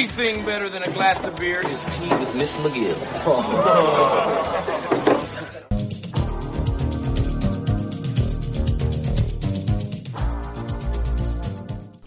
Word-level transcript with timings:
Only 0.00 0.12
thing 0.12 0.46
better 0.46 0.70
than 0.70 0.82
a 0.82 0.90
glass 0.92 1.26
of 1.26 1.36
beer 1.36 1.60
is 1.60 1.84
tea 1.96 2.08
with 2.16 2.34
Miss 2.34 2.56
McGill. 2.56 2.94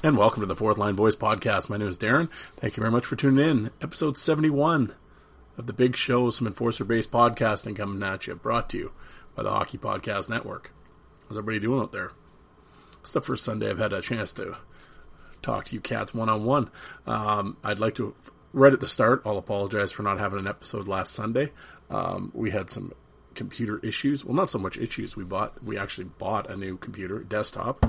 And 0.06 0.18
welcome 0.18 0.42
to 0.42 0.48
the 0.48 0.56
Fourth 0.56 0.78
Line 0.78 0.98
Voice 0.98 1.16
podcast. 1.16 1.70
My 1.70 1.78
name 1.78 1.88
is 1.88 1.98
Darren. 1.98 2.28
Thank 2.58 2.76
you 2.76 2.82
very 2.82 2.92
much 2.92 3.06
for 3.06 3.16
tuning 3.16 3.48
in. 3.48 3.72
Episode 3.82 4.18
71 4.18 4.94
of 5.58 5.66
the 5.66 5.72
Big 5.72 5.96
Show, 5.96 6.30
some 6.30 6.46
enforcer 6.46 6.84
based 6.84 7.10
podcasting 7.10 7.78
coming 7.78 8.04
at 8.04 8.28
you, 8.28 8.36
brought 8.36 8.70
to 8.72 8.78
you 8.78 8.92
by 9.34 9.44
the 9.44 9.52
Hockey 9.52 9.78
Podcast 9.78 10.28
Network. 10.28 10.74
How's 11.30 11.38
everybody 11.38 11.62
doing 11.62 11.80
out 11.80 11.94
there? 11.94 12.12
It's 13.02 13.14
the 13.14 13.22
first 13.22 13.46
Sunday 13.46 13.70
I've 13.70 13.78
had 13.78 13.94
a 13.94 14.02
chance 14.02 14.34
to 14.34 14.58
talk 15.44 15.66
to 15.66 15.76
you 15.76 15.82
cats 15.82 16.14
one 16.14 16.30
on 16.30 16.46
one. 16.46 16.72
I'd 17.06 17.80
like 17.80 17.96
to, 17.96 18.16
right 18.54 18.74
at 18.74 18.80
the 18.80 18.88
start, 18.88 19.22
I'll 19.26 19.38
apologize 19.38 19.92
for 19.92 20.04
not 20.04 20.18
having 20.20 20.40
an 20.40 20.48
episode 20.48 20.88
last 20.88 21.14
Sunday. 21.14 21.52
Um, 21.90 22.32
we 22.34 22.50
had 22.52 22.70
some 22.70 22.94
computer 23.36 23.80
issues. 23.80 24.24
Well, 24.26 24.36
not 24.36 24.50
so 24.50 24.60
much 24.60 24.78
issues. 24.78 25.16
We 25.16 25.24
bought, 25.24 25.64
we 25.64 25.78
actually 25.78 26.06
bought 26.06 26.50
a 26.50 26.56
new 26.56 26.78
computer, 26.78 27.20
desktop, 27.20 27.86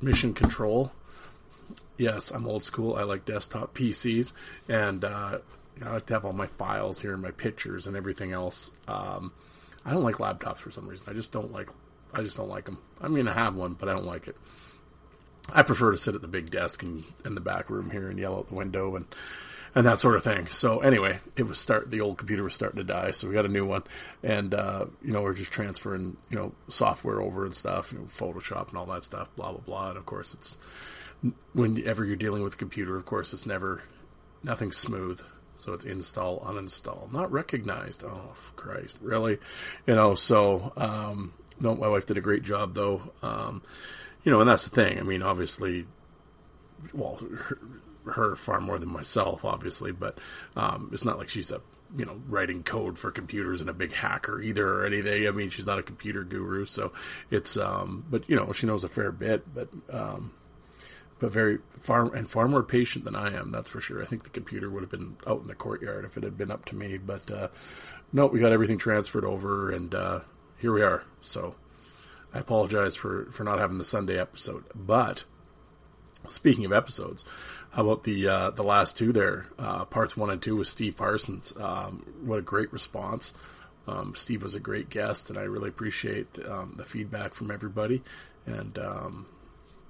mission 0.00 0.34
control. 0.34 0.92
Yes, 1.96 2.30
I'm 2.30 2.46
old 2.46 2.64
school. 2.64 2.96
I 2.96 3.04
like 3.04 3.24
desktop 3.24 3.74
PCs, 3.74 4.32
and 4.68 5.04
uh, 5.04 5.38
I 5.84 5.92
like 5.92 6.06
to 6.06 6.14
have 6.14 6.24
all 6.24 6.32
my 6.32 6.46
files 6.46 7.00
here, 7.00 7.12
and 7.12 7.22
my 7.22 7.30
pictures, 7.30 7.86
and 7.86 7.96
everything 7.96 8.32
else. 8.32 8.70
Um, 8.88 9.32
I 9.84 9.92
don't 9.92 10.02
like 10.02 10.16
laptops 10.16 10.58
for 10.58 10.72
some 10.72 10.88
reason. 10.88 11.06
I 11.08 11.12
just 11.12 11.30
don't 11.30 11.52
like. 11.52 11.68
I 12.12 12.22
just 12.22 12.36
don't 12.36 12.48
like 12.48 12.64
them. 12.64 12.78
I'm 13.00 13.14
gonna 13.14 13.32
have 13.32 13.54
one, 13.54 13.74
but 13.74 13.88
I 13.88 13.92
don't 13.92 14.06
like 14.06 14.26
it. 14.26 14.36
I 15.52 15.62
prefer 15.62 15.90
to 15.90 15.98
sit 15.98 16.14
at 16.14 16.22
the 16.22 16.28
big 16.28 16.50
desk 16.50 16.82
and 16.82 17.04
in 17.24 17.34
the 17.34 17.40
back 17.40 17.70
room 17.70 17.90
here 17.90 18.08
and 18.08 18.18
yell 18.18 18.36
out 18.36 18.48
the 18.48 18.54
window 18.54 18.96
and 18.96 19.06
and 19.74 19.86
that 19.86 19.98
sort 19.98 20.14
of 20.14 20.22
thing. 20.22 20.46
So 20.48 20.80
anyway, 20.80 21.18
it 21.36 21.42
was 21.44 21.58
start 21.58 21.90
the 21.90 22.00
old 22.00 22.16
computer 22.16 22.44
was 22.44 22.54
starting 22.54 22.78
to 22.78 22.84
die, 22.84 23.10
so 23.10 23.26
we 23.26 23.34
got 23.34 23.44
a 23.44 23.48
new 23.48 23.66
one, 23.66 23.82
and 24.22 24.54
uh, 24.54 24.86
you 25.02 25.12
know 25.12 25.22
we're 25.22 25.34
just 25.34 25.50
transferring 25.50 26.16
you 26.30 26.36
know 26.36 26.52
software 26.68 27.20
over 27.20 27.44
and 27.44 27.54
stuff, 27.54 27.92
you 27.92 27.98
know, 27.98 28.04
Photoshop 28.04 28.68
and 28.68 28.78
all 28.78 28.86
that 28.86 29.04
stuff, 29.04 29.28
blah 29.36 29.50
blah 29.50 29.60
blah. 29.60 29.88
And 29.90 29.98
of 29.98 30.06
course, 30.06 30.34
it's 30.34 30.58
whenever 31.52 32.04
you're 32.04 32.16
dealing 32.16 32.42
with 32.42 32.54
a 32.54 32.58
computer, 32.58 32.96
of 32.96 33.04
course, 33.04 33.32
it's 33.32 33.46
never 33.46 33.82
nothing 34.42 34.72
smooth. 34.72 35.20
So 35.56 35.72
it's 35.72 35.84
install, 35.84 36.40
uninstall, 36.40 37.12
not 37.12 37.30
recognized. 37.30 38.04
Oh 38.04 38.34
Christ, 38.56 38.98
really? 39.00 39.38
You 39.86 39.94
know. 39.94 40.14
So 40.14 40.72
um, 40.76 41.32
no, 41.60 41.74
my 41.74 41.88
wife 41.88 42.06
did 42.06 42.16
a 42.16 42.20
great 42.20 42.42
job 42.42 42.74
though. 42.74 43.12
Um, 43.22 43.62
you 44.24 44.32
know, 44.32 44.40
and 44.40 44.48
that's 44.48 44.64
the 44.64 44.70
thing. 44.70 44.98
I 44.98 45.02
mean, 45.02 45.22
obviously, 45.22 45.86
well, 46.92 47.16
her, 47.16 47.58
her 48.06 48.36
far 48.36 48.60
more 48.60 48.78
than 48.78 48.90
myself, 48.90 49.44
obviously, 49.44 49.92
but 49.92 50.18
um, 50.56 50.90
it's 50.92 51.04
not 51.04 51.18
like 51.18 51.28
she's 51.28 51.50
a 51.50 51.60
you 51.96 52.04
know 52.04 52.20
writing 52.26 52.62
code 52.62 52.98
for 52.98 53.10
computers 53.10 53.60
and 53.60 53.70
a 53.70 53.74
big 53.74 53.92
hacker 53.92 54.40
either 54.40 54.66
or 54.66 54.86
anything. 54.86 55.28
I 55.28 55.30
mean, 55.30 55.50
she's 55.50 55.66
not 55.66 55.78
a 55.78 55.82
computer 55.82 56.24
guru, 56.24 56.64
so 56.64 56.92
it's 57.30 57.56
um, 57.56 58.04
but 58.10 58.28
you 58.28 58.36
know 58.36 58.52
she 58.52 58.66
knows 58.66 58.84
a 58.84 58.88
fair 58.88 59.12
bit, 59.12 59.54
but 59.54 59.68
um, 59.90 60.32
but 61.18 61.30
very 61.30 61.58
far 61.80 62.12
and 62.14 62.28
far 62.28 62.48
more 62.48 62.62
patient 62.62 63.04
than 63.04 63.14
I 63.14 63.34
am. 63.34 63.52
That's 63.52 63.68
for 63.68 63.80
sure. 63.80 64.02
I 64.02 64.06
think 64.06 64.24
the 64.24 64.30
computer 64.30 64.70
would 64.70 64.82
have 64.82 64.90
been 64.90 65.16
out 65.26 65.42
in 65.42 65.46
the 65.46 65.54
courtyard 65.54 66.04
if 66.04 66.16
it 66.16 66.22
had 66.22 66.36
been 66.36 66.50
up 66.50 66.64
to 66.66 66.76
me, 66.76 66.98
but 66.98 67.30
uh, 67.30 67.48
no, 68.12 68.26
we 68.26 68.40
got 68.40 68.52
everything 68.52 68.78
transferred 68.78 69.24
over, 69.24 69.70
and 69.70 69.94
uh, 69.94 70.20
here 70.58 70.72
we 70.72 70.82
are. 70.82 71.04
So. 71.20 71.54
I 72.34 72.40
apologize 72.40 72.96
for, 72.96 73.26
for 73.30 73.44
not 73.44 73.60
having 73.60 73.78
the 73.78 73.84
Sunday 73.84 74.18
episode. 74.18 74.64
But 74.74 75.24
speaking 76.28 76.64
of 76.64 76.72
episodes, 76.72 77.24
how 77.70 77.82
about 77.82 78.04
the 78.04 78.28
uh, 78.28 78.50
the 78.50 78.64
last 78.64 78.96
two 78.96 79.12
there? 79.12 79.46
Uh, 79.58 79.84
parts 79.84 80.16
one 80.16 80.30
and 80.30 80.42
two 80.42 80.56
with 80.56 80.68
Steve 80.68 80.96
Parsons. 80.96 81.52
Um, 81.56 82.04
what 82.24 82.40
a 82.40 82.42
great 82.42 82.72
response. 82.72 83.32
Um, 83.86 84.14
Steve 84.14 84.42
was 84.42 84.54
a 84.54 84.60
great 84.60 84.88
guest, 84.88 85.30
and 85.30 85.38
I 85.38 85.42
really 85.42 85.68
appreciate 85.68 86.26
um, 86.48 86.74
the 86.76 86.84
feedback 86.84 87.34
from 87.34 87.50
everybody. 87.50 88.02
And 88.46 88.78
um, 88.78 89.26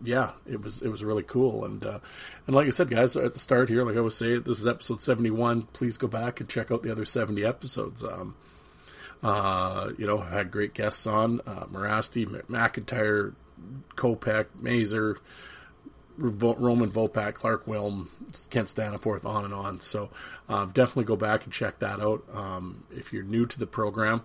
yeah, 0.03 0.33
it 0.47 0.61
was 0.61 0.83
it 0.83 0.89
was 0.89 1.05
really 1.05 1.23
cool. 1.23 1.65
And 1.65 1.85
uh, 1.85 2.01
and 2.47 2.55
like 2.55 2.67
I 2.67 2.71
said, 2.71 2.91
guys, 2.91 3.17
at 3.17 3.33
the 3.33 3.39
start 3.39 3.69
here, 3.69 3.85
like 3.85 3.97
I 3.97 4.01
was 4.01 4.17
saying, 4.17 4.43
this 4.43 4.61
is 4.61 4.67
episode 4.67 5.03
seventy 5.03 5.31
one. 5.31 5.63
Please 5.63 5.97
go 5.97 6.09
back 6.09 6.41
and 6.41 6.49
check 6.49 6.71
out 6.71 6.83
the 6.83 6.93
other 6.93 7.05
seventy 7.05 7.45
episodes. 7.45 8.05
Um, 8.05 8.35
uh, 9.25 9.91
you 9.99 10.07
know, 10.07 10.19
had 10.19 10.51
great 10.51 10.75
guests 10.75 11.07
on, 11.07 11.41
uh, 11.47 11.65
Morasti, 11.73 12.27
McIntyre, 12.27 13.35
Kopech, 13.97 14.47
Mazer, 14.61 15.17
Roman 16.17 16.91
Vopat, 16.91 17.35
Clark 17.35 17.67
Wilm, 17.67 18.09
Kent 18.51 18.69
Staniforth, 18.69 19.25
on 19.25 19.45
and 19.45 19.55
on. 19.55 19.81
So, 19.81 20.11
um, 20.49 20.71
definitely 20.73 21.05
go 21.05 21.17
back 21.17 21.45
and 21.45 21.53
check 21.53 21.81
that 21.81 22.01
out. 22.01 22.23
Um, 22.33 22.85
if 22.93 23.13
you're 23.13 23.25
new 23.25 23.47
to 23.47 23.59
the 23.59 23.67
program, 23.67 24.23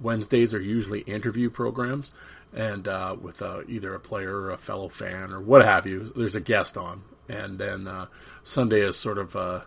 Wednesdays 0.00 0.52
are 0.52 0.60
usually 0.60 1.00
interview 1.00 1.48
programs 1.48 2.12
and, 2.52 2.88
uh, 2.88 3.16
with, 3.18 3.40
uh, 3.40 3.62
either 3.68 3.94
a 3.94 4.00
player 4.00 4.36
or 4.36 4.50
a 4.50 4.58
fellow 4.58 4.88
fan 4.88 5.32
or 5.32 5.40
what 5.40 5.64
have 5.64 5.86
you. 5.86 6.12
There's 6.14 6.36
a 6.36 6.40
guest 6.40 6.76
on. 6.76 7.02
And 7.28 7.58
then, 7.58 7.86
uh, 7.86 8.06
Sunday 8.42 8.80
is 8.80 8.96
sort 8.96 9.18
of, 9.18 9.36
uh, 9.36 9.60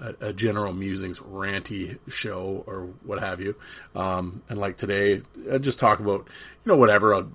a, 0.00 0.14
a, 0.20 0.32
general 0.32 0.72
musings 0.72 1.20
ranty 1.20 1.98
show 2.08 2.64
or 2.66 2.90
what 3.02 3.20
have 3.20 3.40
you. 3.40 3.54
Um, 3.94 4.42
and 4.48 4.58
like 4.58 4.76
today, 4.76 5.22
I 5.50 5.58
just 5.58 5.78
talk 5.78 6.00
about, 6.00 6.28
you 6.64 6.72
know, 6.72 6.76
whatever. 6.76 7.14
I'll, 7.14 7.30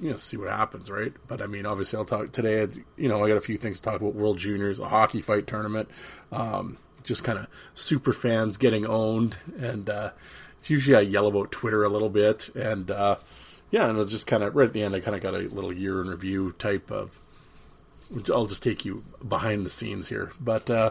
you 0.00 0.10
know, 0.10 0.16
see 0.16 0.36
what 0.36 0.48
happens, 0.50 0.90
right? 0.90 1.12
But 1.28 1.40
I 1.40 1.46
mean, 1.46 1.64
obviously 1.64 1.96
I'll 1.96 2.04
talk 2.04 2.32
today, 2.32 2.66
you 2.96 3.08
know, 3.08 3.24
I 3.24 3.28
got 3.28 3.36
a 3.36 3.42
few 3.42 3.56
things 3.56 3.78
to 3.78 3.84
talk 3.84 4.00
about 4.00 4.14
World 4.14 4.38
Juniors, 4.38 4.78
a 4.78 4.88
hockey 4.88 5.20
fight 5.20 5.46
tournament, 5.46 5.88
um, 6.32 6.76
just 7.04 7.24
kind 7.24 7.38
of 7.38 7.46
super 7.74 8.12
fans 8.12 8.56
getting 8.56 8.84
owned. 8.84 9.36
And, 9.58 9.88
uh, 9.88 10.10
it's 10.58 10.70
usually 10.70 10.96
I 10.96 11.00
yell 11.00 11.28
about 11.28 11.52
Twitter 11.52 11.84
a 11.84 11.88
little 11.88 12.10
bit 12.10 12.50
and, 12.54 12.90
uh, 12.90 13.16
yeah, 13.70 13.88
and 13.88 13.98
it's 13.98 14.10
just 14.10 14.26
kind 14.26 14.42
of 14.42 14.54
right 14.54 14.66
at 14.66 14.74
the 14.74 14.82
end, 14.82 14.94
I 14.94 15.00
kind 15.00 15.16
of 15.16 15.22
got 15.22 15.34
a 15.34 15.38
little 15.38 15.72
year 15.72 16.00
in 16.00 16.08
review 16.08 16.52
type 16.58 16.90
of, 16.90 17.18
I'll 18.32 18.46
just 18.46 18.62
take 18.62 18.84
you 18.84 19.04
behind 19.26 19.64
the 19.64 19.70
scenes 19.70 20.08
here. 20.08 20.32
But, 20.38 20.68
uh, 20.68 20.90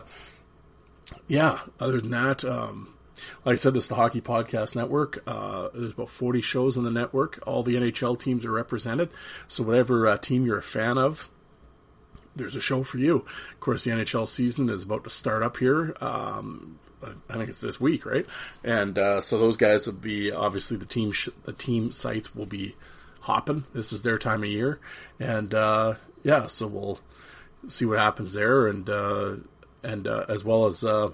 yeah, 1.28 1.60
other 1.80 2.02
than 2.02 2.12
that, 2.12 2.44
um, 2.44 2.94
like 3.46 3.54
I 3.54 3.56
said, 3.56 3.74
this 3.74 3.84
is 3.84 3.90
the 3.90 3.96
Hockey 3.96 4.22
Podcast 4.22 4.76
Network. 4.76 5.24
Uh, 5.28 5.70
there's 5.74 5.92
about 5.92 6.10
40 6.10 6.42
shows 6.42 6.78
on 6.78 6.84
the 6.84 6.92
network. 6.92 7.40
All 7.46 7.64
the 7.64 7.76
NHL 7.76 8.20
teams 8.20 8.46
are 8.46 8.52
represented. 8.52 9.10
So 9.48 9.64
whatever 9.64 10.08
uh, 10.08 10.18
team 10.18 10.46
you're 10.46 10.58
a 10.58 10.64
fan 10.64 10.98
of, 10.98 11.30
there's 12.36 12.56
a 12.56 12.62
show 12.62 12.84
for 12.84 12.98
you. 12.98 13.18
Of 13.54 13.60
course, 13.60 13.84
the 13.84 13.92
NHL 13.92 14.28
season 14.28 14.70
is 14.70 14.84
about 14.84 15.04
to 15.04 15.10
start 15.10 15.44
up 15.44 15.58
here. 15.58 15.96
Um, 16.02 16.80
I 17.30 17.34
think 17.34 17.50
it's 17.50 17.62
this 17.62 17.80
week, 17.80 18.06
right? 18.06 18.26
And 18.64 18.98
uh, 18.98 19.22
so 19.22 19.40
those 19.40 19.58
guys 19.58 19.88
will 19.88 19.94
be 19.94 20.32
obviously 20.32 20.78
the 20.78 20.86
team. 20.86 21.12
Sh- 21.12 21.30
the 21.44 21.54
team 21.54 21.92
sites 21.92 22.36
will 22.36 22.46
be 22.46 22.76
hopping. 23.22 23.66
This 23.74 23.92
is 23.92 24.04
their 24.04 24.20
time 24.20 24.44
of 24.44 24.50
year, 24.50 24.80
and 25.20 25.54
uh, 25.54 25.96
yeah, 26.24 26.48
so 26.48 26.68
we'll 26.68 27.00
see 27.68 27.86
what 27.86 27.97
happens 27.97 28.34
there. 28.34 28.68
And 28.68 28.88
uh, 28.88 29.36
and 29.84 30.08
uh, 30.08 30.26
as 30.30 30.44
well 30.44 30.66
as 30.66 30.84
uh, 30.84 31.12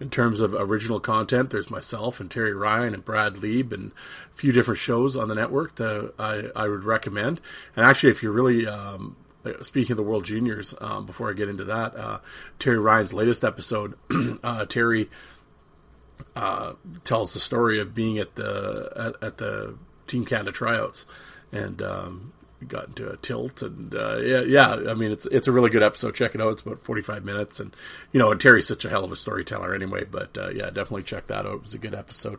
in 0.00 0.10
terms 0.10 0.40
of 0.40 0.54
original 0.54 1.00
content, 1.00 1.50
there's 1.50 1.70
myself 1.70 2.20
and 2.20 2.30
Terry 2.30 2.54
Ryan 2.54 2.94
and 2.94 3.04
Brad 3.04 3.38
Lieb 3.38 3.72
and 3.72 3.92
a 4.32 4.36
few 4.36 4.52
different 4.52 4.80
shows 4.80 5.16
on 5.16 5.28
the 5.28 5.34
network 5.34 5.74
that 5.76 6.14
I, 6.18 6.50
I 6.56 6.68
would 6.68 6.84
recommend. 6.84 7.40
And 7.76 7.84
actually, 7.84 8.10
if 8.10 8.22
you're 8.22 8.32
really 8.32 8.66
um, 8.66 9.16
speaking 9.62 9.92
of 9.92 9.96
the 9.96 10.02
World 10.02 10.24
Juniors, 10.24 10.74
um, 10.80 11.06
before 11.06 11.30
I 11.30 11.34
get 11.34 11.48
into 11.48 11.64
that, 11.64 11.96
uh, 11.96 12.18
Terry 12.58 12.78
Ryan's 12.78 13.12
latest 13.12 13.44
episode, 13.44 13.94
uh, 14.42 14.66
Terry 14.66 15.10
uh, 16.36 16.74
tells 17.04 17.32
the 17.32 17.38
story 17.38 17.80
of 17.80 17.94
being 17.94 18.18
at 18.18 18.34
the 18.34 18.92
at, 18.96 19.22
at, 19.26 19.38
the 19.38 19.74
Team 20.06 20.24
Canada 20.24 20.52
tryouts, 20.52 21.06
and 21.52 21.80
um, 21.82 22.32
got 22.68 22.88
into 22.88 23.10
a 23.10 23.16
tilt, 23.16 23.62
and 23.62 23.94
uh, 23.94 24.16
yeah, 24.16 24.40
yeah. 24.40 24.90
I 24.90 24.94
mean, 24.94 25.12
it's 25.12 25.26
it's 25.26 25.48
a 25.48 25.52
really 25.52 25.70
good 25.70 25.82
episode. 25.82 26.14
Check 26.14 26.34
it 26.34 26.40
out. 26.40 26.52
It's 26.52 26.62
about 26.62 26.80
forty 26.80 27.02
five 27.02 27.24
minutes, 27.24 27.60
and 27.60 27.74
you 28.12 28.20
know, 28.20 28.30
and 28.30 28.40
Terry's 28.40 28.66
such 28.66 28.84
a 28.84 28.88
hell 28.88 29.04
of 29.04 29.12
a 29.12 29.16
storyteller 29.16 29.74
anyway. 29.74 30.04
But 30.10 30.36
uh, 30.36 30.50
yeah, 30.50 30.66
definitely 30.66 31.04
check 31.04 31.26
that 31.28 31.46
out. 31.46 31.54
It 31.54 31.62
was 31.64 31.74
a 31.74 31.78
good 31.78 31.94
episode. 31.94 32.38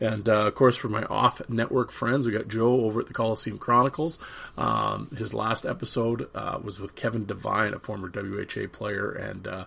And 0.00 0.28
uh, 0.28 0.46
of 0.46 0.54
course, 0.54 0.76
for 0.76 0.88
my 0.88 1.04
off 1.04 1.40
network 1.48 1.92
friends, 1.92 2.26
we 2.26 2.32
got 2.32 2.48
Joe 2.48 2.82
over 2.82 3.00
at 3.00 3.06
the 3.06 3.14
Coliseum 3.14 3.58
Chronicles. 3.58 4.18
Um, 4.58 5.08
his 5.16 5.32
last 5.32 5.64
episode 5.64 6.28
uh, 6.34 6.58
was 6.62 6.80
with 6.80 6.94
Kevin 6.94 7.24
Devine, 7.24 7.74
a 7.74 7.78
former 7.78 8.10
WHA 8.12 8.66
player, 8.72 9.10
and 9.10 9.46
uh, 9.46 9.64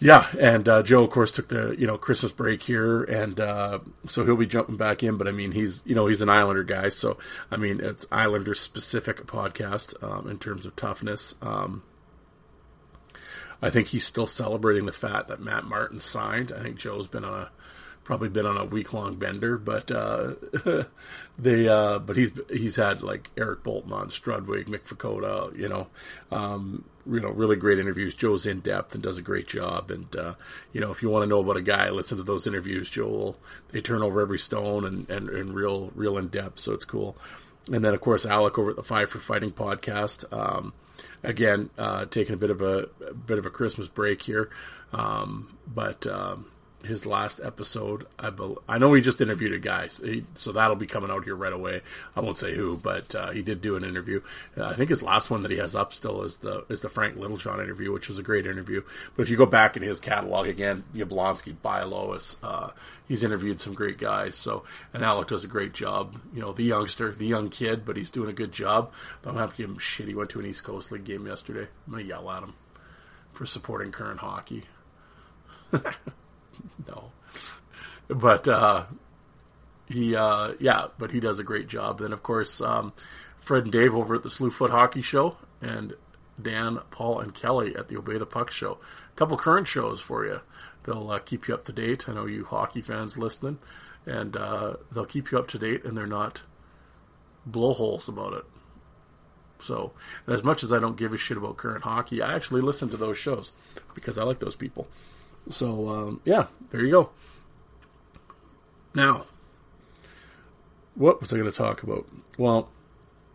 yeah, 0.00 0.26
and 0.38 0.68
uh, 0.68 0.82
Joe, 0.82 1.04
of 1.04 1.10
course, 1.10 1.30
took 1.30 1.48
the 1.48 1.74
you 1.78 1.86
know 1.86 1.96
Christmas 1.96 2.32
break 2.32 2.62
here, 2.62 3.04
and 3.04 3.38
uh, 3.40 3.78
so 4.06 4.24
he'll 4.24 4.36
be 4.36 4.46
jumping 4.46 4.76
back 4.76 5.02
in. 5.02 5.16
But 5.16 5.28
I 5.28 5.30
mean, 5.32 5.52
he's 5.52 5.82
you 5.86 5.94
know 5.94 6.06
he's 6.06 6.20
an 6.20 6.28
Islander 6.28 6.64
guy, 6.64 6.88
so 6.88 7.18
I 7.50 7.56
mean 7.56 7.80
it's 7.80 8.06
Islander 8.10 8.54
specific 8.54 9.26
podcast 9.26 10.02
um, 10.02 10.28
in 10.28 10.38
terms 10.38 10.66
of 10.66 10.74
toughness. 10.76 11.34
Um, 11.40 11.82
I 13.62 13.70
think 13.70 13.88
he's 13.88 14.04
still 14.04 14.26
celebrating 14.26 14.84
the 14.86 14.92
fact 14.92 15.28
that 15.28 15.40
Matt 15.40 15.64
Martin 15.64 16.00
signed. 16.00 16.52
I 16.52 16.60
think 16.60 16.76
Joe's 16.76 17.06
been 17.06 17.24
on 17.24 17.42
a 17.42 17.50
probably 18.04 18.28
been 18.28 18.46
on 18.46 18.56
a 18.56 18.64
week 18.64 18.92
long 18.92 19.16
bender, 19.16 19.58
but 19.58 19.90
uh, 19.90 20.34
they 21.38 21.66
uh, 21.66 21.98
but 21.98 22.16
he's 22.16 22.32
he's 22.50 22.76
had 22.76 23.02
like 23.02 23.30
Eric 23.36 23.62
Boulton 23.62 23.92
on 23.92 24.08
Strudwick, 24.08 24.66
Mick 24.66 24.82
Vukota, 24.82 25.56
you 25.58 25.68
know, 25.68 25.88
um, 26.30 26.84
you 27.10 27.20
know, 27.20 27.30
really 27.30 27.56
great 27.56 27.78
interviews. 27.78 28.14
Joe's 28.14 28.46
in 28.46 28.60
depth 28.60 28.94
and 28.94 29.02
does 29.02 29.18
a 29.18 29.22
great 29.22 29.48
job. 29.48 29.90
And 29.90 30.14
uh, 30.14 30.34
you 30.72 30.80
know, 30.80 30.90
if 30.90 31.02
you 31.02 31.08
want 31.08 31.24
to 31.24 31.26
know 31.26 31.40
about 31.40 31.56
a 31.56 31.62
guy, 31.62 31.88
listen 31.90 32.18
to 32.18 32.22
those 32.22 32.46
interviews. 32.46 32.88
Joel, 32.88 33.36
they 33.72 33.80
turn 33.80 34.02
over 34.02 34.20
every 34.20 34.38
stone 34.38 34.84
and, 34.84 35.10
and, 35.10 35.28
and 35.28 35.54
real 35.54 35.90
real 35.94 36.18
in 36.18 36.28
depth, 36.28 36.60
so 36.60 36.72
it's 36.72 36.84
cool. 36.84 37.16
And 37.72 37.82
then 37.82 37.94
of 37.94 38.00
course 38.00 38.26
Alec 38.26 38.58
over 38.58 38.70
at 38.70 38.76
the 38.76 38.82
Five 38.82 39.10
for 39.10 39.18
Fighting 39.18 39.50
podcast. 39.50 40.30
Um, 40.32 40.74
again, 41.22 41.70
uh, 41.78 42.04
taking 42.04 42.34
a 42.34 42.38
bit 42.38 42.50
of 42.50 42.60
a, 42.60 42.88
a, 43.08 43.14
bit 43.14 43.38
of 43.38 43.46
a 43.46 43.50
Christmas 43.50 43.88
break 43.88 44.22
here, 44.22 44.50
um, 44.92 45.56
but 45.66 46.06
um, 46.06 46.46
his 46.84 47.06
last 47.06 47.40
episode. 47.42 48.06
I 48.18 48.30
be, 48.30 48.54
I 48.68 48.78
know 48.78 48.92
he 48.94 49.02
just 49.02 49.20
interviewed 49.20 49.52
a 49.52 49.58
guy, 49.58 49.88
so, 49.88 50.04
he, 50.04 50.24
so, 50.34 50.52
that'll 50.52 50.76
be 50.76 50.86
coming 50.86 51.10
out 51.10 51.24
here 51.24 51.34
right 51.34 51.52
away. 51.52 51.82
I 52.14 52.20
won't 52.20 52.38
say 52.38 52.54
who, 52.54 52.76
but 52.76 53.14
uh, 53.14 53.30
he 53.30 53.42
did 53.42 53.60
do 53.60 53.76
an 53.76 53.84
interview. 53.84 54.20
Uh, 54.56 54.64
I 54.66 54.74
think 54.74 54.90
his 54.90 55.02
last 55.02 55.30
one 55.30 55.42
that 55.42 55.50
he 55.50 55.58
has 55.58 55.74
up 55.74 55.92
still 55.92 56.22
is 56.22 56.36
the 56.36 56.64
is 56.68 56.80
the 56.80 56.88
Frank 56.88 57.16
Littlejohn 57.16 57.60
interview, 57.60 57.92
which 57.92 58.08
was 58.08 58.18
a 58.18 58.22
great 58.22 58.46
interview. 58.46 58.82
But 59.16 59.22
if 59.22 59.30
you 59.30 59.36
go 59.36 59.46
back 59.46 59.76
in 59.76 59.82
his 59.82 60.00
catalog 60.00 60.46
again, 60.48 60.84
Yablonsky, 60.94 61.54
Lois, 61.88 62.36
uh, 62.42 62.70
he's 63.08 63.22
interviewed 63.22 63.60
some 63.60 63.74
great 63.74 63.98
guys. 63.98 64.34
So 64.34 64.64
and 64.92 65.04
Alec 65.04 65.28
does 65.28 65.44
a 65.44 65.48
great 65.48 65.72
job. 65.72 66.20
You 66.32 66.40
know, 66.40 66.52
the 66.52 66.64
youngster, 66.64 67.12
the 67.12 67.26
young 67.26 67.50
kid, 67.50 67.84
but 67.84 67.96
he's 67.96 68.10
doing 68.10 68.30
a 68.30 68.34
good 68.34 68.52
job. 68.52 68.92
But 69.22 69.30
I'm 69.30 69.34
gonna 69.36 69.46
have 69.46 69.56
to 69.56 69.62
give 69.62 69.70
him 69.70 69.78
shit. 69.78 70.08
He 70.08 70.14
went 70.14 70.30
to 70.30 70.40
an 70.40 70.46
East 70.46 70.64
Coast 70.64 70.92
League 70.92 71.04
game 71.04 71.26
yesterday. 71.26 71.68
I'm 71.86 71.92
gonna 71.92 72.04
yell 72.04 72.30
at 72.30 72.42
him 72.42 72.54
for 73.32 73.46
supporting 73.46 73.92
current 73.92 74.20
hockey. 74.20 74.64
no. 76.86 77.10
But 78.08 78.46
uh, 78.48 78.84
he, 79.86 80.14
uh, 80.14 80.52
yeah, 80.60 80.88
but 80.98 81.10
he 81.10 81.20
does 81.20 81.38
a 81.38 81.44
great 81.44 81.68
job. 81.68 82.00
Then, 82.00 82.12
of 82.12 82.22
course, 82.22 82.60
um, 82.60 82.92
Fred 83.40 83.64
and 83.64 83.72
Dave 83.72 83.94
over 83.94 84.14
at 84.14 84.22
the 84.22 84.28
Slewfoot 84.28 84.70
Hockey 84.70 85.02
Show, 85.02 85.36
and 85.60 85.94
Dan, 86.40 86.80
Paul, 86.90 87.20
and 87.20 87.34
Kelly 87.34 87.74
at 87.76 87.88
the 87.88 87.96
Obey 87.96 88.18
the 88.18 88.26
Puck 88.26 88.50
Show. 88.50 88.78
A 89.12 89.16
couple 89.16 89.36
current 89.36 89.68
shows 89.68 90.00
for 90.00 90.26
you. 90.26 90.40
They'll 90.84 91.10
uh, 91.10 91.18
keep 91.18 91.48
you 91.48 91.54
up 91.54 91.64
to 91.66 91.72
date. 91.72 92.08
I 92.08 92.12
know 92.12 92.26
you 92.26 92.44
hockey 92.44 92.80
fans 92.80 93.16
listening, 93.16 93.58
and 94.06 94.36
uh, 94.36 94.74
they'll 94.92 95.06
keep 95.06 95.30
you 95.30 95.38
up 95.38 95.48
to 95.48 95.58
date, 95.58 95.84
and 95.84 95.96
they're 95.96 96.06
not 96.06 96.42
blowholes 97.46 98.08
about 98.08 98.34
it. 98.34 98.44
So, 99.60 99.92
as 100.26 100.42
much 100.42 100.62
as 100.62 100.72
I 100.72 100.78
don't 100.78 100.96
give 100.96 101.14
a 101.14 101.16
shit 101.16 101.36
about 101.36 101.56
current 101.56 101.84
hockey, 101.84 102.20
I 102.20 102.34
actually 102.34 102.60
listen 102.60 102.90
to 102.90 102.96
those 102.96 103.16
shows 103.16 103.52
because 103.94 104.18
I 104.18 104.24
like 104.24 104.40
those 104.40 104.56
people. 104.56 104.88
So 105.50 105.88
um, 105.88 106.20
yeah, 106.24 106.46
there 106.70 106.84
you 106.84 106.90
go. 106.90 107.10
Now, 108.94 109.26
what 110.94 111.20
was 111.20 111.32
I 111.32 111.36
going 111.36 111.50
to 111.50 111.56
talk 111.56 111.82
about? 111.82 112.06
Well, 112.38 112.68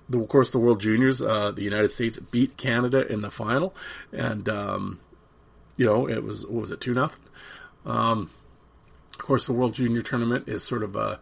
the, 0.07 0.19
of 0.19 0.27
course, 0.27 0.51
the 0.51 0.59
World 0.59 0.79
Juniors, 0.79 1.21
uh, 1.21 1.51
the 1.51 1.63
United 1.63 1.91
States 1.91 2.17
beat 2.17 2.57
Canada 2.57 3.05
in 3.11 3.21
the 3.21 3.29
final, 3.29 3.75
and 4.11 4.47
um, 4.49 4.99
you 5.77 5.85
know 5.85 6.07
it 6.07 6.23
was 6.23 6.45
what 6.47 6.61
was 6.61 6.71
it 6.71 6.81
two 6.81 6.93
nothing. 6.93 7.19
Um, 7.85 8.29
of 9.11 9.25
course, 9.25 9.45
the 9.45 9.53
World 9.53 9.73
Junior 9.73 10.01
Tournament 10.01 10.47
is 10.47 10.63
sort 10.63 10.83
of 10.83 10.95
a 10.95 11.19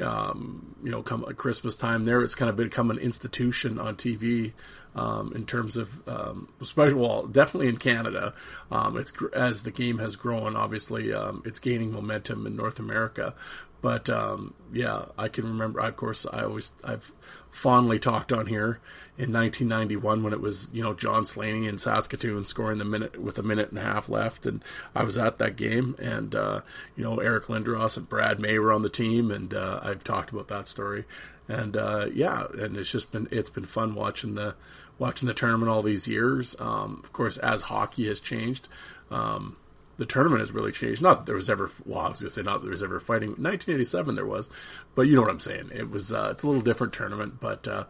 um, 0.00 0.76
you 0.82 0.90
know, 0.90 1.02
come 1.02 1.24
Christmas 1.36 1.74
time 1.74 2.04
there, 2.04 2.22
it's 2.22 2.34
kind 2.34 2.50
of 2.50 2.56
become 2.56 2.90
an 2.90 2.98
institution 2.98 3.78
on 3.78 3.96
TV 3.96 4.52
um, 4.98 5.32
in 5.34 5.46
terms 5.46 5.76
of, 5.76 6.08
um, 6.08 6.48
well, 6.76 7.26
definitely 7.26 7.68
in 7.68 7.76
Canada. 7.76 8.34
Um, 8.70 8.96
it's 8.96 9.12
as 9.32 9.62
the 9.62 9.70
game 9.70 9.98
has 9.98 10.16
grown, 10.16 10.56
obviously, 10.56 11.12
um, 11.12 11.42
it's 11.46 11.60
gaining 11.60 11.92
momentum 11.92 12.46
in 12.46 12.56
North 12.56 12.80
America. 12.80 13.34
But 13.80 14.10
um, 14.10 14.54
yeah, 14.72 15.04
I 15.16 15.28
can 15.28 15.44
remember. 15.44 15.78
Of 15.78 15.96
course, 15.96 16.26
I 16.30 16.42
always 16.42 16.72
I've 16.82 17.12
fondly 17.50 17.98
talked 17.98 18.32
on 18.32 18.46
here 18.46 18.80
in 19.18 19.32
1991 19.32 20.22
when 20.22 20.32
it 20.32 20.40
was 20.40 20.68
you 20.72 20.82
know 20.82 20.94
John 20.94 21.26
Slaney 21.26 21.66
in 21.66 21.78
Saskatoon 21.78 22.44
scoring 22.44 22.78
the 22.78 22.84
minute 22.84 23.20
with 23.20 23.38
a 23.38 23.42
minute 23.42 23.70
and 23.70 23.78
a 23.78 23.82
half 23.82 24.08
left, 24.08 24.46
and 24.46 24.62
I 24.94 25.02
was 25.02 25.18
at 25.18 25.38
that 25.38 25.56
game, 25.56 25.96
and 25.98 26.34
uh, 26.34 26.60
you 26.96 27.02
know 27.02 27.18
Eric 27.18 27.46
Lindros 27.46 27.96
and 27.96 28.08
Brad 28.08 28.38
May 28.38 28.58
were 28.58 28.72
on 28.72 28.82
the 28.82 28.88
team, 28.88 29.30
and 29.30 29.52
uh, 29.52 29.80
I've 29.82 30.04
talked 30.04 30.30
about 30.30 30.48
that 30.48 30.68
story, 30.68 31.04
and 31.48 31.76
uh, 31.76 32.06
yeah, 32.14 32.46
and 32.58 32.76
it's 32.76 32.90
just 32.90 33.10
been 33.10 33.28
it's 33.32 33.50
been 33.50 33.64
fun 33.64 33.94
watching 33.96 34.36
the 34.36 34.54
watching 34.98 35.26
the 35.26 35.34
tournament 35.34 35.70
all 35.70 35.82
these 35.82 36.06
years. 36.06 36.54
Um, 36.60 37.00
of 37.02 37.12
course, 37.12 37.38
as 37.38 37.62
hockey 37.62 38.06
has 38.06 38.20
changed. 38.20 38.68
Um, 39.10 39.56
the 39.98 40.06
tournament 40.06 40.40
has 40.40 40.52
really 40.52 40.72
changed. 40.72 41.02
Not 41.02 41.18
that 41.18 41.26
there 41.26 41.34
was 41.34 41.50
ever, 41.50 41.70
well, 41.84 41.98
I 41.98 42.08
was 42.08 42.20
going 42.20 42.28
to 42.28 42.34
say 42.34 42.42
not 42.42 42.58
that 42.58 42.62
there 42.62 42.70
was 42.70 42.82
ever 42.82 43.00
fighting. 43.00 43.30
1987 43.30 44.14
there 44.14 44.24
was, 44.24 44.48
but 44.94 45.02
you 45.02 45.16
know 45.16 45.22
what 45.22 45.30
I'm 45.30 45.40
saying. 45.40 45.70
It 45.74 45.90
was, 45.90 46.12
uh, 46.12 46.30
it's 46.32 46.44
a 46.44 46.46
little 46.46 46.62
different 46.62 46.92
tournament, 46.94 47.40
but, 47.40 47.68
uh, 47.68 47.84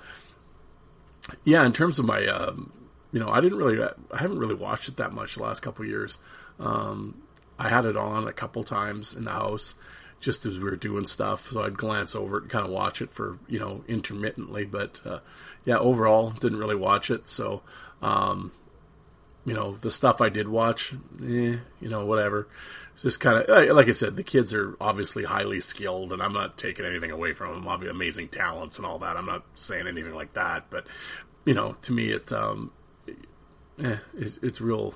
yeah, 1.45 1.65
in 1.65 1.73
terms 1.73 1.99
of 1.99 2.07
my, 2.07 2.27
um, 2.27 2.73
you 3.13 3.21
know, 3.21 3.29
I 3.29 3.41
didn't 3.41 3.59
really, 3.59 3.83
I 3.83 4.19
haven't 4.19 4.39
really 4.39 4.55
watched 4.55 4.89
it 4.89 4.97
that 4.97 5.13
much 5.13 5.37
the 5.37 5.43
last 5.43 5.61
couple 5.61 5.85
years. 5.85 6.19
Um, 6.59 7.23
I 7.59 7.69
had 7.69 7.85
it 7.85 7.97
on 7.97 8.27
a 8.27 8.33
couple 8.33 8.65
times 8.65 9.15
in 9.15 9.25
the 9.25 9.31
house 9.31 9.75
just 10.21 10.47
as 10.47 10.59
we 10.59 10.65
were 10.65 10.77
doing 10.77 11.07
stuff. 11.07 11.51
So 11.51 11.63
I'd 11.63 11.77
glance 11.77 12.15
over 12.15 12.39
it 12.39 12.43
and 12.43 12.51
kind 12.51 12.65
of 12.65 12.71
watch 12.71 13.03
it 13.03 13.11
for, 13.11 13.39
you 13.47 13.59
know, 13.59 13.85
intermittently. 13.87 14.65
But, 14.65 15.01
uh, 15.05 15.19
yeah, 15.65 15.79
overall, 15.79 16.31
didn't 16.31 16.59
really 16.59 16.77
watch 16.77 17.11
it. 17.11 17.29
So, 17.29 17.63
um, 18.03 18.53
you 19.49 19.55
know, 19.55 19.77
the 19.81 19.91
stuff 19.91 20.21
I 20.21 20.29
did 20.29 20.47
watch, 20.47 20.93
eh, 21.23 21.57
you 21.81 21.89
know, 21.89 22.05
whatever. 22.05 22.49
It's 22.93 23.03
just 23.03 23.19
kind 23.19 23.39
of, 23.39 23.75
like 23.75 23.89
I 23.89 23.93
said, 23.93 24.15
the 24.15 24.23
kids 24.23 24.53
are 24.53 24.77
obviously 24.79 25.25
highly 25.25 25.61
skilled, 25.61 26.13
and 26.13 26.23
I'm 26.23 26.35
not 26.35 26.59
taking 26.59 26.85
anything 26.85 27.13
away 27.13 27.33
from 27.33 27.55
them. 27.55 27.67
Obviously, 27.67 27.97
amazing 27.97 28.29
talents 28.29 28.77
and 28.77 28.85
all 28.85 28.99
that. 28.99 29.17
I'm 29.17 29.25
not 29.25 29.45
saying 29.55 29.87
anything 29.87 30.15
like 30.15 30.35
that, 30.35 30.67
but 30.69 30.87
you 31.47 31.55
know, 31.55 31.77
to 31.83 31.93
me, 31.93 32.11
it, 32.11 32.31
um, 32.31 32.73
eh, 33.83 33.97
it's, 34.15 34.39
it's 34.43 34.61
real 34.61 34.95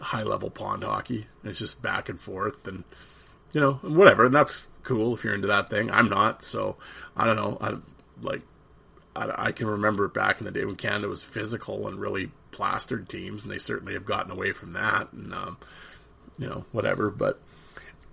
high 0.00 0.24
level 0.24 0.50
pond 0.50 0.82
hockey. 0.82 1.26
It's 1.44 1.60
just 1.60 1.80
back 1.80 2.08
and 2.08 2.20
forth, 2.20 2.66
and 2.66 2.82
you 3.52 3.60
know, 3.60 3.74
whatever. 3.74 4.24
And 4.24 4.34
that's 4.34 4.64
cool 4.82 5.14
if 5.14 5.22
you're 5.22 5.36
into 5.36 5.46
that 5.48 5.70
thing. 5.70 5.88
I'm 5.92 6.08
not, 6.08 6.42
so 6.42 6.78
I 7.16 7.24
don't 7.24 7.36
know. 7.36 7.58
I 7.60 7.76
like 8.26 8.42
I, 9.16 9.46
I, 9.46 9.52
can 9.52 9.66
remember 9.66 10.08
back 10.08 10.40
in 10.40 10.44
the 10.44 10.50
day 10.50 10.64
when 10.64 10.76
Canada 10.76 11.08
was 11.08 11.24
physical 11.24 11.88
and 11.88 11.98
really 11.98 12.30
plastered 12.50 13.08
teams, 13.08 13.44
and 13.44 13.52
they 13.52 13.58
certainly 13.58 13.94
have 13.94 14.04
gotten 14.04 14.30
away 14.30 14.52
from 14.52 14.72
that, 14.72 15.12
and 15.12 15.32
um, 15.32 15.56
you 16.38 16.46
know 16.46 16.64
whatever. 16.72 17.10
But 17.10 17.40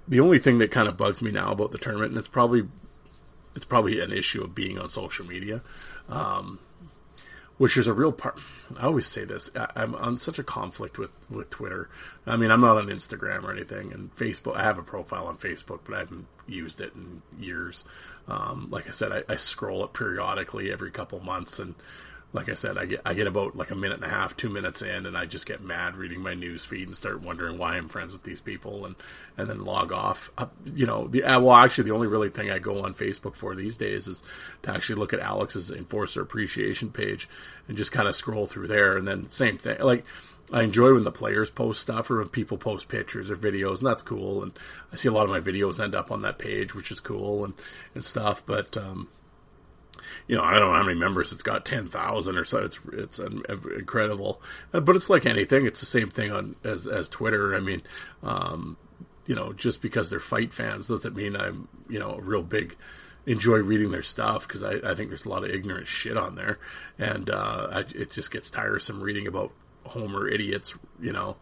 the 0.07 0.19
only 0.19 0.39
thing 0.39 0.59
that 0.59 0.71
kind 0.71 0.87
of 0.87 0.97
bugs 0.97 1.21
me 1.21 1.31
now 1.31 1.51
about 1.51 1.71
the 1.71 1.77
tournament, 1.77 2.11
and 2.11 2.19
it's 2.19 2.27
probably 2.27 2.67
it's 3.55 3.65
probably 3.65 3.99
an 3.99 4.11
issue 4.11 4.43
of 4.43 4.55
being 4.55 4.79
on 4.79 4.89
social 4.89 5.25
media, 5.25 5.61
um, 6.09 6.59
which 7.57 7.77
is 7.77 7.87
a 7.87 7.93
real 7.93 8.11
part. 8.11 8.39
I 8.79 8.85
always 8.85 9.07
say 9.07 9.25
this: 9.25 9.51
I, 9.55 9.83
am 9.83 9.95
on 9.95 10.17
such 10.17 10.39
a 10.39 10.43
conflict 10.43 10.97
with 10.97 11.11
with 11.29 11.49
Twitter. 11.49 11.89
I 12.25 12.37
mean, 12.37 12.51
I'm 12.51 12.61
not 12.61 12.77
on 12.77 12.87
Instagram 12.87 13.43
or 13.43 13.51
anything, 13.51 13.91
and 13.93 14.15
Facebook. 14.15 14.55
I 14.55 14.63
have 14.63 14.77
a 14.77 14.83
profile 14.83 15.27
on 15.27 15.37
Facebook, 15.37 15.81
but 15.85 15.95
I 15.95 15.99
haven't 15.99 16.27
used 16.47 16.81
it 16.81 16.93
in 16.95 17.21
years. 17.39 17.85
Um, 18.27 18.67
like 18.69 18.87
I 18.87 18.91
said, 18.91 19.11
I, 19.11 19.23
I, 19.33 19.35
scroll 19.35 19.83
it 19.83 19.93
periodically 19.93 20.71
every 20.71 20.91
couple 20.91 21.19
months, 21.19 21.59
and 21.59 21.75
like 22.31 22.49
I 22.49 22.53
said, 22.53 22.77
I 22.77 22.85
get 22.85 23.01
I 23.05 23.13
get 23.13 23.27
about 23.27 23.55
like 23.55 23.69
a 23.69 23.75
minute 23.75 23.97
and 23.97 24.05
a 24.05 24.09
half, 24.09 24.35
two 24.35 24.49
minutes 24.49 24.81
in, 24.81 25.05
and 25.05 25.17
I 25.17 25.25
just 25.25 25.45
get 25.45 25.61
mad 25.61 25.97
reading 25.97 26.21
my 26.21 26.33
news 26.33 26.63
feed 26.63 26.87
and 26.87 26.95
start 26.95 27.21
wondering 27.21 27.57
why 27.57 27.75
I'm 27.75 27.89
friends 27.89 28.13
with 28.13 28.23
these 28.23 28.39
people, 28.41 28.85
and 28.85 28.95
and 29.37 29.49
then 29.49 29.65
log 29.65 29.91
off. 29.91 30.31
Uh, 30.37 30.47
you 30.65 30.85
know, 30.85 31.07
the 31.07 31.23
uh, 31.23 31.39
well, 31.39 31.55
actually, 31.55 31.83
the 31.85 31.93
only 31.93 32.07
really 32.07 32.29
thing 32.29 32.49
I 32.49 32.59
go 32.59 32.83
on 32.83 32.93
Facebook 32.93 33.35
for 33.35 33.55
these 33.55 33.77
days 33.77 34.07
is 34.07 34.23
to 34.63 34.71
actually 34.71 34.95
look 34.95 35.13
at 35.13 35.19
Alex's 35.19 35.69
enforcer 35.69 36.21
appreciation 36.21 36.91
page 36.91 37.27
and 37.67 37.77
just 37.77 37.91
kind 37.91 38.07
of 38.07 38.15
scroll 38.15 38.47
through 38.47 38.67
there, 38.67 38.97
and 38.97 39.07
then 39.07 39.29
same 39.29 39.57
thing, 39.57 39.79
like 39.81 40.05
I 40.53 40.61
enjoy 40.61 40.93
when 40.93 41.03
the 41.03 41.11
players 41.11 41.49
post 41.49 41.81
stuff 41.81 42.11
or 42.11 42.19
when 42.19 42.27
people 42.27 42.57
post 42.57 42.87
pictures 42.87 43.31
or 43.31 43.35
videos, 43.35 43.79
and 43.79 43.87
that's 43.87 44.03
cool. 44.03 44.43
And 44.43 44.51
I 44.91 44.95
see 44.95 45.09
a 45.09 45.11
lot 45.11 45.25
of 45.25 45.31
my 45.31 45.39
videos 45.39 45.83
end 45.83 45.95
up 45.95 46.11
on 46.11 46.21
that 46.21 46.37
page, 46.37 46.75
which 46.75 46.91
is 46.91 46.99
cool 46.99 47.43
and 47.43 47.55
and 47.95 48.03
stuff. 48.03 48.43
But 48.45 48.77
um, 48.77 49.09
you 50.27 50.35
know, 50.35 50.43
I 50.43 50.53
don't 50.53 50.71
know 50.71 50.73
how 50.73 50.83
many 50.83 50.99
members 50.99 51.31
it's 51.31 51.43
got, 51.43 51.65
10,000 51.65 52.37
or 52.37 52.45
so. 52.45 52.63
It's, 52.63 52.79
it's 52.93 53.19
incredible. 53.19 54.41
Uh, 54.73 54.79
but 54.79 54.95
it's 54.95 55.09
like 55.09 55.25
anything. 55.25 55.65
It's 55.65 55.79
the 55.79 55.85
same 55.85 56.09
thing 56.09 56.31
on, 56.31 56.55
as, 56.63 56.87
as 56.87 57.09
Twitter. 57.09 57.55
I 57.55 57.59
mean, 57.59 57.81
um, 58.21 58.77
you 59.25 59.35
know, 59.35 59.53
just 59.53 59.81
because 59.81 60.09
they're 60.09 60.19
fight 60.19 60.53
fans 60.53 60.87
doesn't 60.87 61.15
mean 61.15 61.35
I'm, 61.35 61.67
you 61.89 61.99
know, 61.99 62.15
a 62.15 62.21
real 62.21 62.43
big, 62.43 62.75
enjoy 63.25 63.57
reading 63.57 63.91
their 63.91 64.01
stuff 64.01 64.47
because 64.47 64.63
I, 64.63 64.73
I 64.83 64.95
think 64.95 65.09
there's 65.09 65.25
a 65.25 65.29
lot 65.29 65.43
of 65.43 65.49
ignorant 65.49 65.87
shit 65.87 66.17
on 66.17 66.35
there. 66.35 66.59
And, 66.97 67.29
uh, 67.29 67.67
I, 67.71 67.79
it 67.79 68.11
just 68.11 68.31
gets 68.31 68.49
tiresome 68.49 69.01
reading 69.01 69.27
about 69.27 69.51
Homer 69.85 70.27
idiots, 70.27 70.75
you 70.99 71.11
know. 71.11 71.37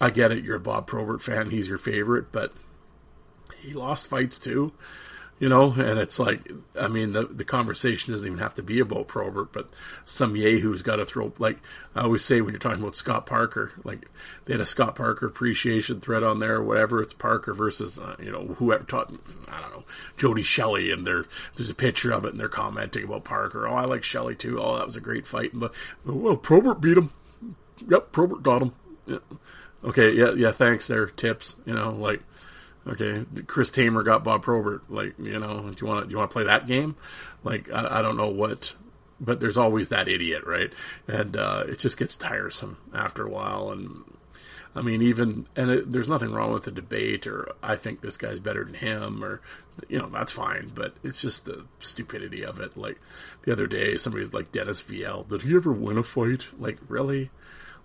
I 0.00 0.10
get 0.10 0.30
it. 0.30 0.44
You're 0.44 0.56
a 0.56 0.60
Bob 0.60 0.86
Probert 0.86 1.22
fan. 1.22 1.50
He's 1.50 1.68
your 1.68 1.78
favorite, 1.78 2.30
but 2.30 2.52
he 3.58 3.72
lost 3.72 4.08
fights 4.08 4.38
too 4.38 4.72
you 5.38 5.50
know, 5.50 5.70
and 5.72 5.98
it's 5.98 6.18
like, 6.18 6.50
I 6.78 6.88
mean, 6.88 7.12
the 7.12 7.26
the 7.26 7.44
conversation 7.44 8.12
doesn't 8.12 8.26
even 8.26 8.38
have 8.38 8.54
to 8.54 8.62
be 8.62 8.80
about 8.80 9.06
Probert, 9.06 9.52
but 9.52 9.68
some 10.06 10.34
yahoo's 10.34 10.82
got 10.82 10.96
to 10.96 11.04
throw, 11.04 11.32
like 11.38 11.58
I 11.94 12.02
always 12.02 12.24
say 12.24 12.40
when 12.40 12.52
you're 12.52 12.58
talking 12.58 12.82
about 12.82 12.96
Scott 12.96 13.26
Parker, 13.26 13.72
like 13.84 14.08
they 14.44 14.54
had 14.54 14.60
a 14.62 14.66
Scott 14.66 14.94
Parker 14.94 15.26
appreciation 15.26 16.00
thread 16.00 16.22
on 16.22 16.38
there, 16.38 16.56
or 16.56 16.64
whatever, 16.64 17.02
it's 17.02 17.12
Parker 17.12 17.52
versus, 17.52 17.98
uh, 17.98 18.16
you 18.18 18.32
know, 18.32 18.46
whoever 18.58 18.84
taught, 18.84 19.12
I 19.50 19.60
don't 19.60 19.72
know, 19.72 19.84
Jody 20.16 20.42
Shelley, 20.42 20.90
and 20.90 21.06
there, 21.06 21.26
there's 21.54 21.70
a 21.70 21.74
picture 21.74 22.12
of 22.12 22.24
it, 22.24 22.30
and 22.30 22.40
they're 22.40 22.48
commenting 22.48 23.04
about 23.04 23.24
Parker. 23.24 23.68
Oh, 23.68 23.74
I 23.74 23.84
like 23.84 24.04
Shelley 24.04 24.36
too. 24.36 24.60
Oh, 24.60 24.78
that 24.78 24.86
was 24.86 24.96
a 24.96 25.00
great 25.00 25.26
fight. 25.26 25.50
But, 25.52 25.72
well, 26.04 26.36
Probert 26.36 26.80
beat 26.80 26.96
him. 26.96 27.12
Yep, 27.86 28.12
Probert 28.12 28.42
got 28.42 28.62
him. 28.62 28.72
Yeah. 29.06 29.18
Okay, 29.84 30.14
yeah, 30.14 30.32
yeah, 30.32 30.52
thanks 30.52 30.86
there, 30.86 31.06
tips, 31.06 31.54
you 31.64 31.74
know, 31.74 31.90
like, 31.90 32.22
Okay, 32.86 33.24
Chris 33.46 33.70
Tamer 33.70 34.02
got 34.04 34.22
Bob 34.22 34.42
Probert. 34.42 34.88
Like, 34.88 35.18
you 35.18 35.38
know, 35.38 35.70
do 35.70 35.76
you 35.80 35.86
want 35.86 36.04
to 36.04 36.10
you 36.10 36.18
want 36.18 36.30
to 36.30 36.32
play 36.32 36.44
that 36.44 36.66
game? 36.66 36.94
Like, 37.42 37.70
I, 37.72 37.98
I, 37.98 38.02
don't 38.02 38.16
know 38.16 38.28
what, 38.28 38.74
but 39.20 39.40
there's 39.40 39.56
always 39.56 39.88
that 39.88 40.06
idiot, 40.06 40.44
right? 40.46 40.72
And 41.08 41.36
uh, 41.36 41.64
it 41.66 41.80
just 41.80 41.98
gets 41.98 42.16
tiresome 42.16 42.78
after 42.94 43.24
a 43.24 43.30
while. 43.30 43.72
And 43.72 44.04
I 44.76 44.82
mean, 44.82 45.02
even 45.02 45.48
and 45.56 45.70
it, 45.70 45.90
there's 45.90 46.08
nothing 46.08 46.32
wrong 46.32 46.52
with 46.52 46.62
the 46.62 46.70
debate, 46.70 47.26
or 47.26 47.50
I 47.60 47.74
think 47.74 48.02
this 48.02 48.18
guy's 48.18 48.38
better 48.38 48.64
than 48.64 48.74
him, 48.74 49.24
or 49.24 49.40
you 49.88 49.98
know, 49.98 50.08
that's 50.08 50.30
fine. 50.30 50.70
But 50.72 50.94
it's 51.02 51.20
just 51.20 51.44
the 51.44 51.64
stupidity 51.80 52.44
of 52.44 52.60
it. 52.60 52.76
Like 52.76 53.00
the 53.42 53.50
other 53.50 53.66
day, 53.66 53.96
somebody 53.96 54.22
was 54.22 54.34
like 54.34 54.52
Dennis 54.52 54.82
Vial. 54.82 55.24
Did 55.24 55.42
he 55.42 55.56
ever 55.56 55.72
win 55.72 55.98
a 55.98 56.04
fight? 56.04 56.48
Like, 56.56 56.78
really? 56.86 57.30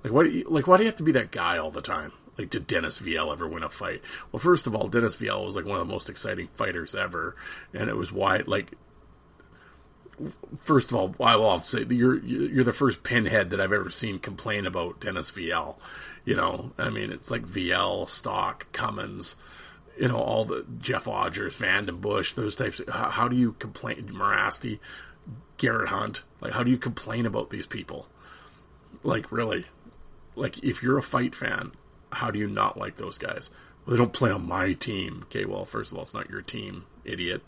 Like, 0.03 0.13
why 0.13 0.43
like 0.48 0.67
why 0.67 0.77
do 0.77 0.84
you 0.84 0.89
have 0.89 0.98
to 0.98 1.03
be 1.03 1.13
that 1.13 1.31
guy 1.31 1.58
all 1.58 1.72
the 1.72 1.81
time? 1.81 2.12
Like 2.38 2.50
did 2.50 2.68
Dennis 2.68 2.98
Vial 2.98 3.32
ever 3.32 3.48
win 3.48 3.64
a 3.64 3.70
fight? 3.70 4.02
Well, 4.32 4.40
first 4.40 4.68
of 4.68 4.76
all, 4.76 4.88
Dennis 4.88 5.16
Vial 5.16 5.46
was 5.46 5.56
like 5.56 5.66
one 5.66 5.80
of 5.80 5.88
the 5.88 5.94
most 5.94 6.10
exciting 6.10 6.48
fighters 6.56 6.96
ever, 6.96 7.36
and 7.74 7.90
it 7.90 7.96
was 7.96 8.12
why 8.12 8.42
like 8.46 8.72
first 10.60 10.92
of 10.92 10.98
all, 10.98 11.16
I 11.20 11.36
will 11.36 11.60
say 11.60 11.86
you're 11.90 12.20
you're 12.24 12.64
the 12.64 12.74
first 12.74 13.04
pinhead 13.04 13.52
that 13.52 13.62
I've 13.62 13.74
ever 13.74 13.90
seen 13.90 14.20
complain 14.20 14.66
about 14.66 15.00
Dennis 15.00 15.30
Vial. 15.30 15.80
You 16.26 16.36
know, 16.36 16.72
I 16.78 16.90
mean, 16.90 17.12
it's 17.12 17.32
like 17.32 17.44
Vial, 17.44 18.06
Stock, 18.06 18.72
Cummins, 18.72 19.36
you 20.00 20.08
know, 20.08 20.18
all 20.18 20.46
the 20.46 20.66
Jeff 20.80 21.06
Odgers, 21.06 21.58
VandenBussche, 21.58 22.36
those 22.36 22.56
types. 22.56 22.80
Of, 22.80 22.90
how, 22.90 23.10
how 23.10 23.28
do 23.28 23.36
you 23.36 23.54
complain? 23.54 24.10
Morasti, 24.14 24.80
Garrett 25.58 25.90
Hunt, 25.90 26.24
like 26.40 26.54
how 26.54 26.64
do 26.64 26.72
you 26.72 26.78
complain 26.78 27.26
about 27.26 27.50
these 27.50 27.68
people? 27.68 28.08
Like 29.04 29.32
really, 29.32 29.66
like 30.36 30.64
if 30.64 30.84
you're 30.84 30.98
a 30.98 31.04
fight 31.04 31.36
fan, 31.36 31.72
how 32.12 32.32
do 32.32 32.39
you 32.39 32.48
not 32.48 32.77
like 32.77 32.98
those 32.98 33.18
guys? 33.18 33.50
Well, 33.86 33.96
they 33.96 33.98
don't 33.98 34.13
play 34.13 34.32
on 34.32 34.48
my 34.48 34.74
team. 34.74 35.22
Okay, 35.24 35.46
well, 35.46 35.65
first 35.65 35.91
of 35.91 35.98
all, 35.98 36.03
it's 36.03 36.13
not 36.13 36.30
your 36.30 36.41
team, 36.41 36.86
idiot. 37.03 37.41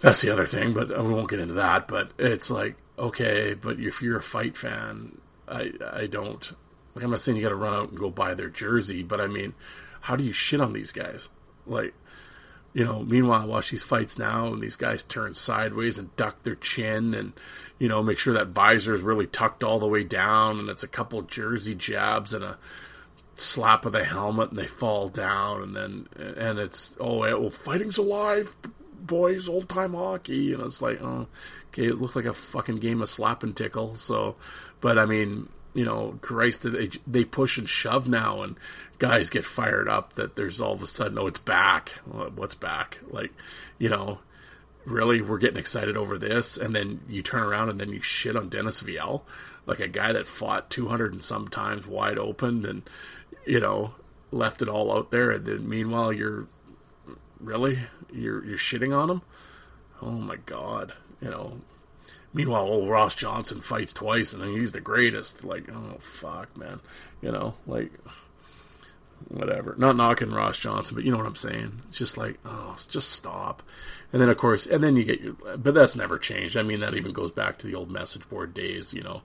That's 0.00 0.20
the 0.20 0.30
other 0.30 0.46
thing, 0.46 0.72
but 0.72 0.88
we 0.88 1.14
won't 1.14 1.30
get 1.30 1.38
into 1.38 1.54
that. 1.54 1.86
But 1.86 2.10
it's 2.18 2.50
like, 2.50 2.76
okay, 2.98 3.54
but 3.54 3.78
if 3.78 4.02
you're 4.02 4.18
a 4.18 4.22
fight 4.22 4.56
fan, 4.56 5.18
I 5.48 5.72
I 5.92 6.06
don't. 6.06 6.52
Like, 6.94 7.04
I'm 7.04 7.10
not 7.10 7.20
saying 7.20 7.36
you 7.36 7.42
got 7.42 7.50
to 7.50 7.54
run 7.54 7.74
out 7.74 7.90
and 7.90 7.98
go 7.98 8.10
buy 8.10 8.34
their 8.34 8.50
jersey, 8.50 9.02
but 9.02 9.20
I 9.20 9.26
mean, 9.26 9.54
how 10.00 10.16
do 10.16 10.24
you 10.24 10.32
shit 10.32 10.60
on 10.60 10.74
these 10.74 10.92
guys? 10.92 11.28
Like, 11.66 11.94
you 12.74 12.84
know, 12.84 13.02
meanwhile, 13.02 13.46
watch 13.46 13.70
these 13.70 13.82
fights 13.82 14.18
now, 14.18 14.52
and 14.52 14.62
these 14.62 14.76
guys 14.76 15.02
turn 15.02 15.34
sideways 15.34 15.98
and 15.98 16.14
duck 16.16 16.42
their 16.42 16.56
chin, 16.56 17.14
and 17.14 17.32
you 17.78 17.88
know, 17.88 18.02
make 18.02 18.18
sure 18.18 18.34
that 18.34 18.48
visor 18.48 18.94
is 18.94 19.00
really 19.00 19.26
tucked 19.26 19.62
all 19.62 19.78
the 19.78 19.86
way 19.86 20.04
down, 20.04 20.58
and 20.58 20.68
it's 20.68 20.82
a 20.82 20.88
couple 20.88 21.22
jersey 21.22 21.74
jabs 21.74 22.34
and 22.34 22.44
a 22.44 22.58
slap 23.42 23.84
of 23.84 23.92
the 23.92 24.04
helmet 24.04 24.50
and 24.50 24.58
they 24.58 24.66
fall 24.66 25.08
down 25.08 25.62
and 25.62 25.76
then 25.76 26.36
and 26.36 26.58
it's 26.58 26.94
oh 27.00 27.18
well 27.18 27.50
fighting's 27.50 27.98
alive 27.98 28.54
boys 29.00 29.48
old 29.48 29.68
time 29.68 29.94
hockey. 29.94 30.52
And 30.52 30.62
it's 30.62 30.80
like 30.80 31.02
oh 31.02 31.26
okay 31.68 31.86
it 31.86 32.00
looked 32.00 32.16
like 32.16 32.24
a 32.24 32.34
fucking 32.34 32.76
game 32.76 33.02
of 33.02 33.08
slap 33.08 33.42
and 33.42 33.56
tickle. 33.56 33.94
So 33.96 34.36
but 34.80 34.98
i 34.98 35.06
mean 35.06 35.48
you 35.74 35.84
know 35.84 36.18
christ 36.20 36.62
they, 36.62 36.90
they 37.06 37.24
push 37.24 37.56
and 37.56 37.68
shove 37.68 38.06
now 38.06 38.42
and 38.42 38.56
guys 38.98 39.30
get 39.30 39.44
fired 39.44 39.88
up 39.88 40.12
that 40.14 40.36
there's 40.36 40.60
all 40.60 40.74
of 40.74 40.82
a 40.82 40.86
sudden 40.86 41.18
oh 41.18 41.26
it's 41.26 41.38
back. 41.40 41.90
What's 42.34 42.54
back? 42.54 43.00
Like 43.10 43.32
you 43.78 43.88
know 43.88 44.18
really 44.84 45.20
we're 45.20 45.38
getting 45.38 45.58
excited 45.58 45.96
over 45.96 46.18
this. 46.18 46.56
And 46.56 46.74
then 46.74 47.00
you 47.08 47.22
turn 47.22 47.42
around 47.42 47.68
and 47.68 47.78
then 47.78 47.90
you 47.90 48.02
shit 48.02 48.36
on 48.36 48.48
dennis 48.48 48.80
vial 48.80 49.24
like 49.66 49.80
a 49.80 49.88
guy 49.88 50.12
that 50.12 50.26
fought 50.26 50.70
200 50.70 51.12
and 51.12 51.22
some 51.22 51.48
times 51.48 51.86
wide 51.86 52.18
open 52.18 52.66
and 52.66 52.82
you 53.46 53.60
know, 53.60 53.94
left 54.30 54.62
it 54.62 54.68
all 54.68 54.96
out 54.96 55.10
there, 55.10 55.30
and 55.30 55.44
then 55.46 55.68
meanwhile 55.68 56.12
you're 56.12 56.46
really 57.40 57.78
you're 58.12 58.44
you're 58.44 58.58
shitting 58.58 58.96
on 58.96 59.10
him. 59.10 59.22
Oh 60.00 60.10
my 60.10 60.36
god, 60.36 60.92
you 61.20 61.30
know. 61.30 61.60
Meanwhile, 62.34 62.62
old 62.62 62.88
Ross 62.88 63.14
Johnson 63.14 63.60
fights 63.60 63.92
twice, 63.92 64.32
and 64.32 64.42
he's 64.42 64.72
the 64.72 64.80
greatest. 64.80 65.44
Like, 65.44 65.70
oh 65.70 65.98
fuck, 66.00 66.56
man, 66.56 66.80
you 67.20 67.30
know, 67.30 67.54
like 67.66 67.92
whatever. 69.28 69.74
Not 69.76 69.96
knocking 69.96 70.30
Ross 70.30 70.58
Johnson, 70.58 70.94
but 70.94 71.04
you 71.04 71.10
know 71.10 71.18
what 71.18 71.26
I'm 71.26 71.36
saying. 71.36 71.82
It's 71.88 71.98
just 71.98 72.16
like, 72.16 72.38
oh, 72.44 72.74
just 72.88 73.10
stop. 73.10 73.62
And 74.12 74.20
then 74.20 74.28
of 74.28 74.36
course, 74.36 74.66
and 74.66 74.82
then 74.82 74.96
you 74.96 75.04
get 75.04 75.20
your, 75.20 75.34
but 75.34 75.74
that's 75.74 75.96
never 75.96 76.18
changed. 76.18 76.56
I 76.56 76.62
mean, 76.62 76.80
that 76.80 76.94
even 76.94 77.12
goes 77.12 77.30
back 77.30 77.58
to 77.58 77.66
the 77.66 77.74
old 77.74 77.90
message 77.90 78.28
board 78.28 78.54
days. 78.54 78.94
You 78.94 79.02
know, 79.02 79.22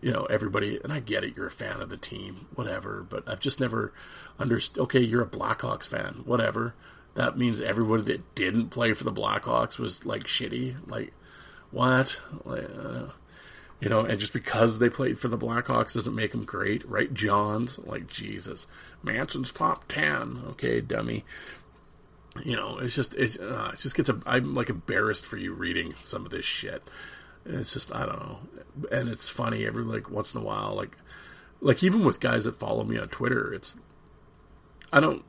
you 0.00 0.12
know, 0.12 0.24
everybody, 0.24 0.78
and 0.82 0.92
I 0.92 1.00
get 1.00 1.24
it, 1.24 1.34
you're 1.36 1.46
a 1.46 1.50
fan 1.50 1.80
of 1.80 1.88
the 1.88 1.96
team, 1.96 2.46
whatever, 2.54 3.06
but 3.08 3.28
I've 3.28 3.40
just 3.40 3.60
never 3.60 3.92
understood. 4.38 4.84
Okay, 4.84 5.00
you're 5.00 5.22
a 5.22 5.26
Blackhawks 5.26 5.88
fan, 5.88 6.22
whatever. 6.24 6.74
That 7.14 7.38
means 7.38 7.60
everybody 7.60 8.02
that 8.04 8.34
didn't 8.34 8.68
play 8.68 8.92
for 8.92 9.04
the 9.04 9.12
Blackhawks 9.12 9.78
was 9.78 10.04
like 10.04 10.24
shitty. 10.24 10.76
Like, 10.86 11.12
what? 11.70 12.20
Like, 12.44 12.68
uh, 12.76 13.06
you 13.80 13.88
know, 13.88 14.00
and 14.00 14.18
just 14.18 14.32
because 14.32 14.78
they 14.78 14.88
played 14.90 15.18
for 15.18 15.28
the 15.28 15.38
Blackhawks 15.38 15.94
doesn't 15.94 16.14
make 16.14 16.32
them 16.32 16.44
great, 16.44 16.88
right? 16.88 17.12
Johns, 17.12 17.78
like 17.78 18.06
Jesus, 18.06 18.66
Manson's 19.02 19.52
top 19.52 19.86
ten. 19.88 20.42
Okay, 20.50 20.80
dummy. 20.80 21.24
You 22.44 22.56
know, 22.56 22.78
it's 22.78 22.94
just 22.94 23.14
it's 23.14 23.38
uh, 23.38 23.70
it 23.74 23.78
just 23.78 23.94
gets 23.94 24.08
a, 24.08 24.20
I'm 24.26 24.54
like 24.54 24.70
embarrassed 24.70 25.24
for 25.24 25.36
you 25.36 25.54
reading 25.54 25.94
some 26.02 26.24
of 26.24 26.30
this 26.30 26.44
shit. 26.44 26.82
It's 27.46 27.72
just 27.72 27.94
I 27.94 28.06
don't 28.06 28.20
know, 28.20 28.38
and 28.90 29.08
it's 29.08 29.28
funny 29.28 29.66
every 29.66 29.84
like 29.84 30.10
once 30.10 30.34
in 30.34 30.40
a 30.40 30.44
while, 30.44 30.74
like 30.74 30.96
like 31.60 31.82
even 31.82 32.04
with 32.04 32.20
guys 32.20 32.44
that 32.44 32.58
follow 32.58 32.84
me 32.84 32.98
on 32.98 33.08
Twitter, 33.08 33.52
it's 33.52 33.76
I 34.92 35.00
don't 35.00 35.24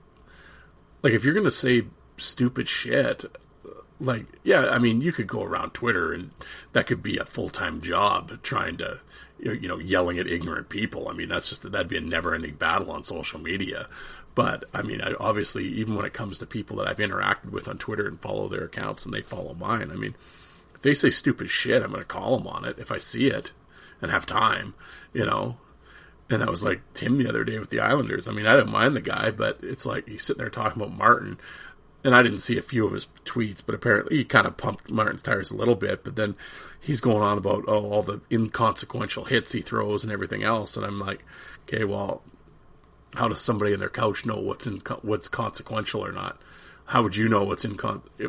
like 1.02 1.14
if 1.14 1.24
you're 1.24 1.34
gonna 1.34 1.52
say 1.52 1.84
stupid 2.18 2.68
shit. 2.68 3.26
Like, 3.98 4.26
yeah, 4.44 4.68
I 4.68 4.80
mean, 4.80 5.00
you 5.00 5.14
could 5.14 5.28
go 5.28 5.42
around 5.42 5.74
Twitter 5.74 6.12
and 6.12 6.32
that 6.74 6.86
could 6.86 7.02
be 7.02 7.18
a 7.18 7.26
full 7.26 7.48
time 7.48 7.80
job 7.80 8.44
trying 8.44 8.78
to, 8.78 9.00
you 9.40 9.70
know, 9.70 9.80
yelling 9.80 10.20
at 10.20 10.28
ignorant 10.28 10.68
people. 10.68 11.08
I 11.08 11.14
mean, 11.14 11.30
that's 11.30 11.48
just, 11.48 11.72
that'd 11.72 11.88
be 11.88 11.98
a 11.98 12.02
never 12.02 12.36
ending 12.36 12.56
battle 12.56 12.92
on 12.92 13.06
social 13.06 13.40
media. 13.40 13.88
But 14.36 14.66
I 14.74 14.82
mean, 14.82 15.00
I, 15.02 15.14
obviously, 15.18 15.64
even 15.66 15.96
when 15.96 16.06
it 16.06 16.14
comes 16.14 16.40
to 16.40 16.46
people 16.46 16.78
that 16.78 16.88
I've 16.88 16.98
interacted 16.98 17.52
with 17.52 17.70
on 17.70 17.78
Twitter 17.78 18.06
and 18.06 18.20
follow 18.20 18.50
their 18.50 18.66
accounts 18.66 19.06
and 19.06 19.14
they 19.14 19.22
follow 19.22 19.54
mine, 19.54 19.92
I 19.92 19.96
mean, 19.96 20.14
they 20.86 20.94
say 20.94 21.10
stupid 21.10 21.50
shit, 21.50 21.82
I'm 21.82 21.90
going 21.90 22.02
to 22.02 22.08
call 22.08 22.38
them 22.38 22.48
on 22.48 22.64
it 22.64 22.78
if 22.78 22.92
I 22.92 23.00
see 23.00 23.26
it 23.26 23.52
and 24.02 24.12
have 24.12 24.28
time, 24.28 24.76
you 25.14 25.26
know. 25.26 25.58
And 26.30 26.44
I 26.44 26.50
was 26.50 26.64
like 26.64 26.82
Tim 26.94 27.18
the 27.18 27.28
other 27.28 27.44
day 27.44 27.58
with 27.58 27.72
the 27.72 27.80
Islanders. 27.80 28.28
I 28.28 28.32
mean, 28.32 28.46
I 28.46 28.56
don't 28.56 28.70
mind 28.70 28.96
the 28.96 29.02
guy, 29.02 29.32
but 29.32 29.60
it's 29.64 29.86
like 29.86 30.08
he's 30.08 30.22
sitting 30.22 30.40
there 30.40 30.50
talking 30.52 30.82
about 30.82 30.96
Martin, 30.96 31.40
and 32.04 32.16
I 32.16 32.22
didn't 32.22 32.42
see 32.42 32.60
a 32.60 32.64
few 32.64 32.86
of 32.86 32.94
his 32.94 33.08
tweets, 33.26 33.64
but 33.66 33.74
apparently 33.74 34.18
he 34.18 34.26
kind 34.26 34.46
of 34.46 34.58
pumped 34.58 34.92
Martin's 34.92 35.24
tires 35.24 35.50
a 35.50 35.56
little 35.56 35.76
bit. 35.76 36.04
But 36.04 36.16
then 36.16 36.36
he's 36.80 37.02
going 37.02 37.24
on 37.24 37.40
about 37.40 37.66
oh, 37.68 37.92
all 37.92 38.04
the 38.04 38.22
inconsequential 38.32 39.26
hits 39.26 39.54
he 39.54 39.62
throws 39.62 40.04
and 40.04 40.14
everything 40.14 40.44
else, 40.44 40.78
and 40.78 40.86
I'm 40.86 41.00
like, 41.00 41.26
okay, 41.64 41.84
well, 41.84 42.22
how 43.16 43.28
does 43.28 43.42
somebody 43.42 43.74
in 43.74 43.80
their 43.80 43.90
couch 43.90 44.24
know 44.24 44.40
what's 44.40 44.68
in 44.68 44.82
what's 45.02 45.28
consequential 45.28 46.06
or 46.06 46.12
not? 46.12 46.40
How 46.86 47.02
would 47.02 47.18
you 47.18 47.28
know 47.28 47.44
what's 47.44 47.66
in 47.66 47.78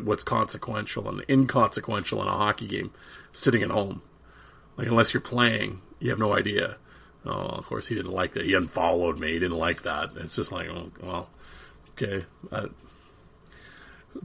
what's 0.03 0.23
consequential 0.23 1.07
and 1.07 1.23
inconsequential 1.29 2.21
in 2.21 2.27
a 2.27 2.31
hockey 2.31 2.67
game 2.67 2.91
sitting 3.31 3.61
at 3.61 3.69
home? 3.69 4.01
Like 4.77 4.87
unless 4.87 5.13
you're 5.13 5.21
playing, 5.21 5.81
you 5.99 6.09
have 6.09 6.19
no 6.19 6.35
idea. 6.35 6.77
Oh, 7.25 7.31
of 7.31 7.65
course 7.65 7.87
he 7.87 7.95
didn't 7.95 8.11
like 8.11 8.33
that. 8.33 8.45
He 8.45 8.53
unfollowed 8.53 9.19
me. 9.19 9.33
He 9.33 9.39
didn't 9.39 9.57
like 9.57 9.83
that. 9.83 10.11
It's 10.17 10.35
just 10.35 10.51
like, 10.51 10.69
oh, 10.69 10.91
well, 11.01 11.29
okay. 11.91 12.25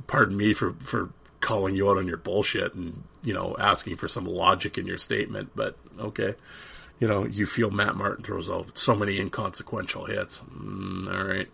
Pardon 0.07 0.37
me 0.37 0.55
for 0.55 0.73
for 0.81 1.11
calling 1.41 1.75
you 1.75 1.91
out 1.91 1.99
on 1.99 2.07
your 2.07 2.17
bullshit 2.17 2.73
and 2.75 3.03
you 3.23 3.35
know 3.35 3.57
asking 3.59 3.97
for 3.97 4.09
some 4.09 4.25
logic 4.25 4.79
in 4.79 4.87
your 4.87 4.99
statement. 4.99 5.51
But 5.55 5.77
okay, 5.99 6.35
you 7.01 7.09
know 7.09 7.27
you 7.27 7.45
feel 7.45 7.71
Matt 7.71 7.97
Martin 7.97 8.25
throws 8.25 8.49
out 8.49 8.79
so 8.79 8.95
many 8.95 9.19
inconsequential 9.19 10.07
hits. 10.07 10.41
Mm, 10.41 11.13
all 11.13 11.25
right. 11.25 11.51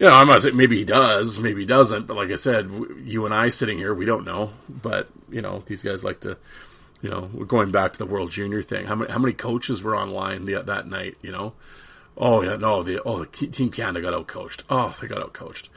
You 0.00 0.06
know, 0.06 0.12
I'm 0.12 0.28
not 0.28 0.40
saying 0.40 0.56
maybe 0.56 0.78
he 0.78 0.86
does, 0.86 1.38
maybe 1.38 1.60
he 1.60 1.66
doesn't, 1.66 2.06
but 2.06 2.16
like 2.16 2.30
I 2.30 2.36
said, 2.36 2.70
you 3.04 3.26
and 3.26 3.34
I 3.34 3.50
sitting 3.50 3.76
here, 3.76 3.92
we 3.92 4.06
don't 4.06 4.24
know. 4.24 4.50
But 4.66 5.10
you 5.28 5.42
know, 5.42 5.62
these 5.66 5.82
guys 5.82 6.02
like 6.02 6.20
to, 6.20 6.38
you 7.02 7.10
know, 7.10 7.28
we're 7.34 7.44
going 7.44 7.70
back 7.70 7.92
to 7.92 7.98
the 7.98 8.06
World 8.06 8.30
Junior 8.30 8.62
thing. 8.62 8.86
How 8.86 8.94
many 8.94 9.12
how 9.12 9.18
many 9.18 9.34
coaches 9.34 9.82
were 9.82 9.94
online 9.94 10.46
the, 10.46 10.62
that 10.62 10.88
night? 10.88 11.18
You 11.20 11.32
know, 11.32 11.52
oh 12.16 12.40
yeah, 12.40 12.56
no, 12.56 12.82
the 12.82 13.02
oh 13.02 13.26
the 13.26 13.26
Team 13.26 13.70
Canada 13.70 14.00
got 14.00 14.14
out 14.14 14.26
coached. 14.26 14.64
Oh, 14.70 14.96
they 15.02 15.06
got 15.06 15.20
out 15.20 15.34
coached. 15.34 15.68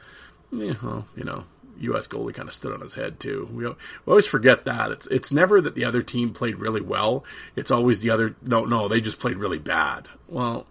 Yeah, 0.50 0.72
well, 0.82 1.06
you 1.14 1.24
know, 1.24 1.44
U.S. 1.80 2.06
goalie 2.06 2.34
kind 2.34 2.48
of 2.48 2.54
stood 2.54 2.72
on 2.72 2.80
his 2.80 2.94
head 2.94 3.20
too. 3.20 3.46
We, 3.52 3.66
we 3.68 3.74
always 4.06 4.26
forget 4.26 4.64
that 4.64 4.90
it's 4.90 5.06
it's 5.08 5.32
never 5.32 5.60
that 5.60 5.74
the 5.74 5.84
other 5.84 6.02
team 6.02 6.32
played 6.32 6.56
really 6.56 6.80
well. 6.80 7.24
It's 7.56 7.70
always 7.70 8.00
the 8.00 8.08
other. 8.08 8.36
No, 8.40 8.64
no, 8.64 8.88
they 8.88 9.02
just 9.02 9.18
played 9.18 9.36
really 9.36 9.58
bad. 9.58 10.08
Well, 10.28 10.66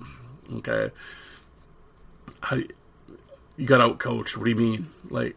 okay. 0.56 0.90
You 3.58 3.66
got 3.66 3.82
out 3.82 4.00
coached. 4.00 4.38
What 4.38 4.46
do 4.46 4.50
you 4.52 4.56
mean? 4.56 4.90
Like, 5.10 5.36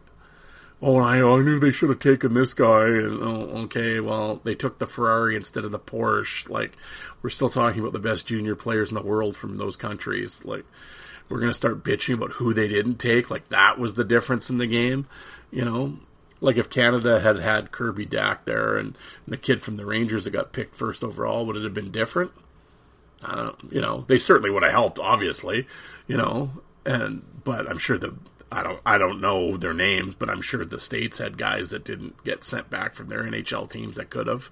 oh, 0.81 0.97
I, 0.97 1.21
oh, 1.21 1.39
I 1.39 1.43
knew 1.43 1.59
they 1.59 1.71
should 1.71 1.89
have 1.89 1.99
taken 1.99 2.33
this 2.33 2.53
guy. 2.53 2.87
And, 2.87 3.21
oh, 3.21 3.63
okay, 3.63 3.99
well, 3.99 4.41
they 4.43 4.55
took 4.55 4.79
the 4.79 4.87
Ferrari 4.87 5.35
instead 5.35 5.65
of 5.65 5.71
the 5.71 5.79
Porsche. 5.79 6.49
Like, 6.49 6.77
we're 7.21 7.29
still 7.29 7.49
talking 7.49 7.81
about 7.81 7.93
the 7.93 7.99
best 7.99 8.27
junior 8.27 8.55
players 8.55 8.89
in 8.89 8.95
the 8.95 9.01
world 9.01 9.35
from 9.35 9.57
those 9.57 9.75
countries. 9.75 10.43
Like, 10.45 10.65
we're 11.29 11.39
going 11.39 11.51
to 11.51 11.57
start 11.57 11.83
bitching 11.83 12.13
about 12.13 12.31
who 12.31 12.53
they 12.53 12.67
didn't 12.67 12.97
take. 12.97 13.29
Like, 13.29 13.49
that 13.49 13.77
was 13.77 13.95
the 13.95 14.03
difference 14.03 14.49
in 14.49 14.57
the 14.57 14.67
game. 14.67 15.07
You 15.51 15.65
know, 15.65 15.97
like 16.41 16.57
if 16.57 16.69
Canada 16.69 17.19
had 17.19 17.39
had 17.39 17.71
Kirby 17.71 18.05
Dach 18.05 18.39
there 18.45 18.77
and, 18.77 18.97
and 19.25 19.33
the 19.33 19.37
kid 19.37 19.61
from 19.61 19.77
the 19.77 19.85
Rangers 19.85 20.25
that 20.25 20.31
got 20.31 20.51
picked 20.51 20.75
first 20.75 21.03
overall, 21.03 21.45
would 21.45 21.57
it 21.57 21.63
have 21.63 21.73
been 21.73 21.91
different? 21.91 22.31
I 23.23 23.35
don't, 23.35 23.55
you 23.71 23.81
know, 23.81 24.05
they 24.07 24.17
certainly 24.17 24.51
would 24.51 24.63
have 24.63 24.71
helped, 24.71 24.99
obviously, 24.99 25.67
you 26.07 26.17
know, 26.17 26.51
and 26.87 27.21
but 27.43 27.69
I'm 27.69 27.77
sure 27.77 27.97
the 27.97 28.15
I 28.51 28.63
don't 28.63 28.79
I 28.85 28.97
don't 28.97 29.21
know 29.21 29.57
their 29.57 29.73
names, 29.73 30.15
but 30.17 30.29
I'm 30.29 30.41
sure 30.41 30.65
the 30.65 30.79
states 30.79 31.17
had 31.17 31.37
guys 31.37 31.69
that 31.69 31.83
didn't 31.83 32.23
get 32.23 32.43
sent 32.43 32.69
back 32.69 32.95
from 32.95 33.09
their 33.09 33.23
NHL 33.23 33.69
teams 33.69 33.97
that 33.97 34.09
could 34.09 34.27
have, 34.27 34.49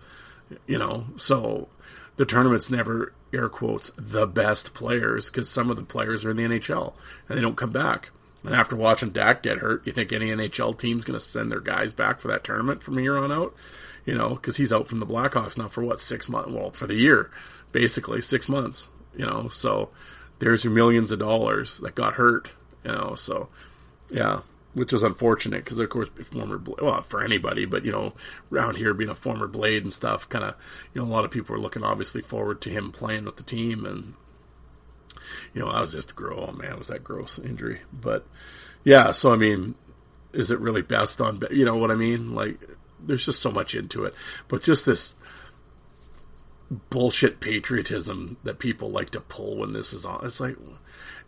you 0.67 0.77
know. 0.77 1.05
So 1.15 1.69
the 2.17 2.25
tournament's 2.25 2.69
never 2.69 3.13
air 3.33 3.49
quotes 3.49 3.91
the 3.97 4.27
best 4.27 4.73
players 4.73 5.31
because 5.31 5.49
some 5.49 5.71
of 5.71 5.77
the 5.77 5.83
players 5.83 6.25
are 6.25 6.31
in 6.31 6.37
the 6.37 6.43
NHL 6.43 6.93
and 7.27 7.37
they 7.37 7.41
don't 7.41 7.57
come 7.57 7.71
back. 7.71 8.09
And 8.43 8.53
after 8.53 8.75
watching 8.75 9.11
Dach 9.11 9.41
get 9.41 9.57
hurt, 9.57 9.87
you 9.87 9.93
think 9.93 10.13
any 10.13 10.27
NHL 10.27 10.77
team's 10.77 11.03
going 11.03 11.17
to 11.17 11.25
send 11.25 11.51
their 11.51 11.61
guys 11.61 11.93
back 11.93 12.19
for 12.19 12.27
that 12.27 12.43
tournament 12.43 12.83
from 12.83 12.97
here 12.97 13.17
on 13.17 13.31
out? 13.31 13.55
You 14.05 14.13
know, 14.13 14.35
because 14.35 14.55
he's 14.55 14.71
out 14.71 14.87
from 14.87 14.99
the 14.99 15.07
Blackhawks 15.07 15.57
now 15.57 15.67
for 15.67 15.83
what 15.83 15.99
six 15.99 16.29
months? 16.29 16.51
Well, 16.51 16.69
for 16.69 16.85
the 16.85 16.93
year, 16.93 17.31
basically 17.71 18.21
six 18.21 18.47
months. 18.47 18.89
You 19.15 19.25
know, 19.25 19.47
so 19.47 19.89
there's 20.45 20.63
your 20.63 20.71
millions 20.71 21.11
of 21.11 21.17
dollars 21.17 21.79
that 21.79 21.95
got 21.95 22.13
hurt. 22.13 22.51
You 22.83 22.91
know, 22.91 23.15
so 23.15 23.49
yeah, 24.11 24.41
which 24.75 24.93
is 24.93 25.01
unfortunate 25.01 25.63
because 25.63 25.79
of 25.79 25.89
course 25.89 26.07
former 26.31 26.61
well 26.63 27.01
for 27.01 27.23
anybody, 27.23 27.65
but 27.65 27.83
you 27.83 27.91
know 27.91 28.13
around 28.51 28.77
here 28.77 28.93
being 28.93 29.09
a 29.09 29.15
former 29.15 29.47
Blade 29.47 29.81
and 29.81 29.91
stuff, 29.91 30.29
kind 30.29 30.45
of 30.45 30.53
you 30.93 31.01
know 31.01 31.07
a 31.07 31.09
lot 31.09 31.25
of 31.25 31.31
people 31.31 31.55
are 31.55 31.59
looking 31.59 31.83
obviously 31.83 32.21
forward 32.21 32.61
to 32.61 32.69
him 32.69 32.91
playing 32.91 33.25
with 33.25 33.37
the 33.37 33.43
team, 33.43 33.87
and 33.87 34.13
you 35.55 35.61
know 35.61 35.67
I 35.67 35.79
was 35.79 35.93
just 35.93 36.15
gross. 36.15 36.47
Oh 36.47 36.51
man, 36.51 36.77
was 36.77 36.89
that 36.89 37.03
gross 37.03 37.39
injury? 37.39 37.81
But 37.91 38.27
yeah, 38.83 39.13
so 39.13 39.33
I 39.33 39.37
mean, 39.37 39.73
is 40.31 40.51
it 40.51 40.59
really 40.59 40.83
best 40.83 41.21
on 41.21 41.41
you 41.49 41.65
know 41.65 41.77
what 41.77 41.89
I 41.89 41.95
mean? 41.95 42.35
Like 42.35 42.59
there's 42.99 43.25
just 43.25 43.41
so 43.41 43.51
much 43.51 43.73
into 43.73 44.05
it, 44.05 44.13
but 44.47 44.61
just 44.61 44.85
this 44.85 45.15
bullshit 46.71 47.39
patriotism 47.39 48.37
that 48.43 48.59
people 48.59 48.89
like 48.89 49.11
to 49.11 49.21
pull 49.21 49.57
when 49.57 49.73
this 49.73 49.93
is 49.93 50.05
on. 50.05 50.25
It's 50.25 50.39
like 50.39 50.57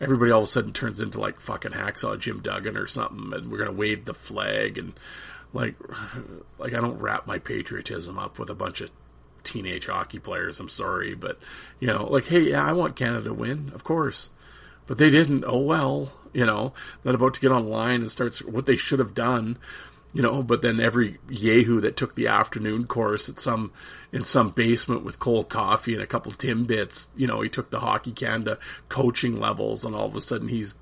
everybody 0.01 0.31
all 0.31 0.41
of 0.41 0.47
a 0.47 0.51
sudden 0.51 0.73
turns 0.73 0.99
into 0.99 1.19
like 1.19 1.39
fucking 1.39 1.71
hacksaw 1.71 2.19
Jim 2.19 2.41
Duggan 2.41 2.77
or 2.77 2.87
something, 2.87 3.33
and 3.33 3.51
we're 3.51 3.59
gonna 3.59 3.71
wave 3.71 4.05
the 4.05 4.13
flag 4.13 4.77
and 4.77 4.93
like 5.53 5.75
like 6.57 6.73
I 6.73 6.81
don't 6.81 6.99
wrap 6.99 7.27
my 7.27 7.39
patriotism 7.39 8.17
up 8.17 8.39
with 8.39 8.49
a 8.49 8.55
bunch 8.55 8.81
of 8.81 8.89
teenage 9.43 9.87
hockey 9.87 10.19
players. 10.19 10.59
I'm 10.59 10.69
sorry, 10.69 11.15
but 11.15 11.39
you 11.79 11.87
know, 11.87 12.05
like 12.05 12.27
hey, 12.27 12.41
yeah, 12.41 12.65
I 12.65 12.73
want 12.73 12.95
Canada 12.95 13.29
to 13.29 13.33
win, 13.33 13.71
of 13.73 13.83
course, 13.83 14.31
but 14.87 14.97
they 14.97 15.09
didn't. 15.09 15.43
Oh 15.45 15.61
well, 15.61 16.13
you 16.33 16.45
know, 16.45 16.73
not 17.03 17.15
about 17.15 17.35
to 17.35 17.41
get 17.41 17.51
online 17.51 18.01
and 18.01 18.11
start 18.11 18.37
what 18.37 18.65
they 18.65 18.77
should 18.77 18.99
have 18.99 19.13
done 19.13 19.57
you 20.17 20.23
know, 20.23 20.41
but 20.41 20.63
then 20.63 20.79
every 20.79 21.19
Yahoo 21.29 21.81
that 21.81 21.95
took 21.95 22.15
the 22.15 22.25
afternoon 22.25 22.87
course 22.87 23.29
at 23.29 23.39
some 23.39 23.71
in 24.11 24.25
some 24.25 24.49
basement 24.49 25.03
with 25.03 25.19
cold 25.19 25.47
coffee 25.47 25.93
and 25.93 26.01
a 26.01 26.07
couple 26.07 26.31
Timbits, 26.31 27.05
you 27.15 27.27
know, 27.27 27.41
he 27.41 27.49
took 27.49 27.69
the 27.69 27.79
Hockey 27.79 28.11
Canada 28.11 28.57
coaching 28.89 29.39
levels, 29.39 29.85
and 29.85 29.93
all 29.93 30.07
of 30.07 30.15
a 30.15 30.21
sudden 30.21 30.47
he's, 30.47 30.73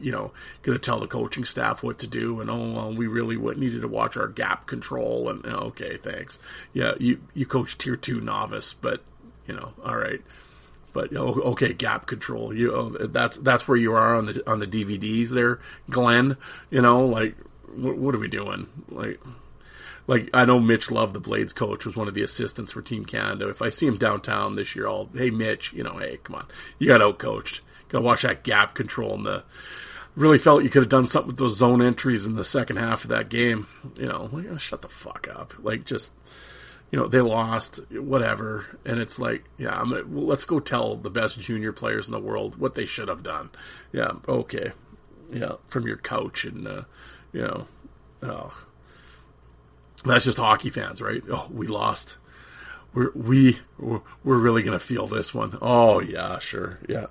you 0.00 0.10
know, 0.10 0.32
going 0.62 0.74
to 0.74 0.82
tell 0.82 1.00
the 1.00 1.06
coaching 1.06 1.44
staff 1.44 1.82
what 1.82 1.98
to 1.98 2.06
do, 2.06 2.40
and 2.40 2.48
oh, 2.48 2.72
well, 2.72 2.94
we 2.94 3.06
really 3.06 3.36
needed 3.56 3.82
to 3.82 3.88
watch 3.88 4.16
our 4.16 4.26
gap 4.26 4.66
control, 4.66 5.28
and 5.28 5.44
oh, 5.44 5.66
okay, 5.66 5.98
thanks, 5.98 6.40
yeah, 6.72 6.92
you 6.98 7.20
you 7.34 7.44
coach 7.44 7.76
tier 7.76 7.94
two 7.94 8.22
novice, 8.22 8.72
but 8.72 9.02
you 9.46 9.54
know, 9.54 9.74
all 9.84 9.98
right. 9.98 10.22
But 10.94 11.14
oh, 11.14 11.34
okay, 11.50 11.74
gap 11.74 12.06
control. 12.06 12.54
You 12.54 12.74
oh, 12.74 12.88
that's 13.06 13.36
that's 13.36 13.68
where 13.68 13.76
you 13.76 13.92
are 13.92 14.16
on 14.16 14.24
the 14.24 14.50
on 14.50 14.60
the 14.60 14.66
DVDs 14.66 15.28
there, 15.28 15.60
Glenn. 15.90 16.38
You 16.70 16.80
know, 16.80 17.04
like 17.04 17.36
what, 17.76 17.96
what 17.96 18.14
are 18.14 18.18
we 18.18 18.28
doing? 18.28 18.68
Like, 18.88 19.20
like 20.06 20.30
I 20.32 20.44
know 20.44 20.58
Mitch 20.58 20.90
Love, 20.90 21.12
the 21.12 21.20
Blades 21.20 21.52
coach, 21.52 21.84
was 21.84 21.96
one 21.96 22.08
of 22.08 22.14
the 22.14 22.22
assistants 22.22 22.72
for 22.72 22.82
Team 22.82 23.04
Canada. 23.04 23.48
If 23.48 23.62
I 23.62 23.68
see 23.68 23.86
him 23.86 23.98
downtown 23.98 24.56
this 24.56 24.74
year, 24.74 24.88
I'll 24.88 25.08
hey 25.14 25.30
Mitch, 25.30 25.72
you 25.72 25.84
know, 25.84 25.98
hey, 25.98 26.18
come 26.24 26.36
on, 26.36 26.46
you 26.78 26.88
got 26.88 27.02
out 27.02 27.18
coached. 27.18 27.60
Got 27.88 28.00
to 28.00 28.04
watch 28.04 28.22
that 28.22 28.42
gap 28.42 28.74
control 28.74 29.14
and 29.14 29.26
the. 29.26 29.44
Really 30.16 30.38
felt 30.38 30.64
you 30.64 30.68
could 30.68 30.82
have 30.82 30.88
done 30.88 31.06
something 31.06 31.28
with 31.28 31.36
those 31.36 31.58
zone 31.58 31.80
entries 31.80 32.26
in 32.26 32.34
the 32.34 32.42
second 32.42 32.76
half 32.76 33.04
of 33.04 33.10
that 33.10 33.28
game. 33.28 33.68
You 33.96 34.06
know, 34.06 34.28
like, 34.32 34.46
oh, 34.50 34.56
shut 34.56 34.82
the 34.82 34.88
fuck 34.88 35.28
up. 35.32 35.54
Like 35.60 35.84
just, 35.84 36.12
you 36.90 36.98
know, 36.98 37.06
they 37.06 37.20
lost, 37.20 37.80
whatever, 37.92 38.66
and 38.84 38.98
it's 38.98 39.20
like, 39.20 39.44
yeah, 39.58 39.78
I'm, 39.78 39.90
well, 39.90 40.26
let's 40.26 40.44
go 40.44 40.58
tell 40.58 40.96
the 40.96 41.10
best 41.10 41.38
junior 41.38 41.72
players 41.72 42.08
in 42.08 42.12
the 42.12 42.18
world 42.18 42.56
what 42.56 42.74
they 42.74 42.84
should 42.84 43.06
have 43.06 43.22
done. 43.22 43.50
Yeah, 43.92 44.10
okay, 44.28 44.72
yeah, 45.32 45.52
from 45.68 45.86
your 45.86 45.98
couch 45.98 46.44
and. 46.44 46.66
Uh, 46.66 46.82
you 47.32 47.42
know, 47.42 47.66
oh, 48.22 48.64
that's 50.04 50.24
just 50.24 50.36
hockey 50.36 50.70
fans, 50.70 51.00
right? 51.02 51.22
Oh, 51.30 51.48
we 51.50 51.66
lost. 51.66 52.16
We're 52.94 53.10
we 53.14 53.58
we're, 53.78 54.00
we're 54.24 54.38
really 54.38 54.62
gonna 54.62 54.78
feel 54.78 55.06
this 55.06 55.34
one. 55.34 55.58
Oh 55.60 56.00
yeah, 56.00 56.38
sure, 56.38 56.78
yeah. 56.88 57.06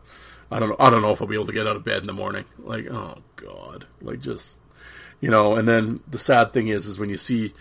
I 0.51 0.59
don't 0.59 0.69
know. 0.69 0.75
I 0.79 0.89
don't 0.89 1.01
know 1.01 1.11
if 1.11 1.21
I'll 1.21 1.27
be 1.27 1.35
able 1.35 1.47
to 1.47 1.53
get 1.53 1.67
out 1.67 1.75
of 1.75 1.83
bed 1.83 2.01
in 2.01 2.07
the 2.07 2.13
morning. 2.13 2.45
Like, 2.57 2.87
oh 2.89 3.19
god, 3.35 3.85
like 4.01 4.21
just 4.21 4.59
you 5.19 5.29
know. 5.29 5.55
And 5.55 5.67
then 5.67 5.99
the 6.07 6.19
sad 6.19 6.53
thing 6.53 6.69
is, 6.69 6.85
is 6.85 6.97
when 6.97 7.09
you 7.09 7.17
see, 7.17 7.53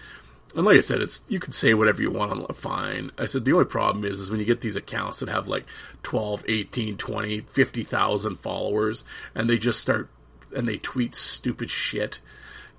and 0.54 0.64
like 0.64 0.78
I 0.78 0.80
said, 0.80 1.00
it's 1.00 1.22
you 1.28 1.40
can 1.40 1.52
say 1.52 1.74
whatever 1.74 2.00
you 2.00 2.10
want 2.10 2.32
on 2.32 2.54
fine. 2.54 3.10
I 3.18 3.26
said 3.26 3.44
the 3.44 3.52
only 3.52 3.64
problem 3.64 4.04
is, 4.04 4.20
is 4.20 4.30
when 4.30 4.40
you 4.40 4.46
get 4.46 4.60
these 4.60 4.76
accounts 4.76 5.18
that 5.18 5.28
have 5.28 5.48
like 5.48 5.66
12, 6.04 6.44
18, 6.48 6.96
20, 6.96 7.40
50,000 7.40 8.36
followers, 8.36 9.04
and 9.34 9.50
they 9.50 9.58
just 9.58 9.80
start 9.80 10.08
and 10.54 10.68
they 10.68 10.78
tweet 10.78 11.14
stupid 11.14 11.70
shit 11.70 12.20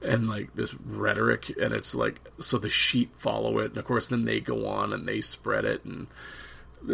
and 0.02 0.28
like 0.28 0.54
this 0.56 0.74
rhetoric 0.86 1.50
and 1.60 1.74
it's 1.74 1.96
like 1.96 2.20
so 2.40 2.58
the 2.58 2.70
sheep 2.70 3.16
follow 3.18 3.60
it 3.60 3.70
and 3.72 3.78
of 3.78 3.86
course 3.86 4.08
then 4.08 4.26
they 4.26 4.40
go 4.40 4.68
on 4.68 4.94
and 4.94 5.08
they 5.08 5.22
spread 5.22 5.66
it 5.66 5.84
and 5.86 6.08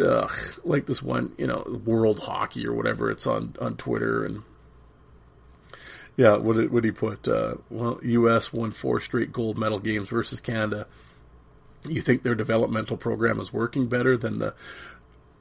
ugh, 0.02 0.32
like 0.64 0.86
this 0.86 1.02
one 1.02 1.32
you 1.36 1.46
know 1.46 1.80
world 1.84 2.20
hockey 2.20 2.66
or 2.66 2.72
whatever 2.72 3.10
it's 3.10 3.26
on 3.26 3.54
on 3.60 3.76
twitter 3.76 4.24
and 4.24 4.42
yeah 6.16 6.36
what 6.36 6.56
did, 6.56 6.72
what 6.72 6.82
did 6.82 6.94
he 6.94 6.98
put? 6.98 7.28
Uh, 7.28 7.56
well 7.68 8.00
us 8.02 8.52
won 8.52 8.70
four 8.70 9.00
straight 9.00 9.32
gold 9.32 9.58
medal 9.58 9.78
games 9.78 10.08
versus 10.08 10.40
canada. 10.40 10.86
You 11.86 12.00
think 12.00 12.22
their 12.22 12.34
developmental 12.34 12.96
program 12.96 13.38
is 13.38 13.52
working 13.52 13.88
better 13.88 14.16
than 14.16 14.38
the 14.38 14.54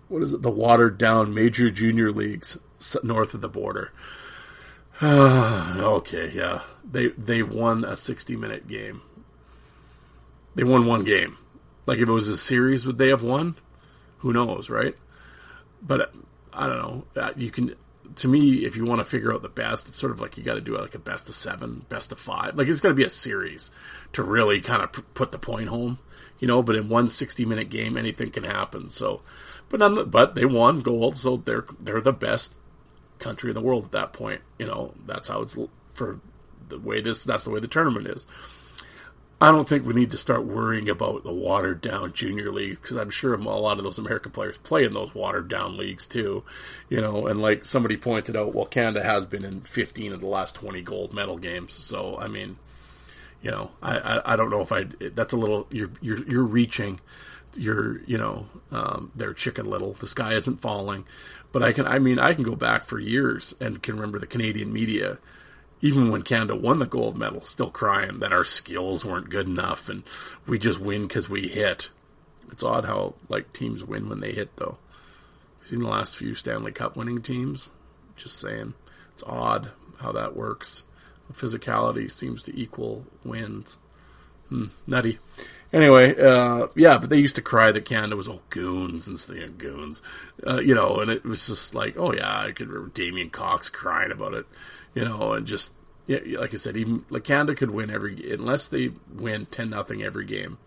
what 0.09 0.21
is 0.21 0.33
it 0.33 0.41
the 0.41 0.51
watered 0.51 0.97
down 0.97 1.33
major 1.33 1.71
junior 1.71 2.11
leagues 2.11 2.57
north 3.01 3.33
of 3.33 3.39
the 3.39 3.47
border 3.47 3.93
okay, 5.03 6.31
yeah. 6.33 6.61
They 6.89 7.07
they 7.09 7.43
won 7.43 7.83
a 7.83 7.97
60 7.97 8.37
minute 8.37 8.69
game. 8.69 9.01
They 10.55 10.63
won 10.63 10.85
one 10.85 11.03
game. 11.03 11.37
Like 11.85 11.97
if 11.97 12.07
it 12.07 12.11
was 12.11 12.29
a 12.29 12.37
series, 12.37 12.85
would 12.85 12.97
they 12.97 13.09
have 13.09 13.21
won? 13.21 13.55
Who 14.19 14.31
knows, 14.31 14.69
right? 14.69 14.95
But 15.81 16.13
I 16.53 16.67
don't 16.67 16.77
know. 16.77 17.21
Uh, 17.21 17.33
you 17.35 17.51
can 17.51 17.75
to 18.15 18.27
me, 18.29 18.63
if 18.65 18.77
you 18.77 18.85
want 18.85 18.99
to 18.99 19.05
figure 19.05 19.33
out 19.33 19.41
the 19.41 19.49
best, 19.49 19.89
it's 19.89 19.97
sort 19.97 20.13
of 20.13 20.21
like 20.21 20.37
you 20.37 20.43
got 20.43 20.53
to 20.53 20.61
do 20.61 20.77
like 20.77 20.95
a 20.95 20.99
best 20.99 21.27
of 21.27 21.35
seven, 21.35 21.85
best 21.89 22.13
of 22.13 22.19
five. 22.19 22.55
Like 22.55 22.69
it's 22.69 22.79
got 22.79 22.89
to 22.89 22.95
be 22.95 23.03
a 23.03 23.09
series 23.09 23.71
to 24.13 24.23
really 24.23 24.61
kind 24.61 24.83
of 24.83 25.13
put 25.13 25.33
the 25.33 25.39
point 25.39 25.67
home, 25.67 25.99
you 26.39 26.47
know. 26.47 26.63
But 26.63 26.77
in 26.77 26.87
one 26.87 27.09
60 27.09 27.43
minute 27.43 27.69
game, 27.69 27.97
anything 27.97 28.31
can 28.31 28.45
happen. 28.45 28.89
So, 28.89 29.21
but 29.67 29.81
none, 29.81 30.09
but 30.09 30.35
they 30.35 30.45
won 30.45 30.79
gold, 30.79 31.17
so 31.17 31.37
they're 31.37 31.65
they're 31.77 31.99
the 31.99 32.13
best 32.13 32.53
country 33.19 33.49
in 33.49 33.55
the 33.55 33.61
world 33.61 33.85
at 33.85 33.91
that 33.91 34.13
point. 34.13 34.41
You 34.59 34.67
know, 34.67 34.93
that's 35.05 35.27
how 35.27 35.41
it's 35.41 35.57
for 35.93 36.19
the 36.69 36.79
way 36.79 37.01
this. 37.01 37.23
That's 37.23 37.43
the 37.43 37.49
way 37.49 37.59
the 37.59 37.67
tournament 37.67 38.07
is. 38.07 38.25
I 39.43 39.51
don't 39.51 39.67
think 39.67 39.85
we 39.85 39.93
need 39.93 40.11
to 40.11 40.17
start 40.17 40.45
worrying 40.45 40.87
about 40.87 41.25
the 41.25 41.33
watered 41.33 41.81
down 41.81 42.13
junior 42.13 42.49
leagues 42.49 42.79
because 42.79 42.95
I'm 42.95 43.09
sure 43.09 43.33
a 43.33 43.37
lot 43.37 43.77
of 43.77 43.83
those 43.83 43.97
American 43.97 44.31
players 44.31 44.57
play 44.59 44.85
in 44.85 44.93
those 44.93 45.13
watered 45.13 45.49
down 45.49 45.75
leagues 45.75 46.07
too, 46.07 46.45
you 46.87 47.01
know. 47.01 47.27
And 47.27 47.41
like 47.41 47.65
somebody 47.65 47.97
pointed 47.97 48.37
out, 48.37 48.55
well, 48.55 48.65
Canada 48.65 49.03
has 49.03 49.25
been 49.25 49.43
in 49.43 49.59
15 49.61 50.13
of 50.13 50.21
the 50.21 50.27
last 50.27 50.55
20 50.55 50.81
gold 50.83 51.13
medal 51.13 51.37
games, 51.37 51.73
so 51.73 52.17
I 52.17 52.29
mean, 52.29 52.57
you 53.41 53.51
know, 53.51 53.71
I 53.81 53.97
I, 53.97 54.33
I 54.33 54.35
don't 54.37 54.49
know 54.49 54.61
if 54.61 54.71
I 54.71 54.85
that's 55.13 55.33
a 55.33 55.37
little 55.37 55.67
you're 55.69 55.91
you're 55.99 56.25
you're 56.25 56.45
reaching, 56.45 57.01
you're 57.55 58.01
you 58.03 58.17
know, 58.17 58.47
um, 58.71 59.11
they're 59.15 59.33
chicken 59.33 59.65
little. 59.65 59.93
The 59.93 60.07
sky 60.07 60.33
isn't 60.33 60.61
falling, 60.61 61.05
but 61.51 61.63
I 61.63 61.73
can 61.73 61.87
I 61.87 61.99
mean 61.99 62.19
I 62.19 62.33
can 62.33 62.43
go 62.43 62.55
back 62.55 62.85
for 62.85 62.99
years 62.99 63.55
and 63.59 63.81
can 63.81 63.95
remember 63.95 64.19
the 64.19 64.27
Canadian 64.27 64.71
media 64.71 65.19
even 65.83 66.09
when 66.09 66.21
Canada 66.21 66.55
won 66.55 66.79
the 66.79 66.85
gold 66.85 67.17
medal, 67.17 67.43
still 67.43 67.69
crying 67.69 68.19
that 68.19 68.31
our 68.31 68.45
skills 68.45 69.03
weren't 69.03 69.29
good 69.29 69.47
enough 69.47 69.89
and 69.89 70.01
we 70.47 70.57
just 70.57 70.79
win 70.79 71.01
because 71.01 71.29
we 71.29 71.49
hit. 71.49 71.89
It's 72.53 72.63
odd 72.63 72.85
how 72.85 73.15
like 73.27 73.51
teams 73.51 73.83
win 73.83 74.07
when 74.07 74.21
they 74.21 74.31
hit, 74.31 74.55
though. 74.55 74.77
You've 75.59 75.67
seen 75.67 75.79
the 75.81 75.89
last 75.89 76.15
few 76.15 76.35
Stanley 76.35 76.71
Cup 76.71 76.95
winning 76.95 77.21
teams. 77.21 77.69
Just 78.15 78.39
saying, 78.39 78.75
it's 79.13 79.23
odd 79.23 79.71
how 79.99 80.13
that 80.13 80.37
works. 80.37 80.83
Physicality 81.33 82.09
seems 82.09 82.43
to 82.43 82.57
equal 82.57 83.05
wins. 83.25 83.77
Hmm, 84.47 84.67
nutty. 84.87 85.19
Anyway, 85.73 86.15
uh, 86.21 86.67
yeah, 86.75 86.99
but 86.99 87.09
they 87.09 87.17
used 87.17 87.35
to 87.35 87.41
cry 87.41 87.71
that 87.71 87.83
Canada 87.83 88.15
was 88.15 88.27
all 88.27 88.43
goons 88.51 89.07
and 89.07 89.19
stuff, 89.19 89.35
goons, 89.57 90.01
uh, 90.45 90.59
you 90.59 90.75
know, 90.75 90.99
and 90.99 91.09
it 91.09 91.25
was 91.25 91.47
just 91.47 91.73
like, 91.73 91.97
oh 91.97 92.13
yeah, 92.13 92.41
I 92.41 92.51
could 92.51 92.69
remember 92.69 92.91
Damien 92.93 93.31
Cox 93.31 93.69
crying 93.69 94.11
about 94.11 94.35
it 94.35 94.45
you 94.93 95.05
know, 95.05 95.33
and 95.33 95.45
just 95.45 95.73
yeah, 96.07 96.19
like 96.39 96.53
I 96.53 96.57
said, 96.57 96.77
even 96.77 97.05
like 97.09 97.23
Canada 97.23 97.55
could 97.55 97.71
win 97.71 97.89
every 97.89 98.31
unless 98.33 98.67
they 98.67 98.91
win 99.11 99.45
ten 99.47 99.69
nothing 99.69 100.03
every 100.03 100.25
game. 100.25 100.57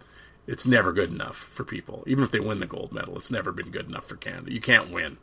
It's 0.46 0.66
never 0.66 0.92
good 0.92 1.10
enough 1.10 1.36
for 1.36 1.64
people. 1.64 2.04
Even 2.06 2.22
if 2.22 2.30
they 2.30 2.38
win 2.38 2.60
the 2.60 2.66
gold 2.66 2.92
medal, 2.92 3.16
it's 3.16 3.32
never 3.32 3.50
been 3.50 3.70
good 3.70 3.88
enough 3.88 4.04
for 4.04 4.14
Canada. 4.14 4.52
You 4.52 4.60
can't 4.60 4.92
win, 4.92 5.18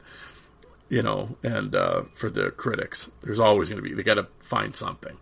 you 0.89 1.01
know. 1.01 1.37
And 1.43 1.73
uh, 1.73 2.03
for 2.13 2.29
the 2.29 2.51
critics, 2.51 3.09
there's 3.21 3.39
always 3.39 3.69
going 3.69 3.81
to 3.81 3.87
be 3.87 3.95
they 3.95 4.03
got 4.03 4.15
to 4.15 4.27
find 4.39 4.75
something. 4.75 5.17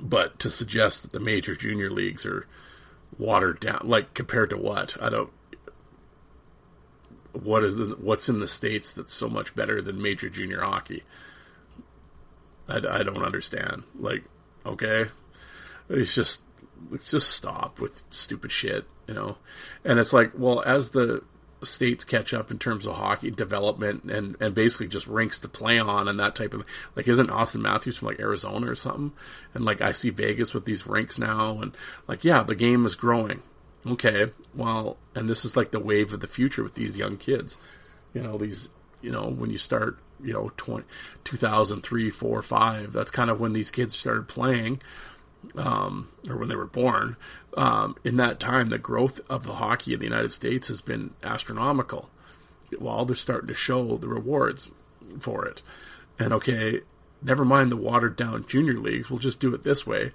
But 0.00 0.38
to 0.40 0.50
suggest 0.50 1.02
that 1.02 1.12
the 1.12 1.20
major 1.20 1.54
junior 1.54 1.90
leagues 1.90 2.26
are 2.26 2.46
watered 3.18 3.60
down, 3.60 3.82
like 3.84 4.14
compared 4.14 4.50
to 4.50 4.56
what 4.56 4.96
I 5.00 5.10
don't, 5.10 5.30
what 7.32 7.64
is 7.64 7.76
the, 7.76 7.96
what's 8.00 8.28
in 8.28 8.40
the 8.40 8.48
states 8.48 8.92
that's 8.92 9.14
so 9.14 9.28
much 9.28 9.54
better 9.54 9.80
than 9.80 10.02
major 10.02 10.28
junior 10.28 10.60
hockey? 10.62 11.02
I, 12.68 12.76
I 12.76 13.02
don't 13.02 13.22
understand. 13.22 13.84
Like, 13.98 14.24
okay, 14.64 15.06
it's 15.88 16.14
just 16.14 16.42
let's 16.90 17.10
just 17.10 17.30
stop 17.30 17.80
with 17.80 18.02
stupid 18.10 18.52
shit, 18.52 18.84
you 19.06 19.14
know. 19.14 19.36
And 19.84 19.98
it's 19.98 20.12
like, 20.12 20.32
well, 20.36 20.62
as 20.64 20.90
the 20.90 21.22
states 21.62 22.04
catch 22.04 22.34
up 22.34 22.50
in 22.50 22.58
terms 22.58 22.86
of 22.86 22.96
hockey 22.96 23.30
development 23.30 24.04
and 24.04 24.36
and 24.40 24.54
basically 24.54 24.88
just 24.88 25.06
rinks 25.06 25.38
to 25.38 25.48
play 25.48 25.78
on 25.78 26.08
and 26.08 26.18
that 26.18 26.34
type 26.34 26.54
of 26.54 26.64
like 26.96 27.08
isn't 27.08 27.30
Auston 27.30 27.60
Matthews 27.60 27.98
from 27.98 28.08
like 28.08 28.20
Arizona 28.20 28.70
or 28.70 28.74
something? 28.74 29.12
And 29.54 29.64
like 29.64 29.80
I 29.80 29.92
see 29.92 30.10
Vegas 30.10 30.54
with 30.54 30.64
these 30.64 30.86
rinks 30.86 31.18
now 31.18 31.60
and 31.60 31.76
like 32.06 32.24
yeah 32.24 32.42
the 32.42 32.54
game 32.54 32.86
is 32.86 32.94
growing. 32.94 33.42
Okay 33.86 34.32
well 34.54 34.96
and 35.14 35.28
this 35.28 35.44
is 35.44 35.56
like 35.56 35.70
the 35.70 35.80
wave 35.80 36.12
of 36.12 36.20
the 36.20 36.26
future 36.26 36.62
with 36.62 36.74
these 36.74 36.96
young 36.96 37.16
kids. 37.16 37.56
You 38.14 38.22
know 38.22 38.38
these 38.38 38.68
you 39.00 39.10
know 39.10 39.28
when 39.28 39.50
you 39.50 39.58
start 39.58 39.98
you 40.22 40.32
know 40.32 40.50
20, 40.56 40.84
2003 41.24 42.10
4 42.10 42.42
5 42.42 42.92
that's 42.92 43.10
kind 43.10 43.30
of 43.30 43.40
when 43.40 43.52
these 43.52 43.70
kids 43.70 43.96
started 43.96 44.28
playing 44.28 44.80
um, 45.56 46.08
or 46.28 46.36
when 46.36 46.48
they 46.48 46.56
were 46.56 46.66
born 46.66 47.16
um, 47.56 47.96
in 48.04 48.16
that 48.16 48.40
time 48.40 48.68
the 48.68 48.78
growth 48.78 49.20
of 49.28 49.44
the 49.44 49.54
hockey 49.54 49.92
in 49.92 50.00
the 50.00 50.06
united 50.06 50.32
states 50.32 50.68
has 50.68 50.80
been 50.80 51.10
astronomical 51.22 52.08
well 52.78 53.04
they're 53.04 53.14
starting 53.14 53.48
to 53.48 53.54
show 53.54 53.96
the 53.96 54.08
rewards 54.08 54.70
for 55.20 55.46
it. 55.46 55.62
And 56.18 56.32
okay 56.32 56.80
never 57.22 57.44
mind 57.44 57.70
the 57.70 57.76
watered 57.76 58.16
down 58.16 58.46
junior 58.48 58.78
leagues 58.78 59.10
we'll 59.10 59.18
just 59.18 59.40
do 59.40 59.54
it 59.54 59.64
this 59.64 59.86
way. 59.86 60.12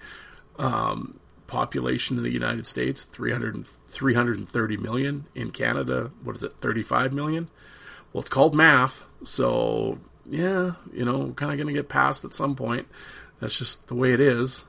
Um, 0.57 1.19
population 1.45 2.17
in 2.17 2.23
the 2.23 2.31
united 2.31 2.67
states 2.67 3.03
300, 3.03 3.65
330 3.87 4.77
million. 4.77 5.25
In 5.35 5.51
canada 5.51 6.11
what 6.23 6.37
is 6.37 6.43
it 6.43 6.53
35 6.59 7.13
million? 7.13 7.49
Well, 8.13 8.21
it's 8.21 8.29
called 8.29 8.55
math, 8.55 9.05
so 9.23 9.99
yeah, 10.29 10.73
you 10.93 11.05
know, 11.05 11.31
kind 11.35 11.51
of 11.51 11.57
going 11.57 11.67
to 11.67 11.73
get 11.73 11.89
passed 11.89 12.25
at 12.25 12.33
some 12.33 12.55
point. 12.55 12.87
That's 13.39 13.57
just 13.57 13.87
the 13.87 13.95
way 13.95 14.13
it 14.13 14.19
is. 14.19 14.65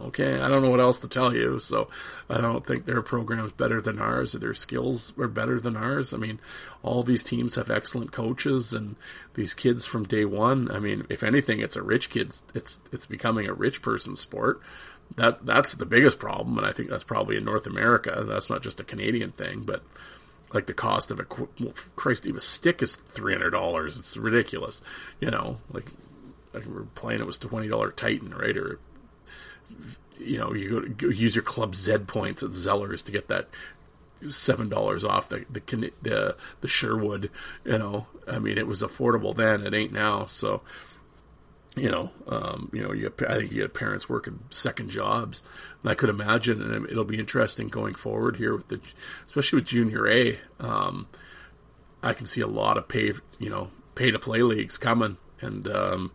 Okay, 0.00 0.40
I 0.40 0.48
don't 0.48 0.62
know 0.62 0.70
what 0.70 0.80
else 0.80 0.98
to 1.00 1.08
tell 1.08 1.34
you. 1.34 1.58
So 1.60 1.88
I 2.28 2.40
don't 2.40 2.64
think 2.64 2.84
their 2.84 3.02
program's 3.02 3.52
better 3.52 3.80
than 3.80 3.98
ours, 3.98 4.34
or 4.34 4.38
their 4.38 4.54
skills 4.54 5.12
are 5.18 5.28
better 5.28 5.60
than 5.60 5.76
ours. 5.76 6.12
I 6.12 6.16
mean, 6.16 6.40
all 6.82 7.02
these 7.02 7.22
teams 7.22 7.56
have 7.56 7.70
excellent 7.70 8.12
coaches, 8.12 8.72
and 8.72 8.96
these 9.34 9.52
kids 9.52 9.84
from 9.84 10.04
day 10.04 10.24
one. 10.24 10.70
I 10.70 10.78
mean, 10.78 11.06
if 11.10 11.22
anything, 11.22 11.60
it's 11.60 11.76
a 11.76 11.82
rich 11.82 12.10
kids. 12.10 12.42
It's 12.54 12.80
it's 12.92 13.06
becoming 13.06 13.46
a 13.46 13.52
rich 13.52 13.82
person's 13.82 14.20
sport. 14.20 14.60
That 15.16 15.44
that's 15.44 15.74
the 15.74 15.86
biggest 15.86 16.18
problem, 16.18 16.56
and 16.56 16.66
I 16.66 16.72
think 16.72 16.88
that's 16.88 17.04
probably 17.04 17.36
in 17.36 17.44
North 17.44 17.66
America. 17.66 18.24
That's 18.26 18.48
not 18.48 18.62
just 18.62 18.80
a 18.80 18.84
Canadian 18.84 19.32
thing, 19.32 19.62
but 19.62 19.82
like 20.52 20.66
the 20.66 20.74
cost 20.74 21.10
of 21.10 21.20
a 21.20 21.26
well, 21.60 21.74
Christ, 21.96 22.26
even 22.26 22.40
stick 22.40 22.82
is 22.82 22.96
three 22.96 23.32
hundred 23.32 23.50
dollars. 23.50 23.98
It's 23.98 24.16
ridiculous, 24.16 24.82
you 25.20 25.30
know. 25.30 25.58
Like 25.72 25.86
I 26.54 26.58
remember 26.58 26.86
playing, 26.94 27.20
it 27.20 27.26
was 27.26 27.38
twenty 27.38 27.68
dollar 27.68 27.90
Titan, 27.90 28.32
right? 28.34 28.56
Or 28.56 28.78
you 30.18 30.38
know, 30.38 30.54
you 30.54 30.70
go, 30.70 30.80
to, 30.80 30.88
go 30.88 31.08
use 31.08 31.34
your 31.34 31.44
club 31.44 31.74
Z 31.74 31.98
points 32.06 32.42
at 32.42 32.50
Zellers 32.50 33.04
to 33.04 33.12
get 33.12 33.28
that 33.28 33.48
seven 34.28 34.68
dollars 34.68 35.04
off 35.04 35.28
the, 35.28 35.44
the 35.50 35.92
the 36.02 36.36
the 36.60 36.68
Sherwood. 36.68 37.30
You 37.64 37.78
know, 37.78 38.06
I 38.26 38.38
mean, 38.38 38.58
it 38.58 38.66
was 38.66 38.82
affordable 38.82 39.34
then. 39.34 39.66
It 39.66 39.74
ain't 39.74 39.92
now. 39.92 40.26
So 40.26 40.62
you 41.76 41.90
know, 41.90 42.10
um, 42.26 42.68
you 42.72 42.82
know, 42.82 42.92
you 42.92 43.04
have, 43.04 43.14
I 43.28 43.38
think 43.38 43.52
you 43.52 43.62
had 43.62 43.72
parents 43.72 44.08
working 44.08 44.40
second 44.50 44.90
jobs. 44.90 45.42
And 45.82 45.90
I 45.90 45.94
could 45.94 46.08
imagine, 46.08 46.60
and 46.62 46.86
it'll 46.86 47.04
be 47.04 47.18
interesting 47.18 47.68
going 47.68 47.94
forward 47.94 48.36
here 48.36 48.56
with 48.56 48.68
the, 48.68 48.80
especially 49.26 49.58
with 49.58 49.66
Junior 49.66 50.08
A. 50.08 50.38
Um, 50.58 51.06
I 52.02 52.12
can 52.12 52.26
see 52.26 52.40
a 52.40 52.46
lot 52.46 52.76
of 52.76 52.88
pay, 52.88 53.12
you 53.38 53.50
know, 53.50 53.70
pay 53.94 54.10
to 54.10 54.18
play 54.18 54.42
leagues 54.42 54.78
coming, 54.78 55.16
and 55.40 55.68
um, 55.68 56.12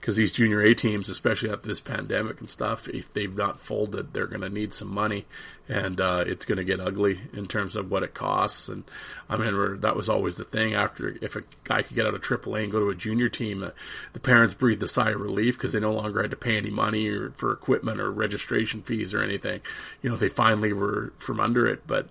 because 0.00 0.16
these 0.16 0.32
junior 0.32 0.60
A 0.60 0.74
teams, 0.74 1.08
especially 1.08 1.50
after 1.50 1.66
this 1.66 1.80
pandemic 1.80 2.40
and 2.40 2.48
stuff, 2.48 2.88
if 2.88 3.12
they've 3.12 3.34
not 3.34 3.58
folded, 3.58 4.12
they're 4.12 4.26
going 4.26 4.42
to 4.42 4.48
need 4.48 4.72
some 4.72 4.92
money, 4.92 5.26
and 5.68 6.00
uh, 6.00 6.24
it's 6.26 6.46
going 6.46 6.58
to 6.58 6.64
get 6.64 6.80
ugly 6.80 7.20
in 7.32 7.46
terms 7.46 7.76
of 7.76 7.90
what 7.90 8.02
it 8.02 8.14
costs. 8.14 8.68
And 8.68 8.84
I 9.28 9.34
remember 9.34 9.78
that 9.78 9.96
was 9.96 10.08
always 10.08 10.36
the 10.36 10.44
thing. 10.44 10.74
After 10.74 11.16
if 11.20 11.36
a 11.36 11.42
guy 11.64 11.82
could 11.82 11.96
get 11.96 12.06
out 12.06 12.14
of 12.14 12.20
AAA 12.20 12.64
and 12.64 12.72
go 12.72 12.80
to 12.80 12.90
a 12.90 12.94
junior 12.94 13.28
team, 13.28 13.62
uh, 13.62 13.70
the 14.12 14.20
parents 14.20 14.54
breathed 14.54 14.82
a 14.82 14.88
sigh 14.88 15.10
of 15.10 15.20
relief 15.20 15.56
because 15.56 15.72
they 15.72 15.80
no 15.80 15.92
longer 15.92 16.22
had 16.22 16.30
to 16.30 16.36
pay 16.36 16.56
any 16.56 16.70
money 16.70 17.08
or 17.08 17.30
for 17.30 17.52
equipment 17.52 18.00
or 18.00 18.10
registration 18.10 18.82
fees 18.82 19.14
or 19.14 19.22
anything. 19.22 19.60
You 20.02 20.10
know, 20.10 20.16
they 20.16 20.28
finally 20.28 20.72
were 20.72 21.12
from 21.18 21.40
under 21.40 21.66
it, 21.66 21.86
but 21.86 22.08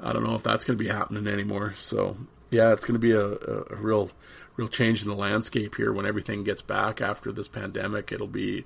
I 0.00 0.12
don't 0.12 0.24
know 0.24 0.34
if 0.34 0.42
that's 0.42 0.64
going 0.64 0.78
to 0.78 0.84
be 0.84 0.90
happening 0.90 1.26
anymore. 1.26 1.74
So 1.78 2.16
yeah, 2.50 2.72
it's 2.72 2.84
going 2.84 2.94
to 2.94 2.98
be 2.98 3.12
a, 3.12 3.26
a, 3.72 3.76
real 3.76 4.10
real 4.56 4.68
change 4.68 5.02
in 5.02 5.08
the 5.08 5.14
landscape 5.14 5.76
here 5.76 5.92
when 5.92 6.06
everything 6.06 6.44
gets 6.44 6.62
back 6.62 7.00
after 7.00 7.32
this 7.32 7.48
pandemic. 7.48 8.12
It'll 8.12 8.26
be 8.26 8.64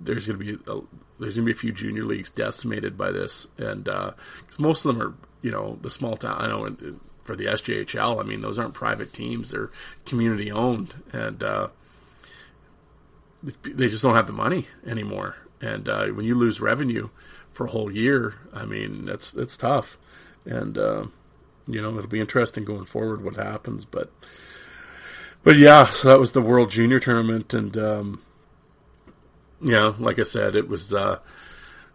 there's 0.00 0.26
going 0.26 0.38
to 0.38 0.44
be 0.44 0.70
a, 0.70 0.80
there's 1.18 1.34
going 1.34 1.46
to 1.46 1.52
be 1.52 1.52
a 1.52 1.54
few 1.54 1.72
junior 1.72 2.04
leagues 2.04 2.30
decimated 2.30 2.96
by 2.96 3.10
this, 3.12 3.46
and 3.58 3.84
because 3.84 4.58
uh, 4.58 4.62
most 4.62 4.84
of 4.84 4.94
them 4.94 5.06
are 5.06 5.14
you 5.42 5.50
know 5.50 5.78
the 5.82 5.90
small 5.90 6.16
town. 6.16 6.40
I 6.40 6.48
know 6.48 6.76
for 7.24 7.36
the 7.36 7.46
SJHL, 7.46 8.20
I 8.20 8.26
mean 8.26 8.40
those 8.40 8.58
aren't 8.58 8.74
private 8.74 9.12
teams; 9.12 9.50
they're 9.50 9.70
community 10.04 10.50
owned, 10.50 10.94
and 11.12 11.42
uh, 11.42 11.68
they 13.42 13.88
just 13.88 14.02
don't 14.02 14.14
have 14.14 14.26
the 14.26 14.32
money 14.32 14.66
anymore. 14.86 15.36
And 15.60 15.88
uh, 15.88 16.06
when 16.08 16.26
you 16.26 16.34
lose 16.34 16.60
revenue 16.60 17.08
for 17.52 17.66
a 17.66 17.70
whole 17.70 17.90
year, 17.90 18.34
I 18.52 18.64
mean 18.64 19.06
that's 19.06 19.34
it's 19.34 19.56
tough, 19.56 19.96
and 20.44 20.76
uh, 20.76 21.06
you 21.66 21.80
know 21.80 21.96
it'll 21.96 22.08
be 22.08 22.20
interesting 22.20 22.64
going 22.64 22.84
forward 22.84 23.24
what 23.24 23.36
happens, 23.36 23.84
but 23.84 24.10
but 25.46 25.56
yeah, 25.58 25.86
so 25.86 26.08
that 26.08 26.18
was 26.18 26.32
the 26.32 26.42
World 26.42 26.72
Junior 26.72 26.98
Tournament, 26.98 27.54
and 27.54 27.78
um, 27.78 28.20
yeah, 29.60 29.92
like 29.96 30.18
I 30.18 30.24
said, 30.24 30.56
it 30.56 30.68
was. 30.68 30.92
Uh, 30.92 31.20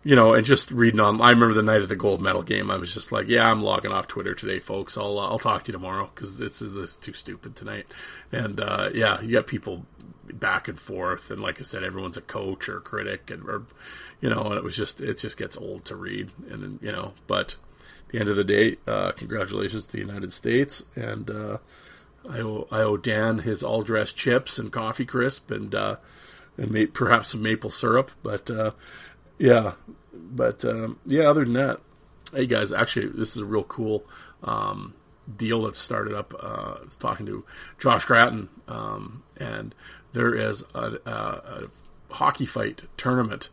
you 0.04 0.16
know, 0.16 0.34
and 0.34 0.44
just 0.48 0.72
reading 0.72 1.02
on. 1.02 1.22
I 1.22 1.30
remember 1.30 1.54
the 1.54 1.62
night 1.62 1.82
of 1.82 1.90
the 1.90 1.96
gold 1.98 2.22
medal 2.22 2.42
game. 2.42 2.72
I 2.72 2.78
was 2.78 2.92
just 2.92 3.12
like, 3.12 3.28
"Yeah, 3.28 3.52
I'm 3.52 3.62
logging 3.62 3.92
off 3.92 4.08
Twitter 4.08 4.34
today, 4.34 4.60
folks. 4.60 4.98
I'll 4.98 5.20
uh, 5.20 5.28
I'll 5.28 5.38
talk 5.38 5.66
to 5.66 5.72
you 5.72 5.74
tomorrow 5.74 6.10
because 6.16 6.40
this 6.40 6.62
is 6.62 6.74
this 6.74 6.92
is 6.92 6.96
too 6.96 7.14
stupid 7.14 7.58
tonight." 7.58 7.86
And 8.32 8.60
uh, 8.62 8.90
yeah, 8.96 9.22
you 9.22 9.34
got 9.34 9.48
people 9.48 9.86
back 10.32 10.70
and 10.70 10.80
forth, 10.80 11.30
and 11.30 11.42
like 11.42 11.60
I 11.60 11.64
said, 11.64 11.84
everyone's 11.84 12.18
a 12.18 12.22
coach 12.22 12.70
or 12.70 12.78
a 12.78 12.82
critic, 12.82 13.30
and 13.30 13.48
or 13.48 13.64
you 14.22 14.30
know, 14.30 14.44
and 14.46 14.56
it 14.56 14.64
was 14.64 14.78
just 14.78 15.02
it 15.02 15.20
just 15.20 15.38
gets 15.38 15.58
old 15.58 15.86
to 15.86 15.96
read, 15.98 16.32
and 16.50 16.80
you 16.82 16.92
know, 16.92 17.14
but 17.28 17.58
at 18.06 18.10
the 18.10 18.20
end 18.20 18.30
of 18.30 18.38
the 18.38 18.44
day, 18.46 18.78
uh, 18.88 19.12
congratulations 19.12 19.86
to 19.86 19.92
the 19.92 20.00
United 20.00 20.34
States, 20.34 20.84
and 20.96 21.30
uh, 21.30 21.58
I 22.30 22.40
owe, 22.40 22.68
I 22.72 22.82
owe 22.82 22.98
Dan 22.98 23.40
his 23.40 23.64
all 23.64 23.82
dressed 23.82 24.18
chips 24.18 24.60
and 24.60 24.72
coffee 24.72 25.06
crisp 25.06 25.52
and 25.52 25.74
uh, 25.74 25.96
and 26.58 26.72
may, 26.72 26.86
perhaps 26.86 27.30
some 27.30 27.42
maple 27.42 27.70
syrup. 27.70 28.12
But 28.24 28.50
uh, 28.50 28.72
yeah, 29.38 29.74
but 30.14 30.64
um, 30.66 31.00
yeah, 31.06 31.24
other 31.24 31.44
than 31.44 31.54
that, 31.54 31.80
hey 32.34 32.46
guys, 32.46 32.72
actually, 32.72 33.08
this 33.08 33.36
is 33.36 33.42
a 33.42 33.46
real 33.46 33.64
cool 33.64 34.06
um, 34.44 34.94
deal 35.36 35.64
that 35.64 35.76
started 35.76 36.14
up. 36.14 36.34
Uh, 36.34 36.78
I 36.82 36.86
was 36.86 36.96
talking 36.96 37.26
to 37.26 37.46
Josh 37.80 38.06
Gratton, 38.06 38.50
um, 38.68 39.24
and 39.38 39.74
there 40.14 40.36
is 40.36 40.64
a, 40.74 40.98
a, 41.06 41.12
a 41.12 41.68
hockey 42.14 42.46
fight 42.46 42.84
tournament 42.98 43.50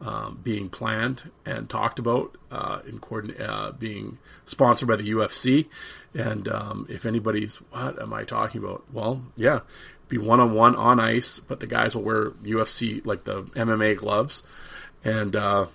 um, 0.00 0.40
being 0.42 0.68
planned 0.68 1.30
and 1.44 1.68
talked 1.68 1.98
about 1.98 2.36
uh, 2.50 2.80
in 2.86 2.98
coordin- 3.00 3.40
uh, 3.40 3.72
being 3.72 4.18
sponsored 4.44 4.88
by 4.88 4.96
the 4.96 5.10
UFC. 5.10 5.66
And 6.14 6.48
um, 6.48 6.86
if 6.88 7.06
anybody's, 7.06 7.56
what 7.70 8.00
am 8.00 8.12
I 8.12 8.24
talking 8.24 8.62
about? 8.62 8.84
Well, 8.92 9.22
yeah, 9.36 9.60
be 10.08 10.18
one 10.18 10.40
on 10.40 10.54
one 10.54 10.74
on 10.74 10.98
ice, 10.98 11.38
but 11.38 11.60
the 11.60 11.66
guys 11.66 11.94
will 11.94 12.02
wear 12.02 12.30
UFC 12.30 13.04
like 13.06 13.24
the 13.24 13.44
MMA 13.44 13.96
gloves, 13.96 14.42
and 15.04 15.36
uh, 15.36 15.66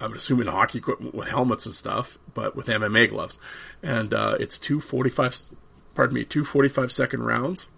I'm 0.00 0.12
assuming 0.14 0.46
hockey 0.46 0.78
equipment 0.78 1.14
with 1.14 1.28
helmets 1.28 1.66
and 1.66 1.74
stuff, 1.74 2.18
but 2.34 2.56
with 2.56 2.66
MMA 2.66 3.08
gloves. 3.08 3.38
And 3.82 4.12
uh, 4.14 4.36
it's 4.38 4.58
two 4.58 4.80
45, 4.80 5.36
pardon 5.94 6.14
me, 6.14 6.24
two 6.24 6.44
45 6.44 6.90
second 6.90 7.22
rounds. 7.22 7.68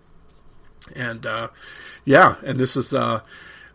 And 0.95 1.25
uh, 1.27 1.49
yeah, 2.05 2.37
and 2.45 2.59
this 2.59 2.77
is 2.77 2.95
uh, 2.95 3.21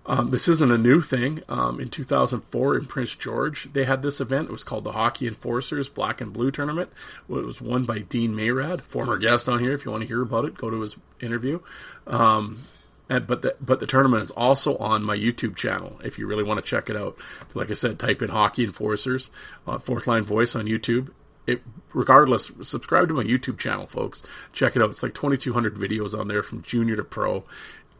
um, 0.10 0.32
this 0.32 0.48
isn't 0.48 0.72
a 0.72 0.78
new 0.78 1.02
thing. 1.02 1.44
Um, 1.48 1.80
in 1.80 1.90
2004 1.90 2.78
in 2.78 2.86
Prince 2.88 3.16
George, 3.16 3.72
they 3.72 3.86
had 3.86 4.02
this 4.02 4.20
event. 4.20 4.50
It 4.50 4.52
was 4.52 4.64
called 4.64 4.84
the 4.84 4.92
Hockey 4.92 5.28
Enforcers 5.28 5.88
Black 5.88 6.20
and 6.20 6.34
Blue 6.34 6.50
Tournament. 6.50 6.90
It 7.30 7.32
was 7.32 7.62
won 7.62 7.86
by 7.86 8.00
Dean 8.00 8.34
Mayrad, 8.34 8.82
former 8.82 9.20
guest 9.20 9.48
on 9.48 9.60
here. 9.60 9.76
If 9.76 9.86
you 9.86 9.92
want 9.92 10.02
to 10.02 10.08
hear 10.08 10.24
about 10.24 10.46
it, 10.46 10.58
go 10.58 10.72
to 10.72 10.82
his 10.82 10.98
interview. 11.22 11.60
Um, 12.08 12.64
and, 13.08 13.28
but 13.28 13.44
the, 13.44 13.56
but 13.62 13.80
the 13.80 13.86
tournament 13.86 14.24
is 14.24 14.32
also 14.32 14.78
on 14.78 15.04
my 15.04 15.16
YouTube 15.16 15.56
channel. 15.56 16.00
If 16.04 16.18
you 16.18 16.26
really 16.26 16.44
want 16.44 16.64
to 16.64 16.68
check 16.68 16.90
it 16.90 16.98
out, 16.98 17.16
like 17.54 17.70
I 17.70 17.76
said, 17.76 18.00
type 18.00 18.24
in 18.24 18.30
Hockey 18.30 18.64
Enforcers, 18.64 19.30
uh, 19.68 19.78
Fourth 19.78 20.08
Line 20.08 20.24
Voice 20.24 20.56
on 20.56 20.66
YouTube. 20.66 21.12
It, 21.46 21.62
regardless, 21.94 22.52
subscribe 22.64 23.08
to 23.10 23.14
my 23.14 23.24
YouTube 23.24 23.60
channel, 23.60 23.86
folks. 23.86 24.24
Check 24.54 24.76
it 24.76 24.82
out. 24.82 24.90
It's 24.90 25.04
like 25.04 25.14
2,200 25.14 25.76
videos 25.76 26.18
on 26.18 26.28
there 26.28 26.44
from 26.44 26.64
junior 26.64 26.96
to 26.96 27.04
pro 27.04 27.46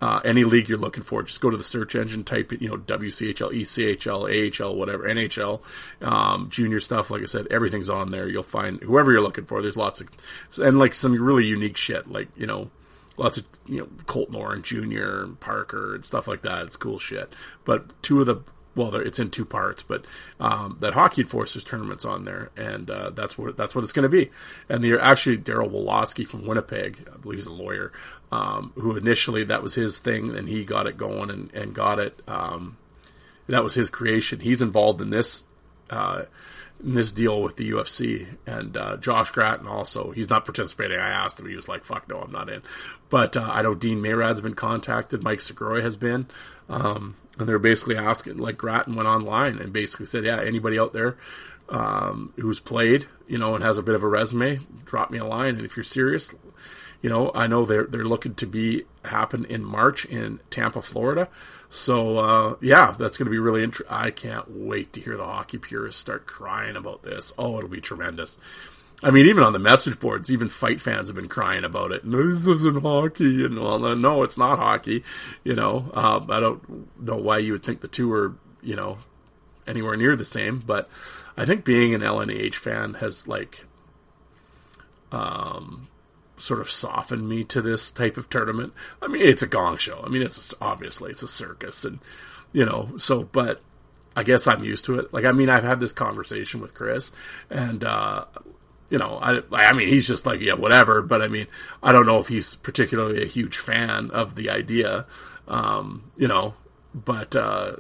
uh, 0.02 0.22
any 0.24 0.44
league 0.44 0.70
you're 0.70 0.78
looking 0.78 1.04
for. 1.04 1.24
Just 1.24 1.42
go 1.42 1.50
to 1.50 1.58
the 1.58 1.64
search 1.64 1.96
engine, 1.96 2.24
type 2.24 2.52
you 2.52 2.70
know, 2.70 2.78
WCHL, 2.78 3.52
ECHL, 3.52 4.64
AHL, 4.64 4.76
whatever, 4.76 5.04
NHL, 5.04 5.62
um, 6.02 6.50
junior 6.50 6.80
stuff. 6.80 7.12
Like 7.12 7.22
I 7.22 7.26
said, 7.26 7.48
everything's 7.48 7.90
on 7.90 8.12
there. 8.12 8.28
You'll 8.28 8.44
find 8.44 8.82
whoever 8.82 9.12
you're 9.12 9.22
looking 9.22 9.46
for. 9.46 9.62
There's 9.62 9.78
lots 9.78 10.02
of, 10.02 10.08
and 10.62 10.80
like 10.80 10.94
some 10.94 11.14
really 11.22 11.46
unique 11.46 11.78
shit, 11.78 12.10
like, 12.10 12.30
you 12.36 12.48
know, 12.48 12.70
lots 13.18 13.38
of, 13.38 13.46
you 13.68 13.80
know, 13.80 13.88
Colt 14.06 14.34
Orr 14.34 14.58
Jr. 14.58 15.26
Parker 15.40 15.96
and 15.96 16.06
stuff 16.06 16.28
like 16.28 16.44
that. 16.44 16.66
It's 16.68 16.78
cool 16.78 17.00
shit. 17.00 17.34
But 17.66 18.02
two 18.02 18.22
of 18.22 18.26
the 18.26 18.42
well, 18.76 18.96
it's 18.96 19.20
in 19.20 19.30
two 19.30 19.46
parts, 19.46 19.84
but 19.84 20.06
um, 20.40 20.78
that 20.80 20.94
Hockey 20.94 21.24
Enforcers 21.24 21.64
tournament's 21.64 22.06
on 22.06 22.24
there, 22.24 22.50
and 22.56 22.90
uh, 22.90 23.10
that's 23.10 23.38
what 23.38 23.58
that's 23.58 23.76
what 23.76 23.84
it's 23.84 23.92
going 23.92 24.04
to 24.04 24.10
be. 24.10 24.32
And 24.70 24.84
the 24.84 24.98
actually 25.02 25.38
Daryl 25.40 25.70
Wolosky 25.70 26.26
from 26.26 26.46
Winnipeg, 26.46 27.10
I 27.14 27.18
believe 27.18 27.40
he's 27.40 27.48
a 27.48 27.52
lawyer, 27.52 27.92
um, 28.32 28.72
who 28.76 28.96
initially 28.96 29.46
that 29.46 29.64
was 29.64 29.76
his 29.76 29.98
thing, 30.00 30.36
and 30.36 30.48
he 30.48 30.64
got 30.64 30.88
it 30.88 30.98
going 30.98 31.30
and, 31.30 31.54
and 31.54 31.74
got 31.74 32.00
it. 32.00 32.20
Um, 32.28 32.78
that 33.48 33.64
was 33.64 33.74
his 33.74 33.90
creation. 33.90 34.40
He's 34.40 34.62
involved 34.62 35.02
in 35.02 35.10
this 35.10 35.46
uh, 35.90 36.24
in 36.84 36.94
this 36.94 37.12
deal 37.12 37.42
with 37.42 37.56
the 37.56 37.72
UFC, 37.72 38.28
and 38.46 38.78
uh, 38.78 38.98
Josh 38.98 39.32
Gratton 39.32 39.68
also. 39.68 40.12
He's 40.12 40.30
not 40.30 40.46
participating. 40.46 41.00
I 41.00 41.10
asked 41.10 41.40
him. 41.40 41.48
He 41.48 41.56
was 41.56 41.68
like, 41.68 41.86
"Fuck 41.86 42.08
no, 42.08 42.20
I'm 42.20 42.32
not 42.32 42.50
in." 42.50 42.62
But 43.10 43.36
uh, 43.36 43.50
I 43.52 43.64
know 43.64 43.74
Dean 43.74 44.00
Mayrad's 44.00 44.42
been 44.42 44.54
contacted. 44.54 45.24
Mike 45.24 45.40
Segroy 45.40 45.82
has 45.82 45.98
been. 45.98 46.28
Um, 46.70 47.16
and 47.40 47.48
they're 47.48 47.58
basically 47.58 47.98
asking, 47.98 48.38
like 48.38 48.58
Gratton 48.58 48.96
went 48.96 49.08
online 49.08 49.60
and 49.60 49.74
basically 49.74 50.06
said, 50.06 50.26
yeah, 50.26 50.42
anybody 50.42 50.78
out 50.78 50.94
there 50.94 51.18
um, 51.70 52.34
who's 52.38 52.60
played, 52.60 53.06
you 53.28 53.38
know, 53.38 53.56
and 53.56 53.64
has 53.64 53.78
a 53.78 53.84
bit 53.84 53.96
of 53.96 54.04
a 54.04 54.08
resume, 54.08 54.60
drop 54.86 55.12
me 55.12 55.18
a 55.18 55.26
line. 55.26 55.56
And 55.56 55.66
if 55.66 55.76
you're 55.76 55.84
serious, 55.84 56.34
you 57.02 57.10
know, 57.10 57.32
I 57.34 57.48
know 57.48 57.66
they're 57.66 57.86
they're 57.86 58.06
looking 58.06 58.36
to 58.36 58.46
be 58.46 58.86
happen 59.06 59.46
in 59.46 59.64
March 59.64 60.06
in 60.06 60.40
Tampa, 60.50 60.82
Florida. 60.82 61.30
So 61.70 62.18
uh, 62.18 62.56
yeah, 62.62 62.96
that's 62.98 63.18
going 63.18 63.28
to 63.28 63.32
be 63.32 63.40
really 63.40 63.64
interesting. 63.64 63.96
I 63.96 64.12
can't 64.12 64.50
wait 64.50 64.94
to 64.94 65.02
hear 65.02 65.16
the 65.16 65.26
hockey 65.26 65.60
purists 65.60 66.02
start 66.02 66.26
crying 66.26 66.76
about 66.76 67.04
this. 67.04 67.32
Oh, 67.38 67.58
it'll 67.58 67.70
be 67.70 67.82
tremendous. 67.82 68.38
I 69.02 69.12
mean, 69.12 69.28
even 69.28 69.44
on 69.44 69.54
the 69.54 69.60
message 69.60 69.98
boards, 69.98 70.30
even 70.30 70.50
fight 70.50 70.82
fans 70.82 71.08
have 71.08 71.16
been 71.16 71.30
crying 71.30 71.64
about 71.64 71.94
it. 71.94 72.04
No, 72.04 72.28
this 72.28 72.46
isn't 72.46 72.82
hockey, 72.82 73.46
and 73.46 73.58
well, 73.58 73.80
no, 73.96 74.24
it's 74.24 74.38
not 74.38 74.60
hockey. 74.60 75.06
You 75.46 75.56
know, 75.56 75.90
uh, 75.94 76.20
I 76.30 76.42
don't 76.42 77.02
know 77.02 77.16
why 77.16 77.38
you 77.38 77.54
would 77.54 77.64
think 77.64 77.80
the 77.80 77.88
two 77.88 78.12
are, 78.12 78.36
you 78.62 78.76
know, 78.76 78.98
anywhere 79.66 79.96
near 79.96 80.18
the 80.18 80.26
same. 80.26 80.60
But 80.60 80.90
I 81.40 81.46
think 81.46 81.64
being 81.64 81.94
an 81.94 82.02
LNH 82.02 82.56
fan 82.56 82.96
has 82.96 83.28
like, 83.28 83.66
um, 85.12 85.88
sort 86.38 86.62
of 86.62 86.70
softened 86.70 87.28
me 87.28 87.44
to 87.46 87.62
this 87.62 87.92
type 87.92 88.18
of 88.18 88.30
tournament. 88.30 88.74
I 89.02 89.08
mean, 89.08 89.22
it's 89.22 89.44
a 89.44 89.48
gong 89.48 89.78
show. 89.78 90.02
I 90.06 90.10
mean, 90.10 90.22
it's 90.22 90.54
obviously 90.62 91.12
it's 91.12 91.24
a 91.24 91.28
circus, 91.28 91.86
and 91.86 92.00
you 92.52 92.66
know, 92.66 92.98
so 92.98 93.24
but 93.24 93.62
I 94.16 94.24
guess 94.24 94.48
I'm 94.48 94.64
used 94.64 94.86
to 94.86 95.00
it. 95.00 95.14
Like, 95.14 95.26
I 95.26 95.32
mean, 95.32 95.50
I've 95.50 95.64
had 95.64 95.80
this 95.80 95.94
conversation 95.94 96.62
with 96.62 96.74
Chris, 96.74 97.12
and 97.50 97.84
uh, 97.84 98.26
you 98.90 98.98
know, 98.98 99.20
I, 99.22 99.42
I 99.52 99.74
mean, 99.74 99.88
he's 99.88 100.08
just 100.08 100.26
like, 100.26 100.42
yeah, 100.42 100.54
whatever. 100.54 101.02
But 101.02 101.22
I 101.22 101.28
mean, 101.28 101.48
I 101.82 101.92
don't 101.92 102.06
know 102.06 102.20
if 102.20 102.28
he's 102.28 102.56
particularly 102.56 103.22
a 103.22 103.28
huge 103.28 103.58
fan 103.58 104.12
of 104.12 104.36
the 104.36 104.50
idea, 104.50 105.06
um, 105.48 106.12
you 106.18 106.28
know, 106.28 106.56
but, 106.94 107.36
uh, 107.36 107.76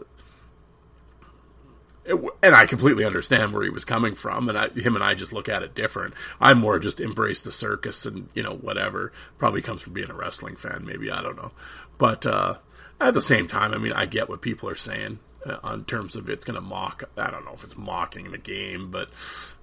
and 2.09 2.55
I 2.55 2.65
completely 2.65 3.05
understand 3.05 3.53
where 3.53 3.63
he 3.63 3.69
was 3.69 3.85
coming 3.85 4.15
from, 4.15 4.49
and 4.49 4.57
I, 4.57 4.69
him 4.69 4.95
and 4.95 5.03
I 5.03 5.13
just 5.13 5.33
look 5.33 5.49
at 5.49 5.63
it 5.63 5.75
different. 5.75 6.13
I 6.39 6.53
more 6.53 6.79
just 6.79 6.99
embrace 6.99 7.41
the 7.41 7.51
circus 7.51 8.05
and 8.05 8.29
you 8.33 8.43
know 8.43 8.55
whatever. 8.55 9.13
Probably 9.37 9.61
comes 9.61 9.81
from 9.81 9.93
being 9.93 10.09
a 10.09 10.15
wrestling 10.15 10.55
fan, 10.55 10.85
maybe 10.85 11.11
I 11.11 11.21
don't 11.21 11.37
know. 11.37 11.51
But 11.97 12.25
uh, 12.25 12.55
at 12.99 13.13
the 13.13 13.21
same 13.21 13.47
time, 13.47 13.73
I 13.73 13.77
mean, 13.77 13.93
I 13.93 14.05
get 14.05 14.29
what 14.29 14.41
people 14.41 14.69
are 14.69 14.75
saying 14.75 15.19
uh, 15.45 15.57
on 15.63 15.85
terms 15.85 16.15
of 16.15 16.29
it's 16.29 16.45
going 16.45 16.55
to 16.55 16.61
mock. 16.61 17.03
I 17.17 17.29
don't 17.31 17.45
know 17.45 17.53
if 17.53 17.63
it's 17.63 17.77
mocking 17.77 18.31
the 18.31 18.37
game, 18.37 18.91
but 18.91 19.09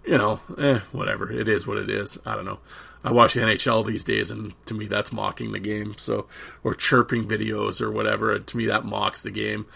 you 0.04 0.18
know, 0.18 0.40
eh, 0.58 0.80
whatever. 0.92 1.30
It 1.30 1.48
is 1.48 1.66
what 1.66 1.78
it 1.78 1.90
is. 1.90 2.18
I 2.24 2.34
don't 2.34 2.44
know. 2.44 2.60
I 3.06 3.12
watch 3.12 3.34
the 3.34 3.40
NHL 3.40 3.86
these 3.86 4.02
days, 4.02 4.32
and 4.32 4.52
to 4.66 4.74
me, 4.74 4.88
that's 4.88 5.12
mocking 5.12 5.52
the 5.52 5.60
game. 5.60 5.96
So, 5.96 6.26
or 6.64 6.74
chirping 6.74 7.28
videos 7.28 7.80
or 7.80 7.88
whatever. 7.88 8.36
To 8.36 8.56
me, 8.56 8.66
that 8.66 8.84
mocks 8.84 9.22
the 9.22 9.30
game. 9.30 9.66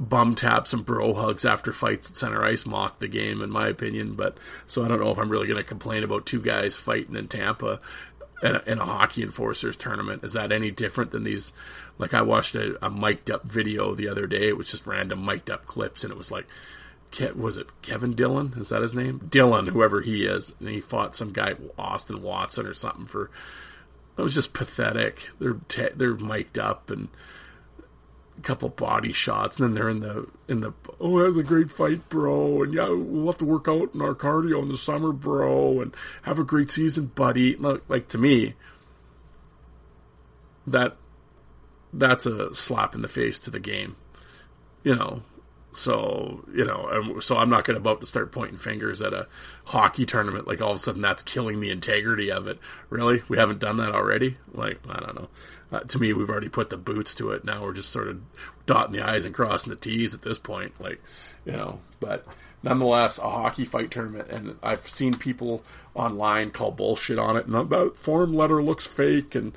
Bum 0.00 0.34
taps 0.34 0.72
and 0.72 0.82
bro 0.82 1.12
hugs 1.12 1.44
after 1.44 1.74
fights 1.74 2.10
at 2.10 2.16
center 2.16 2.42
ice 2.42 2.64
mock 2.64 3.00
the 3.00 3.08
game, 3.08 3.42
in 3.42 3.50
my 3.50 3.68
opinion. 3.68 4.14
But 4.14 4.38
so 4.66 4.82
I 4.82 4.88
don't 4.88 4.98
know 4.98 5.10
if 5.10 5.18
I'm 5.18 5.28
really 5.28 5.46
going 5.46 5.58
to 5.58 5.62
complain 5.62 6.04
about 6.04 6.24
two 6.24 6.40
guys 6.40 6.74
fighting 6.74 7.16
in 7.16 7.28
Tampa 7.28 7.80
in 8.42 8.56
a, 8.56 8.62
in 8.66 8.78
a, 8.78 8.84
hockey 8.84 9.22
enforcers 9.22 9.76
tournament. 9.76 10.24
Is 10.24 10.32
that 10.32 10.50
any 10.50 10.70
different 10.70 11.10
than 11.10 11.24
these? 11.24 11.52
Like 11.98 12.14
I 12.14 12.22
watched 12.22 12.54
a, 12.54 12.82
a 12.82 12.88
mic'd 12.88 13.30
up 13.30 13.44
video 13.44 13.94
the 13.94 14.08
other 14.08 14.26
day. 14.26 14.48
It 14.48 14.56
was 14.56 14.70
just 14.70 14.86
random 14.86 15.22
mic'd 15.22 15.50
up 15.50 15.66
clips, 15.66 16.02
and 16.02 16.10
it 16.10 16.16
was 16.16 16.30
like 16.30 16.46
Ke- 17.10 17.34
was 17.34 17.58
it 17.58 17.66
Kevin 17.82 18.14
Dillon? 18.14 18.54
Is 18.56 18.68
that 18.68 18.82
his 18.82 18.94
name? 18.94 19.28
Dillon, 19.30 19.66
whoever 19.66 20.00
he 20.00 20.26
is, 20.26 20.54
and 20.60 20.68
he 20.68 20.80
fought 20.80 21.16
some 21.16 21.32
guy 21.32 21.54
Austin 21.78 22.22
Watson 22.22 22.66
or 22.66 22.74
something 22.74 23.06
for. 23.06 23.30
It 24.16 24.22
was 24.22 24.34
just 24.34 24.52
pathetic. 24.52 25.30
They're 25.38 25.60
te- 25.68 25.94
they're 25.94 26.14
mic'd 26.14 26.58
up 26.58 26.90
and 26.90 27.08
a 28.36 28.40
couple 28.42 28.68
body 28.68 29.12
shots, 29.12 29.58
and 29.58 29.68
then 29.68 29.74
they're 29.74 29.88
in 29.88 30.00
the 30.00 30.26
in 30.48 30.60
the 30.60 30.72
oh 31.00 31.18
that 31.18 31.26
was 31.26 31.38
a 31.38 31.42
great 31.42 31.70
fight, 31.70 32.08
bro, 32.08 32.62
and 32.62 32.74
yeah 32.74 32.88
we'll 32.88 33.26
have 33.26 33.38
to 33.38 33.44
work 33.44 33.68
out 33.68 33.94
in 33.94 34.02
our 34.02 34.14
cardio 34.14 34.62
in 34.62 34.68
the 34.68 34.78
summer, 34.78 35.12
bro, 35.12 35.80
and 35.80 35.94
have 36.22 36.38
a 36.38 36.44
great 36.44 36.70
season, 36.70 37.06
buddy. 37.06 37.56
Like, 37.56 37.82
like 37.88 38.08
to 38.08 38.18
me, 38.18 38.54
that 40.66 40.96
that's 41.92 42.26
a 42.26 42.54
slap 42.54 42.94
in 42.94 43.02
the 43.02 43.08
face 43.08 43.38
to 43.40 43.50
the 43.50 43.60
game. 43.60 43.96
You 44.82 44.94
know, 44.94 45.22
so 45.72 46.44
you 46.52 46.64
know, 46.64 47.20
so 47.20 47.36
I'm 47.36 47.50
not 47.50 47.64
going 47.64 47.74
to 47.74 47.80
about 47.80 48.00
to 48.00 48.06
start 48.06 48.32
pointing 48.32 48.58
fingers 48.58 49.02
at 49.02 49.12
a 49.12 49.28
hockey 49.64 50.06
tournament. 50.06 50.46
Like 50.46 50.62
all 50.62 50.70
of 50.70 50.76
a 50.76 50.80
sudden, 50.80 51.02
that's 51.02 51.22
killing 51.22 51.60
the 51.60 51.70
integrity 51.70 52.30
of 52.30 52.46
it. 52.46 52.58
Really, 52.90 53.22
we 53.28 53.38
haven't 53.38 53.60
done 53.60 53.76
that 53.78 53.94
already. 53.94 54.38
Like 54.52 54.80
I 54.88 55.00
don't 55.00 55.14
know. 55.14 55.28
Uh, 55.70 55.80
to 55.80 55.98
me, 55.98 56.12
we've 56.12 56.30
already 56.30 56.48
put 56.48 56.70
the 56.70 56.78
boots 56.78 57.14
to 57.16 57.32
it. 57.32 57.44
Now 57.44 57.62
we're 57.62 57.74
just 57.74 57.90
sort 57.90 58.08
of 58.08 58.20
dotting 58.66 58.94
the 58.94 59.02
i's 59.02 59.24
and 59.24 59.34
crossing 59.34 59.70
the 59.70 59.76
t's 59.76 60.14
at 60.14 60.22
this 60.22 60.38
point. 60.38 60.72
Like 60.80 61.02
you 61.44 61.52
know, 61.52 61.80
but 62.00 62.26
nonetheless, 62.62 63.18
a 63.18 63.22
hockey 63.22 63.64
fight 63.64 63.90
tournament, 63.90 64.30
and 64.30 64.56
I've 64.62 64.86
seen 64.88 65.14
people 65.14 65.62
online 65.94 66.50
call 66.50 66.70
bullshit 66.70 67.18
on 67.18 67.36
it, 67.36 67.46
and 67.46 67.70
that 67.70 67.96
form 67.96 68.34
letter 68.34 68.62
looks 68.62 68.86
fake, 68.86 69.34
and 69.34 69.52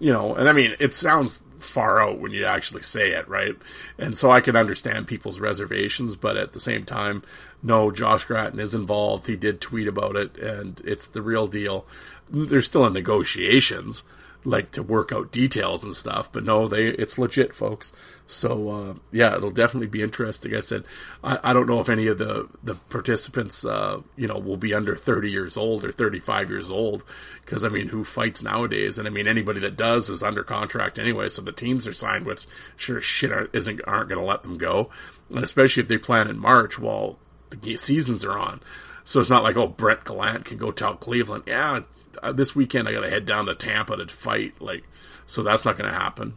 you 0.00 0.12
know, 0.12 0.34
and 0.34 0.48
I 0.48 0.52
mean, 0.52 0.74
it 0.78 0.94
sounds 0.94 1.42
far 1.58 2.00
out 2.00 2.18
when 2.18 2.32
you 2.32 2.44
actually 2.44 2.82
say 2.82 3.12
it, 3.12 3.28
right? 3.28 3.56
And 3.98 4.16
so 4.16 4.30
I 4.30 4.40
can 4.40 4.56
understand 4.56 5.06
people's 5.06 5.40
reservations, 5.40 6.16
but 6.16 6.36
at 6.36 6.52
the 6.52 6.60
same 6.60 6.84
time, 6.84 7.22
no, 7.62 7.90
Josh 7.90 8.24
Gratton 8.24 8.60
is 8.60 8.74
involved. 8.74 9.26
He 9.26 9.36
did 9.36 9.60
tweet 9.60 9.88
about 9.88 10.16
it, 10.16 10.36
and 10.36 10.80
it's 10.84 11.06
the 11.06 11.22
real 11.22 11.46
deal. 11.46 11.86
They're 12.28 12.62
still 12.62 12.86
in 12.86 12.92
negotiations, 12.92 14.02
like 14.44 14.70
to 14.72 14.82
work 14.82 15.10
out 15.10 15.32
details 15.32 15.82
and 15.82 15.94
stuff. 15.94 16.30
But 16.30 16.44
no, 16.44 16.68
they 16.68 16.88
it's 16.88 17.18
legit, 17.18 17.54
folks. 17.54 17.92
So 18.26 18.70
uh, 18.70 18.94
yeah, 19.10 19.36
it'll 19.36 19.50
definitely 19.50 19.86
be 19.88 20.02
interesting. 20.02 20.54
I 20.54 20.60
said 20.60 20.84
I, 21.22 21.38
I 21.42 21.52
don't 21.52 21.66
know 21.66 21.80
if 21.80 21.88
any 21.88 22.06
of 22.06 22.18
the 22.18 22.48
the 22.62 22.74
participants 22.74 23.64
uh, 23.64 24.00
you 24.16 24.28
know 24.28 24.38
will 24.38 24.56
be 24.56 24.74
under 24.74 24.96
thirty 24.96 25.30
years 25.30 25.56
old 25.56 25.84
or 25.84 25.92
thirty 25.92 26.20
five 26.20 26.50
years 26.50 26.70
old 26.70 27.04
because 27.44 27.64
I 27.64 27.68
mean 27.68 27.88
who 27.88 28.04
fights 28.04 28.42
nowadays? 28.42 28.98
And 28.98 29.08
I 29.08 29.10
mean 29.10 29.26
anybody 29.26 29.60
that 29.60 29.76
does 29.76 30.10
is 30.10 30.22
under 30.22 30.44
contract 30.44 30.98
anyway. 30.98 31.28
So 31.28 31.42
the 31.42 31.52
teams 31.52 31.86
are 31.86 31.92
signed 31.92 32.26
with 32.26 32.46
sure 32.76 33.00
shit 33.00 33.32
aren't, 33.32 33.54
isn't 33.54 33.80
aren't 33.86 34.08
going 34.08 34.20
to 34.20 34.26
let 34.26 34.42
them 34.42 34.58
go, 34.58 34.90
and 35.30 35.42
especially 35.44 35.82
if 35.82 35.88
they 35.88 35.98
plan 35.98 36.28
in 36.28 36.38
March 36.38 36.78
while 36.78 37.18
the 37.50 37.76
seasons 37.76 38.24
are 38.24 38.38
on. 38.38 38.60
So 39.04 39.20
it's 39.20 39.30
not 39.30 39.42
like 39.42 39.56
oh 39.56 39.68
Brett 39.68 40.04
Gallant 40.04 40.44
can 40.44 40.58
go 40.58 40.70
tell 40.70 40.96
Cleveland 40.96 41.44
yeah 41.46 41.80
uh, 42.22 42.32
this 42.32 42.54
weekend 42.54 42.88
I 42.88 42.92
got 42.92 43.00
to 43.00 43.10
head 43.10 43.26
down 43.26 43.46
to 43.46 43.54
Tampa 43.54 43.96
to 43.96 44.06
fight. 44.06 44.60
Like, 44.60 44.84
so 45.26 45.42
that's 45.42 45.64
not 45.64 45.78
going 45.78 45.90
to 45.90 45.98
happen. 45.98 46.34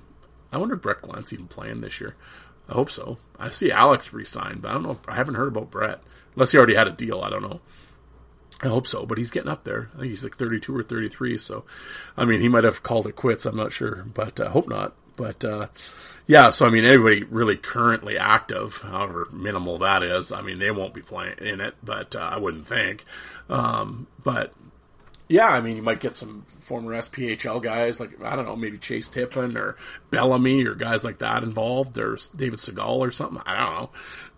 I 0.51 0.57
wonder 0.57 0.75
if 0.75 0.81
Brett 0.81 1.01
Gallant's 1.01 1.33
even 1.33 1.47
playing 1.47 1.81
this 1.81 1.99
year. 1.99 2.15
I 2.69 2.73
hope 2.73 2.91
so. 2.91 3.17
I 3.39 3.49
see 3.49 3.71
Alex 3.71 4.13
resigned, 4.13 4.61
but 4.61 4.69
I 4.69 4.73
don't 4.73 4.83
know. 4.83 4.99
I 5.07 5.15
haven't 5.15 5.35
heard 5.35 5.49
about 5.49 5.71
Brett 5.71 6.01
unless 6.35 6.51
he 6.51 6.57
already 6.57 6.75
had 6.75 6.87
a 6.87 6.91
deal. 6.91 7.21
I 7.21 7.29
don't 7.29 7.41
know. 7.41 7.61
I 8.61 8.67
hope 8.67 8.87
so, 8.87 9.05
but 9.05 9.17
he's 9.17 9.29
getting 9.29 9.51
up 9.51 9.63
there. 9.63 9.89
I 9.93 9.99
think 9.99 10.09
he's 10.09 10.23
like 10.23 10.35
32 10.35 10.75
or 10.75 10.83
33. 10.83 11.37
So, 11.37 11.63
I 12.17 12.25
mean, 12.25 12.41
he 12.41 12.49
might 12.49 12.63
have 12.63 12.81
called 12.81 13.07
it 13.07 13.15
quits. 13.15 13.45
I'm 13.45 13.55
not 13.55 13.71
sure, 13.71 14.05
but 14.13 14.39
I 14.39 14.45
uh, 14.45 14.49
hope 14.49 14.67
not. 14.67 14.95
But, 15.15 15.45
uh, 15.45 15.67
yeah, 16.27 16.49
so 16.49 16.65
I 16.65 16.69
mean, 16.69 16.83
everybody 16.83 17.23
really 17.23 17.57
currently 17.57 18.17
active, 18.17 18.77
however 18.77 19.27
minimal 19.31 19.79
that 19.79 20.03
is. 20.03 20.31
I 20.31 20.41
mean, 20.41 20.59
they 20.59 20.71
won't 20.71 20.93
be 20.93 21.01
playing 21.01 21.37
in 21.39 21.61
it, 21.61 21.75
but 21.83 22.15
uh, 22.15 22.29
I 22.31 22.37
wouldn't 22.37 22.67
think. 22.67 23.05
Um, 23.49 24.07
but 24.23 24.53
yeah, 25.29 25.47
I 25.47 25.59
mean, 25.59 25.75
you 25.75 25.81
might 25.81 25.99
get 25.99 26.15
some 26.15 26.43
former 26.59 26.93
SPHL 26.93 27.61
guys 27.61 27.99
like 27.99 28.23
I 28.23 28.35
don't 28.35 28.45
know, 28.45 28.55
maybe 28.55 28.77
Chase 28.77 29.07
Tippin 29.07 29.57
or 29.57 29.75
Bellamy 30.09 30.65
or 30.65 30.73
guys 30.73 31.03
like 31.03 31.19
that 31.19 31.43
involved, 31.43 31.97
or 31.97 32.17
David 32.35 32.59
Segal 32.59 32.99
or 32.99 33.11
something. 33.11 33.41
I 33.45 33.57
don't 33.57 33.75
know. 33.75 33.89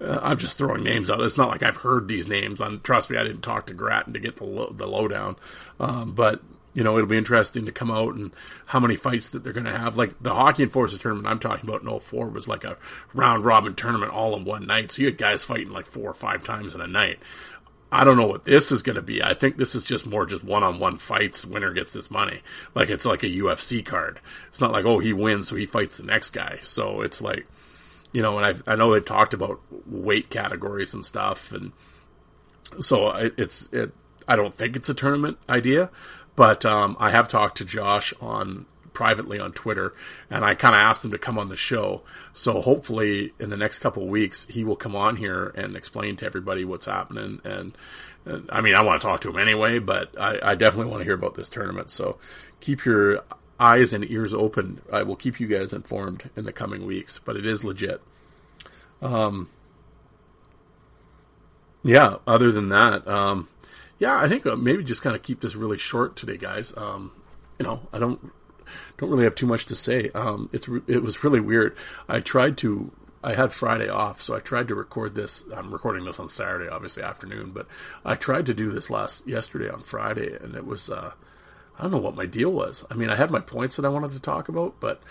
Uh, 0.02 0.20
I'm 0.24 0.38
just 0.38 0.58
throwing 0.58 0.84
names 0.84 1.10
out. 1.10 1.22
It's 1.22 1.38
not 1.38 1.50
like 1.50 1.62
I've 1.62 1.76
heard 1.76 2.08
these 2.08 2.28
names. 2.28 2.60
And 2.60 2.84
trust 2.84 3.10
me, 3.10 3.18
I 3.18 3.24
didn't 3.24 3.42
talk 3.42 3.68
to 3.68 3.74
Gratton 3.74 4.14
to 4.14 4.20
get 4.20 4.38
the 4.38 4.70
the 4.72 4.88
lowdown. 4.88 5.36
Um, 5.80 6.14
but 6.14 6.42
you 6.74 6.84
know, 6.84 6.96
it'll 6.98 7.10
be 7.10 7.18
interesting 7.18 7.66
to 7.66 7.72
come 7.72 7.92
out 7.92 8.16
and 8.16 8.32
how 8.66 8.80
many 8.80 8.96
fights 8.96 9.30
that 9.30 9.44
they're 9.44 9.54
going 9.54 9.66
to 9.66 9.78
have. 9.78 9.98
Like 9.98 10.22
the 10.22 10.34
Hockey 10.34 10.64
Enforcers 10.64 11.00
tournament 11.00 11.28
I'm 11.28 11.40
talking 11.40 11.68
about 11.68 11.82
in 11.82 12.00
04 12.00 12.30
was 12.30 12.48
like 12.48 12.64
a 12.64 12.78
round 13.14 13.44
robin 13.44 13.76
tournament 13.76 14.12
all 14.12 14.36
in 14.36 14.46
one 14.46 14.66
night. 14.66 14.92
So 14.92 15.02
you 15.02 15.08
had 15.08 15.18
guys 15.18 15.44
fighting 15.44 15.72
like 15.72 15.88
four 15.88 16.10
or 16.10 16.14
five 16.14 16.44
times 16.44 16.76
in 16.76 16.82
a 16.82 16.88
night. 16.88 17.20
I 17.92 18.04
don't 18.04 18.18
know 18.18 18.28
what 18.28 18.46
this 18.46 18.72
is 18.72 18.84
going 18.84 18.98
to 18.98 19.02
be. 19.02 19.24
I 19.24 19.34
think 19.34 19.58
this 19.58 19.74
is 19.74 19.84
just 19.84 20.06
more 20.06 20.26
just 20.26 20.44
one-on-one 20.44 20.98
fights. 20.98 21.44
Winner 21.44 21.74
gets 21.74 21.92
this 21.92 22.12
money. 22.12 22.42
Like 22.76 22.90
it's 22.90 23.06
like 23.06 23.24
a 23.24 23.30
UFC 23.30 23.84
card. 23.84 24.20
It's 24.50 24.62
not 24.62 24.72
like, 24.72 24.86
oh, 24.86 25.00
he 25.00 25.12
wins, 25.12 25.48
so 25.48 25.56
he 25.56 25.66
fights 25.66 25.98
the 25.98 26.04
next 26.04 26.30
guy. 26.30 26.60
So 26.62 27.02
it's 27.02 27.22
like, 27.22 27.48
you 28.12 28.22
know, 28.22 28.38
and 28.38 28.62
I, 28.68 28.72
I 28.74 28.76
know 28.76 28.94
they've 28.94 29.04
talked 29.04 29.34
about 29.34 29.60
weight 29.88 30.30
categories 30.30 30.94
and 30.94 31.04
stuff. 31.04 31.52
And 31.52 31.72
so 32.80 33.12
it's, 33.16 33.70
it, 33.74 33.92
I 34.28 34.36
don't 34.36 34.54
think 34.54 34.76
it's 34.76 34.90
a 34.90 34.94
tournament 34.94 35.40
idea, 35.48 35.90
but, 36.36 36.66
um, 36.66 36.96
I 37.00 37.10
have 37.10 37.28
talked 37.28 37.58
to 37.58 37.66
Josh 37.66 38.14
on 38.22 38.68
privately 39.00 39.40
on 39.40 39.54
Twitter, 39.54 39.94
and 40.30 40.44
I 40.44 40.56
kind 40.56 40.76
of 40.76 40.82
asked 40.82 41.06
him 41.06 41.12
to 41.12 41.18
come 41.18 41.40
on 41.40 41.48
the 41.48 41.56
show. 41.56 42.02
So 42.34 42.60
hopefully, 42.60 43.32
in 43.40 43.50
the 43.50 43.56
next 43.56 43.80
couple 43.80 44.06
weeks, 44.06 44.46
he 44.50 44.66
will 44.66 44.76
come 44.76 44.94
on 44.94 45.16
here 45.16 45.54
and 45.56 45.78
explain 45.78 46.18
to 46.18 46.26
everybody 46.26 46.66
what's 46.66 46.86
happening. 46.86 47.40
And, 47.46 47.78
and 48.26 48.50
I 48.52 48.60
mean, 48.60 48.76
I 48.76 48.82
want 48.82 49.02
to 49.02 49.08
talk 49.08 49.22
to 49.22 49.30
him 49.30 49.40
anyway, 49.40 49.80
but 49.80 50.20
I, 50.20 50.52
I 50.52 50.56
definitely 50.56 50.92
want 50.92 51.00
to 51.00 51.06
hear 51.06 51.14
about 51.14 51.36
this 51.36 51.48
tournament. 51.48 51.92
So 51.92 52.18
keep 52.60 52.84
your 52.84 53.24
eyes 53.58 53.94
and 53.94 54.04
ears 54.12 54.34
open. 54.34 54.82
I 54.92 55.04
will 55.04 55.16
keep 55.16 55.40
you 55.40 55.48
guys 55.48 55.72
informed 55.72 56.30
in 56.36 56.44
the 56.44 56.52
coming 56.52 56.86
weeks, 56.86 57.20
but 57.20 57.38
it 57.38 57.46
is 57.46 57.64
legit. 57.64 58.02
Um, 59.02 59.50
yeah. 61.84 62.18
Other 62.28 62.52
than 62.52 62.68
that, 62.68 63.08
um, 63.08 63.48
yeah, 63.98 64.20
I 64.20 64.28
think 64.28 64.46
uh, 64.46 64.58
maybe 64.58 64.84
just 64.84 65.02
kind 65.02 65.16
of 65.16 65.24
keep 65.24 65.40
this 65.40 65.56
really 65.56 65.78
short 65.78 66.18
today, 66.18 66.36
guys. 66.36 66.74
Um, 66.76 67.14
you 67.58 67.66
know, 67.66 67.88
I 67.94 68.00
don't 68.00 68.34
don't 68.98 69.10
really 69.10 69.24
have 69.24 69.36
too 69.36 69.48
much 69.48 69.66
to 69.68 69.76
say. 69.76 70.10
Um, 70.14 70.50
it's 70.54 70.68
it 70.88 71.02
was 71.02 71.24
really 71.24 71.40
weird. 71.40 71.76
I 72.08 72.20
tried 72.20 72.58
to. 72.60 72.92
I 73.22 73.34
had 73.34 73.52
Friday 73.52 73.90
off, 73.90 74.22
so 74.22 74.34
I 74.34 74.40
tried 74.40 74.70
to 74.70 74.76
record 74.76 75.14
this. 75.14 75.44
I'm 75.54 75.72
recording 75.72 76.06
this 76.06 76.22
on 76.22 76.30
Saturday, 76.30 76.70
obviously 76.70 77.04
afternoon, 77.04 77.52
but 77.52 77.68
I 78.06 78.16
tried 78.16 78.46
to 78.46 78.54
do 78.54 78.72
this 78.72 78.90
last 78.90 79.28
yesterday 79.28 79.70
on 79.70 79.82
Friday, 79.82 80.38
and 80.40 80.56
it 80.56 80.66
was. 80.66 80.90
Uh, 80.90 81.12
I 81.78 81.84
don't 81.84 81.92
know 81.92 82.00
what 82.00 82.16
my 82.16 82.26
deal 82.26 82.52
was. 82.52 82.86
I 82.92 82.96
mean, 82.96 83.10
I 83.10 83.16
had 83.16 83.32
my 83.32 83.40
points 83.40 83.78
that 83.78 83.86
I 83.86 83.90
wanted 83.90 84.12
to 84.12 84.20
talk 84.20 84.50
about, 84.50 84.82
but 84.82 85.02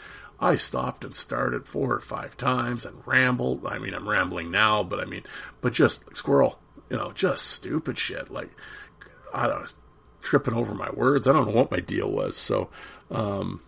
I 0.41 0.57
stopped 0.57 1.05
and 1.05 1.17
started 1.17 1.67
four 1.67 1.93
or 1.93 2.01
five 2.01 2.37
times 2.37 2.85
and 2.85 3.03
rambled. 3.07 3.67
I 3.67 3.79
mean, 3.79 3.95
I'm 3.95 4.09
rambling 4.09 4.51
now, 4.51 4.83
but 4.83 5.01
I 5.01 5.05
mean, 5.05 5.25
but 5.61 5.73
just 5.73 6.07
like 6.07 6.17
squirrel, 6.17 6.61
you 6.91 6.97
know, 6.97 7.13
just 7.13 7.47
stupid 7.47 7.99
shit. 7.99 8.31
Like, 8.31 8.51
I 9.33 9.47
was 9.47 9.77
tripping 10.23 10.55
over 10.55 10.75
my 10.75 10.91
words. 10.91 11.27
I 11.27 11.33
don't 11.33 11.47
know 11.47 11.55
what 11.55 11.71
my 11.71 11.81
deal 11.81 12.11
was. 12.11 12.37
So, 12.37 12.69
um, 13.11 13.61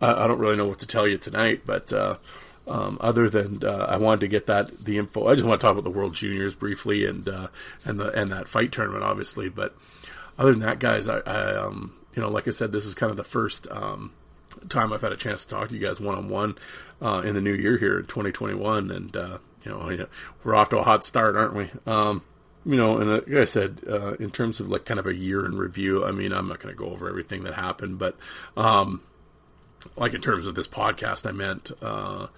I, 0.00 0.24
I, 0.24 0.26
don't 0.26 0.38
really 0.38 0.56
know 0.56 0.66
what 0.66 0.80
to 0.80 0.86
tell 0.86 1.06
you 1.06 1.18
tonight, 1.18 1.62
but, 1.64 1.92
uh, 1.92 2.18
um, 2.66 2.98
other 3.00 3.28
than 3.28 3.64
uh, 3.64 3.86
I 3.88 3.98
wanted 3.98 4.20
to 4.20 4.28
get 4.28 4.46
that 4.46 4.78
the 4.78 4.98
info. 4.98 5.28
I 5.28 5.34
just 5.34 5.46
want 5.46 5.60
to 5.60 5.64
talk 5.64 5.72
about 5.72 5.84
the 5.84 5.90
World 5.90 6.14
Juniors 6.14 6.54
briefly 6.54 7.04
and 7.04 7.28
uh, 7.28 7.48
and 7.84 8.00
the 8.00 8.10
and 8.12 8.30
that 8.30 8.48
fight 8.48 8.72
tournament, 8.72 9.04
obviously. 9.04 9.50
But 9.50 9.76
other 10.38 10.52
than 10.52 10.60
that, 10.60 10.78
guys, 10.78 11.06
I, 11.06 11.18
I 11.18 11.56
um, 11.56 11.94
you 12.14 12.22
know, 12.22 12.30
like 12.30 12.48
I 12.48 12.52
said, 12.52 12.72
this 12.72 12.86
is 12.86 12.94
kind 12.94 13.10
of 13.10 13.18
the 13.18 13.24
first 13.24 13.70
um, 13.70 14.12
time 14.70 14.94
I've 14.94 15.02
had 15.02 15.12
a 15.12 15.16
chance 15.16 15.44
to 15.44 15.50
talk 15.50 15.68
to 15.68 15.74
you 15.74 15.80
guys 15.80 16.00
one 16.00 16.14
on 16.14 16.30
one 16.30 16.56
in 17.22 17.34
the 17.34 17.42
new 17.42 17.52
year 17.52 17.76
here 17.76 17.98
in 17.98 18.06
2021, 18.06 18.90
and 18.90 19.14
uh, 19.14 19.38
you 19.62 19.70
know, 19.70 20.06
we're 20.42 20.54
off 20.54 20.70
to 20.70 20.78
a 20.78 20.84
hot 20.84 21.04
start, 21.04 21.36
aren't 21.36 21.54
we? 21.54 21.70
You 22.66 22.76
know, 22.76 22.98
and 22.98 23.10
uh, 23.10 23.20
like 23.26 23.42
I 23.42 23.44
said, 23.44 23.82
uh, 23.88 24.14
in 24.14 24.30
terms 24.30 24.60
of 24.60 24.68
like 24.70 24.84
kind 24.86 24.98
of 24.98 25.06
a 25.06 25.14
year 25.14 25.44
in 25.44 25.56
review, 25.56 26.04
I 26.04 26.12
mean, 26.12 26.32
I'm 26.32 26.48
not 26.48 26.60
going 26.60 26.74
to 26.74 26.78
go 26.78 26.90
over 26.90 27.08
everything 27.08 27.44
that 27.44 27.54
happened, 27.54 27.98
but, 27.98 28.16
um, 28.56 29.02
like 29.96 30.14
in 30.14 30.22
terms 30.22 30.46
of 30.46 30.54
this 30.54 30.66
podcast, 30.66 31.28
I 31.28 31.32
meant, 31.32 31.72
uh, 31.82 32.28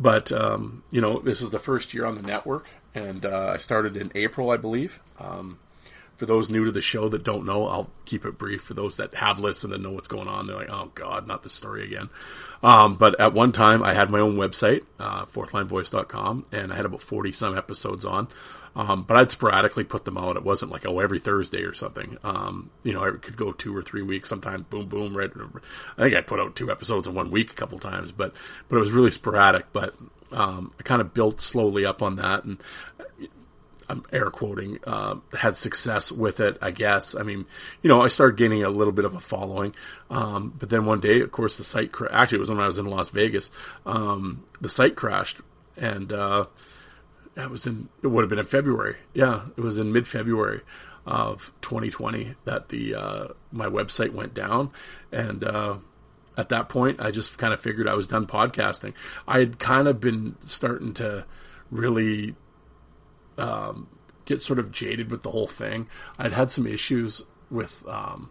but, 0.00 0.32
um, 0.32 0.84
you 0.90 1.02
know, 1.02 1.18
this 1.18 1.42
is 1.42 1.50
the 1.50 1.58
first 1.58 1.92
year 1.92 2.06
on 2.06 2.14
the 2.14 2.22
network 2.22 2.70
and, 2.94 3.26
uh, 3.26 3.50
I 3.52 3.58
started 3.58 3.96
in 3.96 4.10
April, 4.14 4.50
I 4.50 4.56
believe. 4.56 5.00
Um, 5.18 5.58
for 6.18 6.26
those 6.26 6.50
new 6.50 6.64
to 6.64 6.72
the 6.72 6.80
show 6.80 7.08
that 7.08 7.22
don't 7.22 7.46
know, 7.46 7.68
I'll 7.68 7.90
keep 8.04 8.24
it 8.24 8.36
brief. 8.36 8.62
For 8.62 8.74
those 8.74 8.96
that 8.96 9.14
have 9.14 9.38
listened 9.38 9.72
and 9.72 9.84
know 9.84 9.92
what's 9.92 10.08
going 10.08 10.26
on, 10.26 10.48
they're 10.48 10.56
like, 10.56 10.68
"Oh 10.68 10.90
God, 10.94 11.28
not 11.28 11.44
the 11.44 11.48
story 11.48 11.84
again." 11.84 12.10
Um, 12.60 12.96
but 12.96 13.18
at 13.20 13.32
one 13.32 13.52
time, 13.52 13.84
I 13.84 13.94
had 13.94 14.10
my 14.10 14.18
own 14.18 14.36
website, 14.36 14.82
uh, 14.98 15.26
fourthlinevoice.com, 15.26 16.46
and 16.50 16.72
I 16.72 16.76
had 16.76 16.86
about 16.86 17.02
forty 17.02 17.30
some 17.30 17.56
episodes 17.56 18.04
on. 18.04 18.26
Um, 18.78 19.02
but 19.02 19.16
I'd 19.16 19.30
sporadically 19.32 19.82
put 19.82 20.04
them 20.04 20.16
out. 20.16 20.36
It 20.36 20.44
wasn't 20.44 20.70
like, 20.70 20.86
oh, 20.86 21.00
every 21.00 21.18
Thursday 21.18 21.62
or 21.62 21.74
something. 21.74 22.16
Um, 22.22 22.70
you 22.84 22.92
know, 22.92 23.04
I 23.04 23.10
could 23.10 23.36
go 23.36 23.50
two 23.50 23.76
or 23.76 23.82
three 23.82 24.02
weeks, 24.02 24.28
sometimes 24.28 24.62
boom, 24.70 24.86
boom, 24.86 25.16
right. 25.16 25.30
I 25.96 26.02
think 26.02 26.14
I 26.14 26.20
put 26.20 26.38
out 26.38 26.54
two 26.54 26.70
episodes 26.70 27.08
in 27.08 27.14
one 27.14 27.32
week 27.32 27.50
a 27.50 27.56
couple 27.56 27.80
times, 27.80 28.12
but, 28.12 28.32
but 28.68 28.76
it 28.76 28.78
was 28.78 28.92
really 28.92 29.10
sporadic. 29.10 29.72
But, 29.72 29.96
um, 30.30 30.72
I 30.78 30.84
kind 30.84 31.00
of 31.00 31.12
built 31.12 31.40
slowly 31.40 31.84
up 31.86 32.02
on 32.02 32.16
that 32.16 32.44
and 32.44 32.62
I'm 33.88 34.04
air 34.12 34.30
quoting, 34.30 34.78
uh, 34.86 35.16
had 35.32 35.56
success 35.56 36.12
with 36.12 36.38
it, 36.38 36.58
I 36.62 36.70
guess. 36.70 37.16
I 37.16 37.24
mean, 37.24 37.46
you 37.82 37.88
know, 37.88 38.02
I 38.02 38.06
started 38.08 38.36
gaining 38.36 38.62
a 38.62 38.70
little 38.70 38.92
bit 38.92 39.06
of 39.06 39.14
a 39.14 39.20
following. 39.20 39.74
Um, 40.08 40.54
but 40.56 40.68
then 40.68 40.84
one 40.84 41.00
day, 41.00 41.20
of 41.22 41.32
course, 41.32 41.58
the 41.58 41.64
site, 41.64 41.90
cra- 41.90 42.12
actually, 42.14 42.36
it 42.36 42.40
was 42.40 42.50
when 42.50 42.60
I 42.60 42.66
was 42.66 42.78
in 42.78 42.86
Las 42.86 43.08
Vegas, 43.08 43.50
um, 43.86 44.44
the 44.60 44.68
site 44.68 44.94
crashed 44.94 45.38
and, 45.76 46.12
uh, 46.12 46.46
that 47.38 47.50
was 47.50 47.68
in 47.68 47.88
it 48.02 48.08
would 48.08 48.22
have 48.22 48.28
been 48.28 48.40
in 48.40 48.46
February. 48.46 48.96
Yeah, 49.14 49.42
it 49.56 49.60
was 49.60 49.78
in 49.78 49.92
mid 49.92 50.08
February 50.08 50.60
of 51.06 51.52
2020 51.60 52.34
that 52.44 52.68
the 52.68 52.96
uh, 52.96 53.28
my 53.52 53.66
website 53.66 54.12
went 54.12 54.34
down, 54.34 54.72
and 55.12 55.44
uh, 55.44 55.76
at 56.36 56.48
that 56.48 56.68
point, 56.68 57.00
I 57.00 57.12
just 57.12 57.38
kind 57.38 57.54
of 57.54 57.60
figured 57.60 57.86
I 57.86 57.94
was 57.94 58.08
done 58.08 58.26
podcasting. 58.26 58.92
I 59.28 59.38
had 59.38 59.60
kind 59.60 59.86
of 59.86 60.00
been 60.00 60.34
starting 60.40 60.94
to 60.94 61.26
really 61.70 62.34
um, 63.38 63.86
get 64.24 64.42
sort 64.42 64.58
of 64.58 64.72
jaded 64.72 65.08
with 65.08 65.22
the 65.22 65.30
whole 65.30 65.46
thing. 65.46 65.86
I'd 66.18 66.32
had 66.32 66.50
some 66.50 66.66
issues 66.66 67.22
with 67.52 67.86
um, 67.86 68.30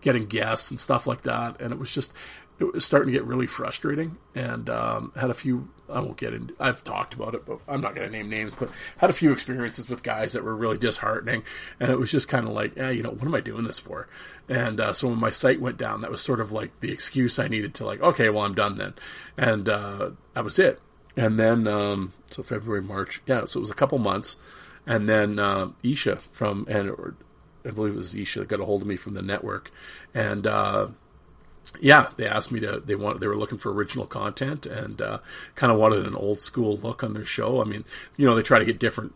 getting 0.00 0.26
guests 0.26 0.68
and 0.68 0.80
stuff 0.80 1.06
like 1.06 1.22
that, 1.22 1.60
and 1.60 1.72
it 1.72 1.78
was 1.78 1.94
just 1.94 2.12
it 2.58 2.72
was 2.72 2.84
starting 2.84 3.12
to 3.12 3.18
get 3.18 3.26
really 3.26 3.46
frustrating. 3.46 4.16
And 4.34 4.68
um, 4.68 5.12
had 5.14 5.30
a 5.30 5.34
few 5.34 5.68
i 5.90 6.00
won't 6.00 6.16
get 6.16 6.34
in 6.34 6.50
i've 6.60 6.82
talked 6.84 7.14
about 7.14 7.34
it 7.34 7.46
but 7.46 7.60
i'm 7.66 7.80
not 7.80 7.94
going 7.94 8.06
to 8.06 8.12
name 8.12 8.28
names 8.28 8.52
but 8.58 8.70
had 8.98 9.10
a 9.10 9.14
few 9.14 9.32
experiences 9.32 9.88
with 9.88 10.02
guys 10.02 10.32
that 10.32 10.44
were 10.44 10.54
really 10.54 10.78
disheartening. 10.78 11.42
And 11.80 11.90
it 11.90 11.98
was 11.98 12.10
just 12.10 12.28
kind 12.28 12.46
of 12.46 12.52
like 12.52 12.76
yeah 12.76 12.90
you 12.90 13.02
know 13.02 13.10
what 13.10 13.24
am 13.24 13.34
i 13.34 13.40
doing 13.40 13.64
this 13.64 13.78
for? 13.78 14.08
And 14.48 14.80
uh, 14.80 14.92
so 14.92 15.08
when 15.08 15.18
my 15.18 15.30
site 15.30 15.60
went 15.60 15.76
down 15.76 16.00
that 16.02 16.10
was 16.10 16.20
sort 16.20 16.40
of 16.40 16.52
like 16.52 16.78
the 16.80 16.92
excuse 16.92 17.38
i 17.38 17.48
needed 17.48 17.74
to 17.74 17.86
like 17.86 18.00
okay 18.00 18.30
well 18.30 18.44
i'm 18.44 18.54
done 18.54 18.76
then. 18.78 18.94
And 19.36 19.68
uh, 19.68 20.10
that 20.34 20.44
was 20.44 20.58
it. 20.58 20.80
And 21.16 21.38
then 21.38 21.66
um, 21.66 22.12
so 22.30 22.42
february 22.42 22.82
march 22.82 23.22
yeah 23.26 23.44
so 23.44 23.58
it 23.58 23.62
was 23.62 23.70
a 23.70 23.74
couple 23.74 23.98
months. 23.98 24.36
And 24.86 25.08
then 25.08 25.38
uh, 25.38 25.70
isha 25.82 26.16
from 26.32 26.66
and 26.68 26.90
i 27.64 27.70
believe 27.70 27.94
it 27.94 27.96
was 27.96 28.14
isha 28.14 28.40
that 28.40 28.48
got 28.48 28.60
a 28.60 28.64
hold 28.64 28.82
of 28.82 28.88
me 28.88 28.96
from 28.96 29.14
the 29.14 29.22
network. 29.22 29.70
And 30.14 30.46
uh, 30.46 30.88
yeah, 31.80 32.10
they 32.16 32.26
asked 32.26 32.50
me 32.50 32.60
to. 32.60 32.80
They 32.80 32.94
want. 32.94 33.20
They 33.20 33.26
were 33.26 33.36
looking 33.36 33.58
for 33.58 33.72
original 33.72 34.06
content 34.06 34.66
and 34.66 35.00
uh, 35.00 35.18
kind 35.54 35.72
of 35.72 35.78
wanted 35.78 36.06
an 36.06 36.14
old 36.14 36.40
school 36.40 36.78
look 36.78 37.02
on 37.02 37.14
their 37.14 37.24
show. 37.24 37.60
I 37.60 37.64
mean, 37.64 37.84
you 38.16 38.26
know, 38.26 38.34
they 38.34 38.42
try 38.42 38.58
to 38.58 38.64
get 38.64 38.78
different 38.78 39.12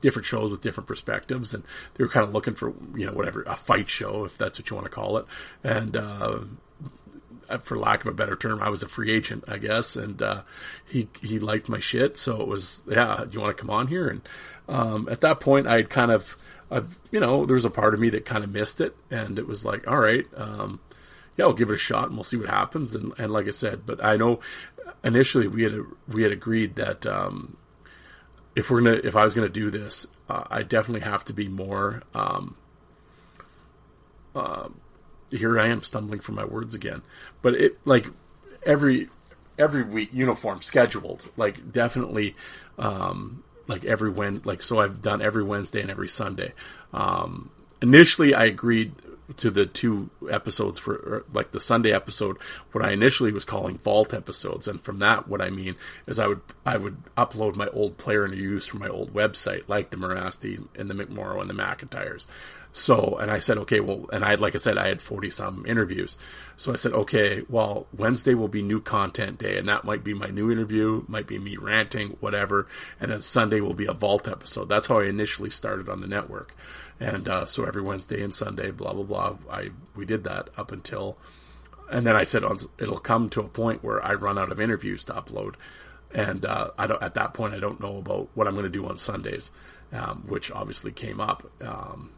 different 0.00 0.26
shows 0.26 0.50
with 0.50 0.60
different 0.60 0.86
perspectives, 0.86 1.54
and 1.54 1.62
they 1.94 2.04
were 2.04 2.10
kind 2.10 2.26
of 2.26 2.34
looking 2.34 2.54
for 2.54 2.74
you 2.94 3.06
know 3.06 3.12
whatever 3.12 3.42
a 3.42 3.56
fight 3.56 3.88
show, 3.88 4.24
if 4.24 4.36
that's 4.38 4.58
what 4.58 4.70
you 4.70 4.76
want 4.76 4.86
to 4.86 4.90
call 4.90 5.18
it. 5.18 5.26
And 5.62 5.96
uh, 5.96 6.40
for 7.62 7.78
lack 7.78 8.00
of 8.00 8.06
a 8.08 8.14
better 8.14 8.36
term, 8.36 8.62
I 8.62 8.68
was 8.68 8.82
a 8.82 8.88
free 8.88 9.12
agent, 9.12 9.44
I 9.48 9.58
guess, 9.58 9.96
and 9.96 10.20
uh, 10.22 10.42
he 10.86 11.08
he 11.20 11.38
liked 11.38 11.68
my 11.68 11.78
shit, 11.78 12.16
so 12.16 12.40
it 12.40 12.48
was 12.48 12.82
yeah. 12.88 13.24
Do 13.24 13.30
you 13.32 13.40
want 13.40 13.56
to 13.56 13.60
come 13.60 13.70
on 13.70 13.88
here? 13.88 14.08
And 14.08 14.22
um, 14.68 15.08
at 15.10 15.20
that 15.22 15.40
point, 15.40 15.66
I 15.66 15.76
had 15.76 15.90
kind 15.90 16.10
of, 16.10 16.36
I've, 16.70 16.98
you 17.10 17.20
know, 17.20 17.44
there 17.44 17.56
was 17.56 17.64
a 17.64 17.70
part 17.70 17.94
of 17.94 18.00
me 18.00 18.10
that 18.10 18.24
kind 18.24 18.44
of 18.44 18.52
missed 18.52 18.80
it, 18.80 18.96
and 19.10 19.38
it 19.38 19.46
was 19.46 19.64
like, 19.64 19.86
all 19.88 19.98
right. 19.98 20.26
Um, 20.36 20.80
yeah, 21.36 21.46
we'll 21.46 21.54
give 21.54 21.70
it 21.70 21.74
a 21.74 21.78
shot 21.78 22.06
and 22.06 22.14
we'll 22.14 22.24
see 22.24 22.36
what 22.36 22.48
happens. 22.48 22.94
And, 22.94 23.12
and 23.18 23.32
like 23.32 23.48
I 23.48 23.52
said, 23.52 23.84
but 23.84 24.02
I 24.04 24.16
know 24.16 24.40
initially 25.02 25.48
we 25.48 25.62
had 25.64 25.74
we 26.08 26.22
had 26.22 26.32
agreed 26.32 26.76
that 26.76 27.06
um, 27.06 27.56
if 28.54 28.70
we're 28.70 28.82
gonna 28.82 29.00
if 29.02 29.16
I 29.16 29.24
was 29.24 29.34
gonna 29.34 29.48
do 29.48 29.70
this, 29.70 30.06
uh, 30.28 30.44
I 30.50 30.62
definitely 30.62 31.00
have 31.00 31.24
to 31.26 31.32
be 31.32 31.48
more. 31.48 32.02
Um, 32.14 32.56
uh, 34.34 34.68
here 35.30 35.58
I 35.58 35.68
am 35.68 35.82
stumbling 35.82 36.20
for 36.20 36.32
my 36.32 36.44
words 36.44 36.74
again, 36.74 37.02
but 37.42 37.54
it 37.54 37.78
like 37.84 38.06
every 38.64 39.08
every 39.58 39.84
week 39.84 40.10
uniform 40.12 40.62
scheduled 40.62 41.28
like 41.36 41.72
definitely 41.72 42.34
um, 42.78 43.42
like 43.66 43.84
every 43.84 44.10
Wednesday 44.10 44.48
like 44.48 44.62
so 44.62 44.80
I've 44.80 45.02
done 45.02 45.22
every 45.22 45.42
Wednesday 45.42 45.80
and 45.80 45.90
every 45.90 46.08
Sunday. 46.08 46.52
Um, 46.92 47.50
initially 47.82 48.34
I 48.34 48.44
agreed 48.44 48.92
to 49.36 49.50
the 49.50 49.66
two 49.66 50.10
episodes 50.30 50.78
for 50.78 50.94
er, 50.94 51.24
like 51.32 51.50
the 51.50 51.60
Sunday 51.60 51.92
episode, 51.92 52.36
what 52.72 52.84
I 52.84 52.92
initially 52.92 53.32
was 53.32 53.44
calling 53.44 53.78
vault 53.78 54.12
episodes, 54.12 54.68
and 54.68 54.80
from 54.80 54.98
that, 54.98 55.28
what 55.28 55.40
I 55.40 55.50
mean 55.50 55.76
is 56.06 56.18
I 56.18 56.26
would 56.26 56.40
I 56.64 56.76
would 56.76 56.96
upload 57.16 57.56
my 57.56 57.68
old 57.68 57.96
player 57.96 58.24
interviews 58.24 58.66
from 58.66 58.80
my 58.80 58.88
old 58.88 59.14
website, 59.14 59.68
like 59.68 59.90
the 59.90 59.96
Mirasty 59.96 60.66
and 60.76 60.90
the 60.90 60.94
McMorrow 60.94 61.40
and 61.40 61.48
the 61.48 61.54
McIntyres. 61.54 62.26
So, 62.76 63.18
and 63.20 63.30
I 63.30 63.38
said, 63.38 63.58
okay, 63.58 63.78
well, 63.78 64.06
and 64.12 64.24
I 64.24 64.30
had, 64.30 64.40
like 64.40 64.56
I 64.56 64.58
said, 64.58 64.78
I 64.78 64.88
had 64.88 65.00
40 65.00 65.30
some 65.30 65.64
interviews. 65.64 66.18
So 66.56 66.72
I 66.72 66.76
said, 66.76 66.92
okay, 66.92 67.42
well, 67.48 67.86
Wednesday 67.96 68.34
will 68.34 68.48
be 68.48 68.62
new 68.62 68.80
content 68.80 69.38
day, 69.38 69.58
and 69.58 69.68
that 69.68 69.84
might 69.84 70.02
be 70.02 70.12
my 70.12 70.26
new 70.26 70.50
interview, 70.50 71.04
might 71.06 71.28
be 71.28 71.38
me 71.38 71.56
ranting, 71.56 72.16
whatever. 72.18 72.66
And 72.98 73.12
then 73.12 73.22
Sunday 73.22 73.60
will 73.60 73.74
be 73.74 73.86
a 73.86 73.92
vault 73.92 74.26
episode. 74.26 74.68
That's 74.68 74.88
how 74.88 74.98
I 74.98 75.04
initially 75.04 75.50
started 75.50 75.88
on 75.88 76.00
the 76.00 76.08
network. 76.08 76.52
And, 77.00 77.28
uh, 77.28 77.46
so 77.46 77.64
every 77.64 77.82
Wednesday 77.82 78.22
and 78.22 78.34
Sunday, 78.34 78.70
blah, 78.70 78.92
blah, 78.92 79.02
blah, 79.02 79.36
I, 79.50 79.70
we 79.96 80.06
did 80.06 80.24
that 80.24 80.50
up 80.56 80.72
until, 80.72 81.16
and 81.90 82.06
then 82.06 82.16
I 82.16 82.24
said, 82.24 82.44
it'll 82.78 82.98
come 82.98 83.28
to 83.30 83.40
a 83.40 83.48
point 83.48 83.82
where 83.82 84.04
I 84.04 84.14
run 84.14 84.38
out 84.38 84.52
of 84.52 84.60
interviews 84.60 85.04
to 85.04 85.12
upload. 85.14 85.54
And, 86.12 86.44
uh, 86.44 86.70
I 86.78 86.86
don't, 86.86 87.02
at 87.02 87.14
that 87.14 87.34
point, 87.34 87.54
I 87.54 87.58
don't 87.58 87.80
know 87.80 87.98
about 87.98 88.28
what 88.34 88.46
I'm 88.46 88.54
going 88.54 88.64
to 88.64 88.70
do 88.70 88.86
on 88.86 88.96
Sundays, 88.96 89.50
um, 89.92 90.24
which 90.26 90.52
obviously 90.52 90.92
came 90.92 91.20
up. 91.20 91.50
Um, 91.60 92.12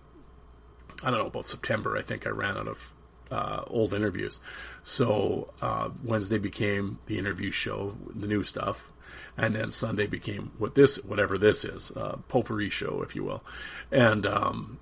I 1.05 1.11
don't 1.11 1.21
know 1.21 1.27
about 1.27 1.49
September. 1.49 1.97
I 1.97 2.03
think 2.03 2.27
I 2.27 2.31
ran 2.31 2.57
out 2.57 2.69
of 2.69 2.93
uh, 3.31 3.63
old 3.67 3.93
interviews. 3.93 4.41
So 4.83 5.53
uh, 5.61 5.91
Wednesday 6.03 6.39
became 6.39 6.99
the 7.07 7.19
interview 7.19 7.51
show, 7.51 7.97
the 8.15 8.27
new 8.27 8.45
stuff, 8.45 8.91
and 9.37 9.55
then 9.55 9.71
Sunday 9.71 10.07
became 10.07 10.53
what 10.59 10.75
this, 10.75 10.97
whatever 11.05 11.39
this 11.39 11.65
is, 11.65 11.91
uh, 11.93 12.17
potpourri 12.29 12.71
show, 12.71 13.03
if 13.03 13.15
you 13.15 13.25
will. 13.25 13.45
And 13.91 14.27
um, 14.27 14.79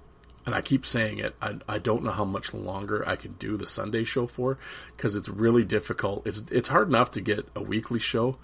and 0.47 0.55
I 0.55 0.61
keep 0.61 0.85
saying 0.85 1.19
it. 1.19 1.35
I, 1.41 1.57
I 1.69 1.79
don't 1.79 2.05
know 2.05 2.11
how 2.11 2.25
much 2.25 2.53
longer 2.53 3.07
I 3.09 3.17
can 3.17 3.33
do 3.33 3.57
the 3.57 3.67
Sunday 3.67 4.05
show 4.05 4.27
for 4.27 4.59
because 4.97 5.17
it's 5.17 5.29
really 5.29 5.65
difficult. 5.65 6.27
It's 6.27 6.45
it's 6.51 6.69
hard 6.69 6.89
enough 6.89 7.13
to 7.13 7.21
get 7.21 7.47
a 7.55 7.63
weekly 7.63 7.99
show 7.99 8.37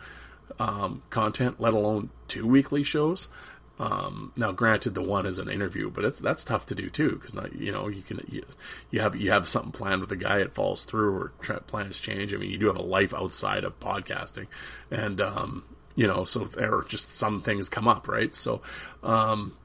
um, 0.59 1.03
content, 1.11 1.61
let 1.61 1.75
alone 1.75 2.11
two 2.29 2.47
weekly 2.47 2.83
shows. 2.83 3.29
Um, 3.81 4.33
now, 4.37 4.53
granted, 4.53 4.95
the 4.95 5.01
one 5.01 5.25
is 5.25 5.39
an 5.39 5.49
interview, 5.49 5.91
but 5.91 6.05
it's, 6.05 6.19
that's 6.19 6.45
tough 6.45 6.67
to 6.67 6.75
do 6.75 6.91
too 6.91 7.13
because 7.13 7.33
not 7.33 7.55
you 7.55 7.73
know 7.73 7.89
you 7.89 8.03
can 8.03 8.21
you, 8.29 8.45
you, 8.91 9.01
have 9.01 9.17
you 9.17 9.31
have 9.31 9.49
something 9.49 9.73
planned 9.73 10.03
with 10.03 10.13
a 10.13 10.17
guy, 10.17 10.41
it 10.41 10.53
falls 10.53 10.85
through 10.85 11.17
or 11.17 11.33
tra- 11.41 11.63
plans 11.63 11.99
change. 11.99 12.35
I 12.35 12.37
mean, 12.37 12.51
you 12.51 12.59
do 12.59 12.67
have 12.67 12.77
a 12.77 12.83
life 12.83 13.15
outside 13.15 13.65
of 13.65 13.81
podcasting, 13.81 14.49
and 14.91 15.23
um, 15.23 15.65
you 15.97 16.07
know, 16.07 16.25
so 16.25 16.41
there 16.45 16.75
are 16.75 16.85
just 16.85 17.15
some 17.15 17.41
things 17.41 17.71
come 17.71 17.89
up, 17.89 18.07
right? 18.07 18.37
So, 18.37 18.61
um, 19.03 19.57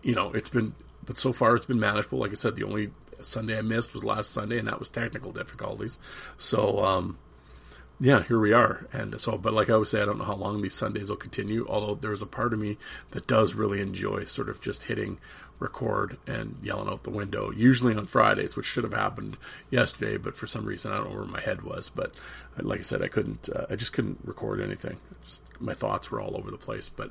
you 0.00 0.14
know, 0.14 0.30
it's 0.30 0.50
been, 0.50 0.72
but 1.04 1.18
so 1.18 1.32
far 1.32 1.56
it's 1.56 1.66
been 1.66 1.80
manageable. 1.80 2.20
Like 2.20 2.30
I 2.30 2.34
said, 2.34 2.54
the 2.54 2.62
only 2.62 2.92
Sunday 3.22 3.58
I 3.58 3.62
missed 3.62 3.94
was 3.94 4.04
last 4.04 4.30
Sunday, 4.30 4.60
and 4.60 4.68
that 4.68 4.78
was 4.78 4.88
technical 4.88 5.32
difficulties. 5.32 5.98
So, 6.36 6.84
um, 6.84 7.18
yeah, 8.00 8.22
here 8.22 8.38
we 8.38 8.52
are. 8.52 8.86
And 8.92 9.20
so, 9.20 9.36
but 9.36 9.52
like 9.52 9.70
I 9.70 9.74
always 9.74 9.88
say, 9.88 10.00
I 10.00 10.04
don't 10.04 10.18
know 10.18 10.24
how 10.24 10.36
long 10.36 10.62
these 10.62 10.74
Sundays 10.74 11.10
will 11.10 11.16
continue. 11.16 11.66
Although 11.68 11.96
there's 11.96 12.22
a 12.22 12.26
part 12.26 12.52
of 12.52 12.58
me 12.58 12.78
that 13.10 13.26
does 13.26 13.54
really 13.54 13.80
enjoy 13.80 14.24
sort 14.24 14.48
of 14.48 14.60
just 14.60 14.84
hitting 14.84 15.18
record 15.58 16.16
and 16.26 16.56
yelling 16.62 16.88
out 16.88 17.02
the 17.02 17.10
window. 17.10 17.50
Usually 17.50 17.94
on 17.96 18.06
Fridays, 18.06 18.56
which 18.56 18.66
should 18.66 18.84
have 18.84 18.92
happened 18.92 19.36
yesterday, 19.70 20.16
but 20.16 20.36
for 20.36 20.46
some 20.46 20.64
reason 20.64 20.92
I 20.92 20.96
don't 20.96 21.10
know 21.10 21.16
where 21.16 21.24
my 21.24 21.40
head 21.40 21.62
was. 21.62 21.88
But 21.88 22.14
like 22.56 22.78
I 22.78 22.82
said, 22.82 23.02
I 23.02 23.08
couldn't. 23.08 23.48
Uh, 23.48 23.66
I 23.68 23.74
just 23.74 23.92
couldn't 23.92 24.20
record 24.24 24.60
anything. 24.60 24.98
Just, 25.24 25.40
my 25.60 25.74
thoughts 25.74 26.10
were 26.10 26.20
all 26.20 26.36
over 26.36 26.50
the 26.52 26.56
place. 26.56 26.88
But, 26.88 27.10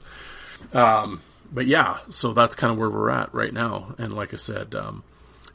um, 0.74 1.22
but 1.52 1.68
yeah, 1.68 1.98
so 2.10 2.34
that's 2.34 2.56
kind 2.56 2.72
of 2.72 2.78
where 2.78 2.90
we're 2.90 3.10
at 3.10 3.34
right 3.34 3.54
now. 3.54 3.94
And 3.98 4.16
like 4.16 4.34
I 4.34 4.38
said, 4.38 4.74
um, 4.74 5.04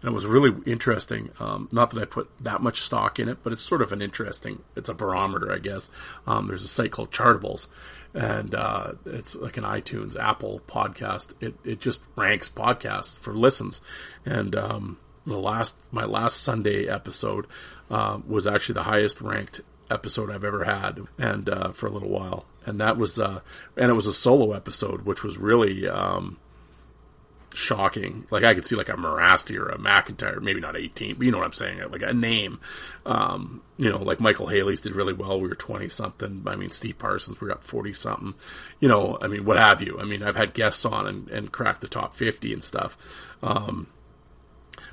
and 0.03 0.11
it 0.11 0.15
was 0.15 0.27
really 0.27 0.53
interesting. 0.67 1.31
Um, 1.39 1.69
not 1.71 1.91
that 1.91 2.03
I 2.03 2.05
put 2.05 2.29
that 2.41 2.61
much 2.61 2.81
stock 2.81 3.21
in 3.21 3.29
it, 3.29 3.39
but 3.43 3.53
it's 3.53 3.63
sort 3.63 3.83
of 3.83 3.93
an 3.93 4.03
interesting. 4.03 4.63
It's 4.75 4.89
a 4.89 4.95
barometer, 4.95 5.53
I 5.53 5.59
guess. 5.59 5.91
Um, 6.27 6.49
there's 6.49 6.65
a 6.65 6.69
site 6.69 6.91
called 6.91 7.13
Chartables, 7.13 7.69
and 8.13 8.55
uh, 8.55 8.93
it's 9.07 9.37
like 9.37 9.57
an 9.57 9.65
iTunes, 9.65 10.19
Apple 10.19 10.61
podcast. 10.67 11.35
It 11.41 11.55
it 11.65 11.81
just 11.81 12.03
ranks 12.17 12.49
podcasts 12.49 13.17
for 13.17 13.33
listens, 13.33 13.81
and 14.27 14.57
um, 14.57 14.99
the 15.25 15.39
last 15.39 15.77
my 15.93 16.05
last 16.05 16.43
Sunday 16.43 16.89
episode 16.89 17.47
uh, 17.89 18.19
was 18.27 18.49
actually 18.49 18.75
the 18.75 18.83
highest 18.83 19.21
ranked 19.21 19.61
episode 19.89 20.31
I've 20.33 20.45
ever 20.45 20.65
had, 20.65 21.01
and 21.17 21.49
uh, 21.49 21.71
for 21.71 21.87
a 21.87 21.93
little 21.93 22.11
while, 22.11 22.45
and 22.67 22.81
that 22.81 22.97
was 22.97 23.21
uh, 23.21 23.41
and 23.77 23.89
it 23.89 23.95
was 23.95 24.09
a 24.09 24.13
solo 24.13 24.53
episode, 24.53 25.03
which 25.03 25.23
was 25.23 25.39
really 25.39 25.87
um, 25.89 26.39
shocking. 27.55 28.27
Like 28.31 28.45
I 28.45 28.55
could 28.55 28.67
see 28.67 28.77
like 28.77 28.89
a 28.89 28.95
Mirasty 28.95 29.59
or 29.59 29.69
a 29.69 29.79
McIntyre, 29.79 30.41
maybe 30.41 30.61
not 30.61 30.77
18, 30.77 31.17
but 31.17 31.25
you 31.25 31.33
know 31.33 31.39
what 31.39 31.47
I'm 31.47 31.53
saying, 31.53 31.81
like 31.91 32.03
a 32.03 32.13
name. 32.13 32.61
Um, 33.05 33.63
you 33.77 33.91
know, 33.91 33.99
like 33.99 34.19
Micheal 34.19 34.51
Haley's 34.51 34.81
did 34.81 34.95
really 34.95 35.13
well. 35.13 35.41
We 35.41 35.49
were 35.49 35.55
20 35.55 35.89
something. 35.89 36.43
I 36.47 36.57
mean, 36.57 36.71
Steve 36.71 36.99
Parsons, 36.99 37.41
we 37.41 37.49
were 37.49 37.55
up 37.55 37.65
40 37.65 37.93
something. 37.93 38.35
You 38.81 38.89
know, 38.89 39.19
I 39.21 39.29
mean, 39.29 39.45
what 39.45 39.59
have 39.59 39.83
you? 39.83 39.99
I 40.01 40.05
mean, 40.05 40.23
I've 40.23 40.37
had 40.37 40.55
guests 40.55 40.85
on 40.85 41.07
and, 41.07 41.29
and 41.29 41.53
cracked 41.53 41.81
the 41.81 41.89
top 41.89 42.15
50 42.15 42.53
and 42.53 42.63
stuff. 42.63 42.97
Um, 43.43 43.89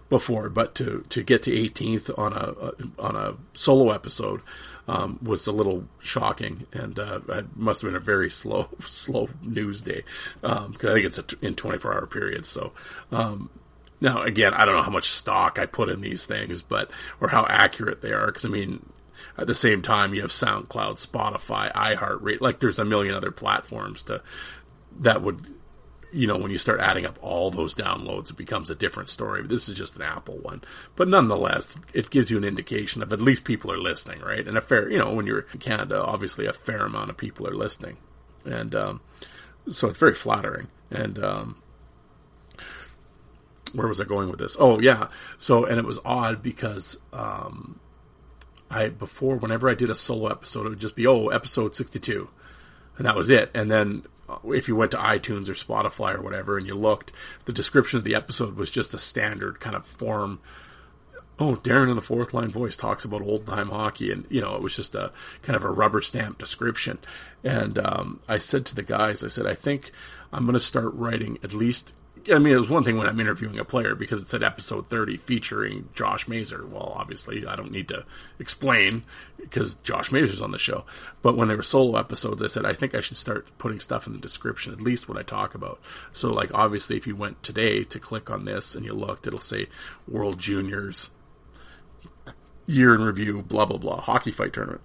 before, 0.10 0.50
but 0.50 0.76
to, 0.76 1.04
to 1.10 1.24
get 1.24 1.44
to 1.44 1.52
18th 1.52 2.18
on 2.18 2.34
a, 2.34 3.02
on 3.02 3.16
a 3.16 3.36
solo 3.54 3.92
episode, 3.92 4.42
um, 4.88 5.20
was 5.22 5.46
a 5.46 5.52
little 5.52 5.88
shocking, 6.00 6.66
and 6.74 6.98
uh, 6.98 7.20
it 7.30 7.56
must 7.56 7.82
have 7.82 7.90
been 7.90 7.96
a 7.96 8.04
very 8.04 8.30
slow, 8.30 8.70
slow 8.80 9.30
news 9.44 9.84
day 9.84 10.04
because 10.42 10.66
um, 10.66 10.76
I 10.82 10.94
think 10.94 11.06
it's 11.06 11.20
in 11.42 11.54
24 11.54 11.94
hour 11.94 12.08
periods. 12.08 12.50
So 12.50 12.74
um, 13.12 13.52
now, 14.02 14.24
again, 14.24 14.54
I 14.54 14.66
don't 14.66 14.76
know 14.76 14.82
how 14.82 14.92
much 14.92 15.10
stock 15.10 15.60
I 15.60 15.66
put 15.66 15.90
in 15.90 16.02
these 16.02 16.26
things, 16.26 16.62
but 16.62 16.90
or 17.22 17.28
how 17.28 17.46
accurate 17.48 18.02
they 18.02 18.14
are. 18.14 18.28
Because 18.28 18.46
I 18.46 18.50
mean, 18.50 18.84
at 19.38 19.48
the 19.48 19.54
same 19.54 19.82
time, 19.82 20.14
you 20.14 20.22
have 20.22 20.32
SoundCloud, 20.32 21.06
Spotify, 21.06 21.72
iHeartRadio. 21.74 22.42
Like, 22.42 22.60
there's 22.60 22.80
a 22.80 22.86
million 22.86 23.14
other 23.14 23.32
platforms 23.32 24.04
to 24.04 24.22
that 25.02 25.22
would 25.22 25.46
you 26.12 26.28
know, 26.28 26.38
when 26.38 26.52
you 26.52 26.58
start 26.58 26.80
adding 26.80 27.06
up 27.06 27.20
all 27.22 27.52
those 27.52 27.76
downloads, 27.76 28.30
it 28.30 28.38
becomes 28.38 28.70
a 28.70 28.76
different 28.76 29.10
story. 29.10 29.42
But 29.42 29.50
this 29.50 29.70
is 29.70 29.76
just 29.78 29.96
an 29.96 30.02
Apple 30.02 30.38
one. 30.38 30.62
But 30.96 31.08
nonetheless, 31.08 31.78
it 31.94 32.10
gives 32.10 32.30
you 32.32 32.38
an 32.38 32.44
indication 32.44 33.04
of 33.04 33.14
at 33.14 33.22
least 33.22 33.44
people 33.44 33.72
are 33.72 33.78
listening, 33.78 34.22
right? 34.22 34.48
And 34.48 34.58
a 34.58 34.62
fair, 34.62 34.90
you 34.90 34.98
know, 34.98 35.14
when 35.14 35.28
you're 35.28 35.46
in 35.54 35.60
Canada, 35.60 36.02
obviously 36.02 36.46
a 36.46 36.54
fair 36.54 36.86
amount 36.86 37.10
of 37.10 37.18
people 37.18 37.48
are 37.48 37.56
listening. 37.56 37.98
And 38.46 38.74
um, 38.74 39.02
so 39.68 39.88
it's 39.88 39.98
very 39.98 40.16
flattering. 40.16 40.68
And 40.90 41.24
um, 41.24 41.62
where 43.74 43.88
was 43.88 44.02
I 44.02 44.06
going 44.06 44.30
with 44.30 44.40
this? 44.40 44.58
Oh, 44.60 44.80
yeah. 44.80 45.10
So, 45.38 45.66
and 45.66 45.78
it 45.78 45.86
was 45.86 46.00
odd 46.04 46.42
because 46.42 46.98
um, 47.14 47.80
I, 48.72 48.90
before, 48.90 49.36
whenever 49.38 49.70
I 49.70 49.76
did 49.76 49.90
a 49.90 49.96
solo 49.96 50.30
episode, 50.30 50.66
it 50.66 50.70
would 50.70 50.80
just 50.80 50.96
be, 50.96 51.06
oh, 51.06 51.28
episode 51.28 51.76
62. 51.76 52.30
And 52.98 53.06
that 53.06 53.16
was 53.16 53.30
it. 53.30 53.52
And 53.54 53.70
then 53.72 54.04
if 54.46 54.68
you 54.68 54.76
went 54.76 54.92
to 54.92 54.98
iTunes 54.98 55.50
or 55.50 55.54
Spotify 55.54 56.16
or 56.16 56.22
whatever 56.22 56.58
and 56.58 56.68
you 56.68 56.76
looked, 56.76 57.12
the 57.46 57.54
description 57.54 57.98
of 57.98 58.04
the 58.04 58.16
episode 58.16 58.56
was 58.56 58.72
just 58.72 58.94
a 58.94 59.00
standard 59.00 59.60
kind 59.60 59.76
of 59.76 59.86
form. 59.86 60.40
Oh, 61.40 61.56
Darren 61.56 61.90
in 61.90 61.96
the 61.96 62.02
fourth 62.02 62.34
line 62.34 62.50
voice 62.50 62.76
talks 62.76 63.06
about 63.06 63.22
old 63.22 63.46
time 63.46 63.70
hockey, 63.70 64.12
and 64.12 64.26
you 64.30 64.42
know 64.42 64.56
it 64.56 64.62
was 64.62 64.76
just 64.76 64.94
a 64.96 65.12
kind 65.42 65.56
of 65.56 65.64
a 65.64 65.72
rubber 65.72 66.02
stamp 66.02 66.38
description. 66.38 66.98
And 67.44 67.78
um, 67.78 68.20
I 68.28 68.38
said 68.40 68.66
to 68.68 68.76
the 68.76 68.84
guys, 68.84 69.24
I 69.24 69.28
said, 69.28 69.46
I 69.46 69.56
think 69.56 69.92
I'm 70.34 70.44
going 70.44 70.54
to 70.54 70.60
start 70.60 70.94
writing 70.94 71.40
at 71.44 71.54
least 71.54 71.94
I 72.32 72.40
mean, 72.40 72.54
it 72.54 72.60
was 72.60 72.70
one 72.70 72.84
thing 72.84 72.98
when 72.98 73.08
I'm 73.08 73.20
interviewing 73.20 73.60
a 73.60 73.66
player 73.66 73.96
because 73.96 74.22
it 74.22 74.30
said 74.30 74.44
episode 74.44 74.90
30 74.90 75.18
featuring 75.18 75.90
Josh 75.94 76.28
Mazer. 76.28 76.66
Well, 76.66 76.94
obviously, 76.96 77.46
I 77.46 77.56
don't 77.56 77.72
need 77.72 77.88
to 77.90 78.06
explain 78.40 79.04
because 79.38 79.76
Josh 79.76 80.12
Mazer's 80.12 80.42
on 80.42 80.52
the 80.52 80.58
show. 80.58 80.86
But 81.22 81.38
when 81.38 81.48
they 81.48 81.56
were 81.56 81.64
solo 81.64 82.00
episodes, 82.00 82.42
I 82.42 82.48
said, 82.48 82.66
I 82.66 82.74
think 82.74 82.96
I 82.96 83.00
should 83.00 83.18
start 83.18 83.48
putting 83.58 83.80
stuff 83.80 84.08
in 84.08 84.14
the 84.14 84.20
description, 84.20 84.74
at 84.74 84.82
least 84.82 85.08
what 85.08 85.18
I 85.18 85.24
talk 85.24 85.56
about. 85.56 85.80
So, 86.14 86.34
like, 86.34 86.54
obviously, 86.54 86.98
if 86.98 87.08
you 87.08 87.16
went 87.16 87.42
today 87.44 87.84
to 87.86 88.00
click 88.00 88.30
on 88.30 88.46
this 88.46 88.76
and 88.76 88.86
you 88.86 88.94
looked, 88.94 89.28
it'll 89.28 89.40
say 89.40 89.68
World 90.08 90.40
Juniors 90.40 91.12
year 92.66 92.94
in 92.94 93.02
review, 93.02 93.42
blah, 93.42 93.66
blah, 93.66 93.78
blah, 93.78 94.02
hockey 94.02 94.32
fight 94.32 94.54
tournament. 94.54 94.82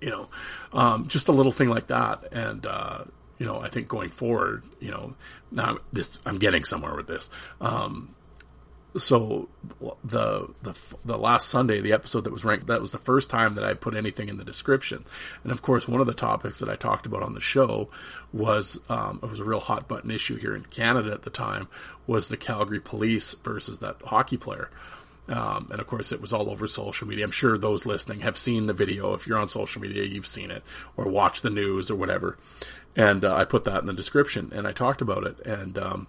You 0.00 0.10
know, 0.10 0.28
um, 0.72 1.08
just 1.08 1.28
a 1.28 1.32
little 1.32 1.52
thing 1.52 1.68
like 1.68 1.88
that. 1.88 2.32
And, 2.32 2.66
uh, 2.66 3.04
you 3.38 3.46
know, 3.46 3.60
I 3.60 3.68
think 3.68 3.88
going 3.88 4.10
forward, 4.10 4.64
you 4.80 4.90
know, 4.90 5.14
now 5.50 5.78
this, 5.92 6.10
I'm 6.24 6.38
getting 6.38 6.64
somewhere 6.64 6.94
with 6.94 7.06
this. 7.06 7.28
Um, 7.60 8.14
so 8.96 9.48
the, 10.04 10.48
the, 10.62 10.74
the 11.04 11.18
last 11.18 11.48
Sunday, 11.48 11.80
the 11.80 11.92
episode 11.92 12.24
that 12.24 12.32
was 12.32 12.44
ranked, 12.44 12.68
that 12.68 12.80
was 12.80 12.92
the 12.92 12.98
first 12.98 13.28
time 13.28 13.54
that 13.56 13.64
I 13.64 13.74
put 13.74 13.94
anything 13.94 14.28
in 14.28 14.38
the 14.38 14.44
description. 14.44 15.04
And 15.42 15.52
of 15.52 15.60
course, 15.60 15.86
one 15.86 16.00
of 16.00 16.06
the 16.06 16.14
topics 16.14 16.60
that 16.60 16.70
I 16.70 16.76
talked 16.76 17.04
about 17.04 17.22
on 17.22 17.34
the 17.34 17.40
show 17.40 17.90
was, 18.32 18.80
um, 18.88 19.20
it 19.22 19.28
was 19.28 19.40
a 19.40 19.44
real 19.44 19.60
hot 19.60 19.86
button 19.86 20.10
issue 20.10 20.36
here 20.36 20.54
in 20.54 20.64
Canada 20.64 21.12
at 21.12 21.22
the 21.22 21.30
time 21.30 21.68
was 22.06 22.28
the 22.28 22.36
Calgary 22.36 22.80
police 22.80 23.34
versus 23.34 23.80
that 23.80 23.96
hockey 24.02 24.38
player. 24.38 24.70
Um, 25.28 25.68
and 25.70 25.80
of 25.80 25.86
course, 25.86 26.12
it 26.12 26.20
was 26.20 26.32
all 26.32 26.50
over 26.50 26.66
social 26.66 27.08
media. 27.08 27.24
I'm 27.24 27.30
sure 27.32 27.58
those 27.58 27.84
listening 27.84 28.20
have 28.20 28.36
seen 28.36 28.66
the 28.66 28.72
video. 28.72 29.14
If 29.14 29.26
you're 29.26 29.38
on 29.38 29.48
social 29.48 29.82
media, 29.82 30.04
you've 30.04 30.26
seen 30.26 30.50
it 30.50 30.62
or 30.96 31.08
watched 31.08 31.42
the 31.42 31.50
news 31.50 31.90
or 31.90 31.96
whatever. 31.96 32.38
And 32.94 33.24
uh, 33.24 33.34
I 33.34 33.44
put 33.44 33.64
that 33.64 33.80
in 33.80 33.86
the 33.86 33.92
description 33.92 34.52
and 34.54 34.66
I 34.66 34.72
talked 34.72 35.02
about 35.02 35.24
it. 35.24 35.40
And 35.40 35.76
um, 35.78 36.06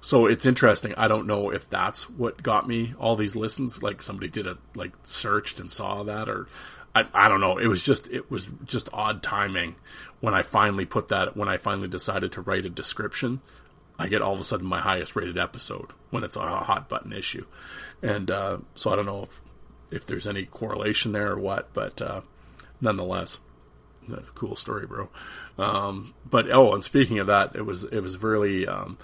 so 0.00 0.26
it's 0.26 0.46
interesting. 0.46 0.94
I 0.96 1.08
don't 1.08 1.26
know 1.26 1.50
if 1.50 1.68
that's 1.68 2.08
what 2.08 2.42
got 2.42 2.66
me 2.66 2.94
all 2.98 3.16
these 3.16 3.36
listens. 3.36 3.82
Like 3.82 4.02
somebody 4.02 4.28
did 4.28 4.46
a 4.46 4.58
like 4.74 4.92
searched 5.04 5.60
and 5.60 5.70
saw 5.70 6.02
that, 6.04 6.28
or 6.28 6.48
I, 6.94 7.06
I 7.12 7.28
don't 7.28 7.40
know. 7.40 7.58
It 7.58 7.66
was 7.66 7.82
just 7.82 8.08
it 8.08 8.30
was 8.30 8.48
just 8.64 8.88
odd 8.92 9.22
timing 9.22 9.76
when 10.20 10.34
I 10.34 10.42
finally 10.42 10.86
put 10.86 11.08
that 11.08 11.36
when 11.36 11.48
I 11.48 11.58
finally 11.58 11.88
decided 11.88 12.32
to 12.32 12.40
write 12.40 12.66
a 12.66 12.70
description. 12.70 13.40
I 14.00 14.08
get 14.08 14.22
all 14.22 14.32
of 14.32 14.40
a 14.40 14.44
sudden 14.44 14.66
my 14.66 14.80
highest 14.80 15.14
rated 15.14 15.36
episode 15.36 15.90
when 16.08 16.24
it's 16.24 16.36
a 16.36 16.40
hot 16.40 16.88
button 16.88 17.12
issue. 17.12 17.44
And 18.02 18.30
uh, 18.30 18.58
so 18.74 18.90
I 18.90 18.96
don't 18.96 19.04
know 19.04 19.24
if, 19.24 19.40
if 19.90 20.06
there's 20.06 20.26
any 20.26 20.46
correlation 20.46 21.12
there 21.12 21.32
or 21.32 21.38
what, 21.38 21.74
but 21.74 22.00
uh, 22.00 22.22
nonetheless, 22.80 23.38
cool 24.34 24.56
story, 24.56 24.86
bro. 24.86 25.10
Um, 25.58 26.14
but 26.28 26.50
oh, 26.50 26.72
and 26.72 26.82
speaking 26.82 27.18
of 27.18 27.26
that, 27.26 27.54
it 27.54 27.66
was 27.66 27.84
it 27.84 28.00
was 28.00 28.22
really 28.22 28.66
um, 28.66 28.96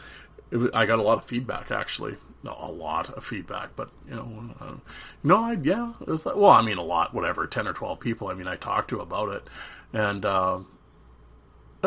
it 0.50 0.56
was, 0.56 0.70
I 0.72 0.86
got 0.86 0.98
a 0.98 1.02
lot 1.02 1.18
of 1.18 1.26
feedback 1.26 1.70
actually, 1.70 2.16
a 2.44 2.70
lot 2.70 3.10
of 3.10 3.22
feedback, 3.22 3.76
but 3.76 3.90
you 4.08 4.14
know, 4.14 4.54
uh, 4.58 4.74
no, 5.22 5.44
I 5.44 5.58
yeah, 5.62 5.92
well, 6.06 6.46
I 6.46 6.62
mean, 6.62 6.78
a 6.78 6.82
lot, 6.82 7.12
whatever, 7.12 7.46
ten 7.46 7.68
or 7.68 7.74
twelve 7.74 8.00
people. 8.00 8.28
I 8.28 8.34
mean, 8.34 8.48
I 8.48 8.56
talked 8.56 8.88
to 8.90 9.00
about 9.00 9.28
it, 9.28 9.46
and 9.92 10.24
uh, 10.24 10.60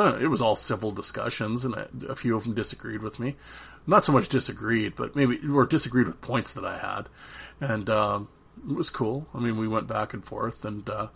it 0.08 0.28
was 0.28 0.41
all 0.41 0.56
civil 0.56 0.91
discussions, 0.91 1.66
and 1.66 1.76
a, 1.76 1.89
a 2.10 2.16
few 2.16 2.36
of 2.36 2.43
them 2.43 2.54
disagreed 2.54 3.02
with 3.02 3.20
me 3.20 3.36
not 3.89 4.06
so 4.06 4.12
much 4.12 4.30
disagreed, 4.30 4.95
but 4.95 5.16
maybe 5.16 5.39
or 5.52 5.66
disagreed 5.66 6.08
with 6.08 6.22
points 6.22 6.54
that 6.54 6.64
I 6.66 6.78
had, 6.78 7.10
and 7.60 7.89
um, 7.89 8.28
it 8.70 8.76
was 8.76 8.89
cool. 8.89 9.28
I 9.34 9.39
mean, 9.39 9.58
we 9.58 9.68
went 9.68 9.88
back 9.88 10.14
and 10.14 10.24
forth, 10.24 10.64
and 10.64 10.88
uh, 10.89 11.08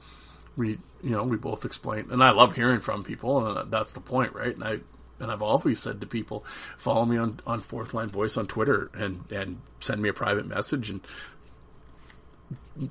we, 0.58 0.80
you 1.04 1.12
know, 1.12 1.24
we 1.24 1.38
both 1.38 1.66
explained. 1.66 2.12
And 2.12 2.24
I 2.24 2.32
love 2.32 2.56
hearing 2.56 2.80
from 2.80 3.04
people, 3.04 3.46
and 3.46 3.72
that's 3.72 3.94
the 3.94 4.02
point, 4.02 4.34
right? 4.34 4.56
And 4.56 4.64
I 4.64 4.80
and 5.20 5.32
I've 5.32 5.44
always 5.44 5.80
said 5.80 6.02
to 6.02 6.08
people, 6.08 6.46
follow 6.78 7.06
me 7.06 7.18
on 7.18 7.40
on 7.46 7.62
Fourth 7.62 7.94
Line 7.94 8.10
Voice 8.10 8.38
on 8.38 8.48
Twitter, 8.48 8.90
and 8.94 9.32
and 9.32 9.62
send 9.80 10.02
me 10.02 10.10
a 10.10 10.14
private 10.14 10.48
message, 10.48 10.90
and 10.90 11.02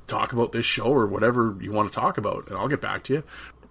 talk 0.07 0.33
about 0.33 0.53
this 0.53 0.65
show 0.65 0.85
or 0.85 1.07
whatever 1.07 1.57
you 1.61 1.73
want 1.73 1.93
to 1.93 1.99
talk 1.99 2.19
about, 2.19 2.47
and 2.49 2.57
I'll 2.57 2.69
get 2.69 2.81
back 2.81 3.03
to 3.05 3.15
you. 3.15 3.25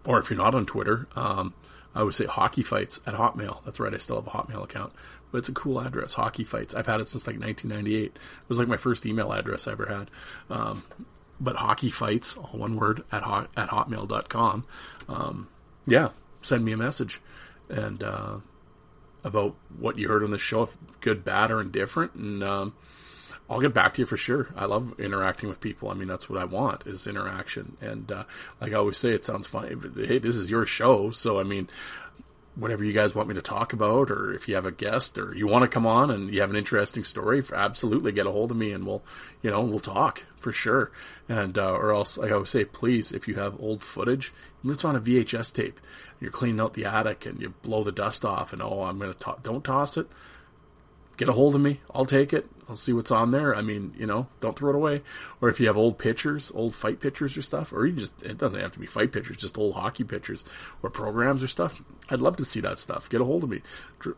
Or 0.03 0.19
if 0.19 0.29
you're 0.29 0.37
not 0.37 0.55
on 0.55 0.65
Twitter, 0.65 1.07
um, 1.15 1.53
I 1.93 2.03
would 2.03 2.15
say 2.15 2.25
hockey 2.25 2.63
fights 2.63 3.01
at 3.05 3.15
Hotmail. 3.15 3.63
That's 3.65 3.79
right. 3.79 3.93
I 3.93 3.97
still 3.97 4.15
have 4.15 4.27
a 4.27 4.31
Hotmail 4.31 4.63
account, 4.63 4.93
but 5.31 5.39
it's 5.39 5.49
a 5.49 5.53
cool 5.53 5.79
address. 5.79 6.13
Hockey 6.13 6.43
fights. 6.43 6.73
I've 6.73 6.87
had 6.87 7.01
it 7.01 7.07
since 7.07 7.27
like 7.27 7.39
1998. 7.39 8.05
It 8.05 8.19
was 8.47 8.57
like 8.57 8.67
my 8.67 8.77
first 8.77 9.05
email 9.05 9.31
address 9.33 9.67
I 9.67 9.73
ever 9.73 9.85
had. 9.87 10.09
Um, 10.49 10.83
but 11.39 11.55
hockey 11.55 11.89
fights, 11.89 12.37
all 12.37 12.59
one 12.59 12.75
word 12.75 13.03
at 13.11 13.23
hot, 13.23 13.49
at 13.57 13.69
hotmail.com. 13.69 14.65
Um, 15.09 15.49
yeah, 15.85 16.09
send 16.41 16.63
me 16.63 16.71
a 16.71 16.77
message 16.77 17.19
and, 17.67 18.03
uh, 18.03 18.37
about 19.23 19.55
what 19.77 19.97
you 19.97 20.07
heard 20.07 20.23
on 20.23 20.31
the 20.31 20.37
show, 20.37 20.69
good, 20.99 21.23
bad, 21.23 21.51
or 21.51 21.61
indifferent. 21.61 22.13
And, 22.13 22.43
um, 22.43 22.73
I'll 23.51 23.59
get 23.59 23.73
back 23.73 23.95
to 23.95 24.01
you 24.01 24.05
for 24.05 24.15
sure. 24.15 24.47
I 24.55 24.63
love 24.63 24.97
interacting 24.97 25.49
with 25.49 25.59
people. 25.59 25.89
I 25.89 25.93
mean, 25.93 26.07
that's 26.07 26.29
what 26.29 26.39
I 26.39 26.45
want 26.45 26.87
is 26.87 27.05
interaction. 27.05 27.75
And 27.81 28.09
uh, 28.09 28.23
like 28.61 28.71
I 28.71 28.75
always 28.75 28.97
say, 28.97 29.09
it 29.11 29.25
sounds 29.25 29.45
funny. 29.45 29.75
But, 29.75 29.91
hey, 30.05 30.19
this 30.19 30.37
is 30.37 30.49
your 30.49 30.65
show, 30.65 31.11
so 31.11 31.37
I 31.37 31.43
mean, 31.43 31.67
whatever 32.55 32.85
you 32.85 32.93
guys 32.93 33.13
want 33.13 33.27
me 33.27 33.35
to 33.35 33.41
talk 33.41 33.73
about, 33.73 34.09
or 34.09 34.31
if 34.31 34.47
you 34.47 34.55
have 34.55 34.65
a 34.65 34.71
guest, 34.71 35.17
or 35.17 35.35
you 35.35 35.47
want 35.47 35.63
to 35.63 35.67
come 35.67 35.85
on 35.85 36.11
and 36.11 36.33
you 36.33 36.39
have 36.39 36.49
an 36.49 36.55
interesting 36.55 37.03
story, 37.03 37.43
absolutely 37.53 38.13
get 38.13 38.25
a 38.25 38.31
hold 38.31 38.51
of 38.51 38.57
me, 38.57 38.71
and 38.71 38.87
we'll, 38.87 39.03
you 39.41 39.51
know, 39.51 39.59
we'll 39.59 39.79
talk 39.79 40.23
for 40.37 40.53
sure. 40.53 40.89
And 41.27 41.57
uh, 41.57 41.73
or 41.73 41.91
else, 41.91 42.17
like 42.17 42.31
I 42.31 42.35
always 42.35 42.49
say, 42.49 42.63
please, 42.63 43.11
if 43.11 43.27
you 43.27 43.35
have 43.35 43.59
old 43.59 43.83
footage, 43.83 44.31
it's 44.63 44.85
on 44.85 44.95
a 44.95 45.01
VHS 45.01 45.51
tape, 45.51 45.77
you're 46.21 46.31
cleaning 46.31 46.61
out 46.61 46.73
the 46.73 46.85
attic 46.85 47.25
and 47.25 47.41
you 47.41 47.49
blow 47.63 47.83
the 47.83 47.91
dust 47.91 48.23
off, 48.23 48.53
and 48.53 48.61
oh, 48.61 48.83
I'm 48.83 48.97
gonna 48.97 49.13
to- 49.13 49.39
don't 49.41 49.65
toss 49.65 49.97
it 49.97 50.07
get 51.21 51.29
a 51.29 51.33
hold 51.33 51.53
of 51.53 51.61
me. 51.61 51.79
I'll 51.93 52.05
take 52.05 52.33
it. 52.33 52.49
I'll 52.71 52.77
see 52.77 52.93
what's 52.93 53.11
on 53.11 53.31
there. 53.31 53.53
I 53.53 53.61
mean, 53.61 53.93
you 53.97 54.07
know, 54.07 54.27
don't 54.39 54.57
throw 54.57 54.69
it 54.69 54.75
away. 54.77 55.01
Or 55.41 55.49
if 55.49 55.59
you 55.59 55.67
have 55.67 55.75
old 55.75 55.97
pictures, 55.97 56.53
old 56.55 56.73
fight 56.73 57.01
pictures 57.01 57.35
or 57.35 57.41
stuff, 57.41 57.73
or 57.73 57.85
you 57.85 57.97
just, 57.97 58.13
it 58.23 58.37
doesn't 58.37 58.61
have 58.61 58.71
to 58.71 58.79
be 58.79 58.85
fight 58.85 59.11
pictures, 59.11 59.35
just 59.35 59.57
old 59.57 59.75
hockey 59.75 60.05
pictures 60.05 60.45
or 60.81 60.89
programs 60.89 61.43
or 61.43 61.49
stuff. 61.49 61.81
I'd 62.09 62.21
love 62.21 62.37
to 62.37 62.45
see 62.45 62.61
that 62.61 62.79
stuff. 62.79 63.09
Get 63.09 63.19
a 63.19 63.25
hold 63.25 63.43
of 63.43 63.49
me. 63.49 63.61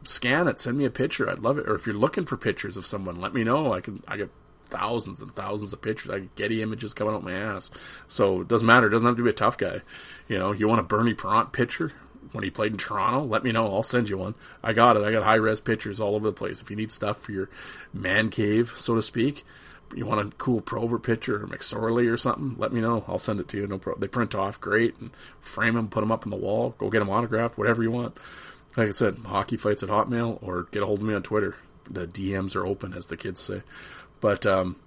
Scan 0.04 0.48
it. 0.48 0.60
Send 0.60 0.78
me 0.78 0.86
a 0.86 0.92
picture. 0.92 1.28
I'd 1.28 1.40
love 1.40 1.58
it. 1.58 1.68
Or 1.68 1.74
if 1.74 1.88
you're 1.88 1.96
looking 1.96 2.28
for 2.28 2.38
pictures 2.38 2.78
of 2.78 2.86
someone, 2.86 3.20
let 3.20 3.34
me 3.34 3.44
know. 3.44 3.74
I 3.74 3.82
can, 3.82 4.04
I 4.08 4.18
get 4.18 4.30
thousands 4.70 5.24
and 5.24 5.36
thousands 5.36 5.74
of 5.74 5.82
pictures. 5.82 6.12
I 6.12 6.20
get 6.20 6.36
Getty 6.36 6.62
images 6.62 6.94
coming 6.94 7.16
out 7.16 7.24
my 7.24 7.34
ass. 7.34 7.72
So 8.08 8.42
it 8.42 8.48
doesn't 8.48 8.68
matter. 8.68 8.86
It 8.86 8.92
doesn't 8.92 9.08
have 9.08 9.18
to 9.18 9.24
be 9.24 9.32
a 9.32 9.34
tough 9.34 9.58
guy. 9.58 9.82
You 10.28 10.38
know, 10.38 10.52
you 10.52 10.68
want 10.68 10.80
a 10.80 10.84
Bernie 10.84 11.16
Parent 11.16 11.54
picture? 11.54 11.92
When 12.34 12.44
he 12.44 12.50
played 12.50 12.72
in 12.72 12.78
Toronto, 12.78 13.24
let 13.24 13.44
me 13.44 13.52
know. 13.52 13.74
I'll 13.74 13.84
send 13.84 14.10
you 14.10 14.18
one. 14.18 14.36
I 14.62 14.74
got 14.74 14.98
it. 14.98 15.04
I 15.04 15.12
got 15.12 15.24
high 15.24 15.36
res 15.36 15.62
pictures 15.62 16.00
all 16.00 16.16
over 16.16 16.28
the 16.28 16.34
place. 16.34 16.62
If 16.62 16.70
you 16.70 16.76
need 16.76 16.92
stuff 16.92 17.18
for 17.18 17.32
your 17.32 17.50
man 17.94 18.30
cave, 18.30 18.74
so 18.76 18.96
to 18.96 19.02
speak, 19.02 19.46
you 19.96 20.06
want 20.06 20.28
a 20.28 20.36
cool 20.38 20.62
Probert 20.62 21.04
picture 21.04 21.44
or 21.44 21.48
McSorley 21.48 22.12
or 22.12 22.18
something, 22.18 22.56
let 22.58 22.74
me 22.74 22.82
know. 22.82 23.06
I'll 23.08 23.20
send 23.20 23.40
it 23.40 23.48
to 23.50 23.58
you. 23.58 23.68
No 23.68 23.78
problem. 23.78 24.02
They 24.02 24.08
print 24.08 24.36
off 24.36 24.60
great 24.60 24.98
and 25.00 25.12
frame 25.40 25.76
them, 25.76 25.88
put 25.88 26.02
them 26.02 26.12
up 26.12 26.26
on 26.26 26.32
the 26.32 26.36
wall. 26.36 26.76
Go 26.78 26.90
get 26.90 27.00
them 27.00 27.10
autographed, 27.10 27.58
whatever 27.58 27.84
you 27.84 27.92
want. 27.92 28.18
Like 28.76 28.88
I 28.88 28.92
said, 28.92 29.20
hockey 29.24 29.58
fights 29.58 29.84
at 29.84 29.90
Hotmail 29.90 30.40
or 30.42 30.64
get 30.72 30.82
a 30.82 30.86
hold 30.86 31.00
of 31.00 31.06
me 31.06 31.14
on 31.14 31.22
Twitter. 31.22 31.56
The 31.90 32.08
DMs 32.08 32.56
are 32.56 32.66
open, 32.66 32.94
as 32.94 33.08
the 33.08 33.18
kids 33.18 33.42
say. 33.42 33.62
But 34.20 34.46
um, 34.46 34.78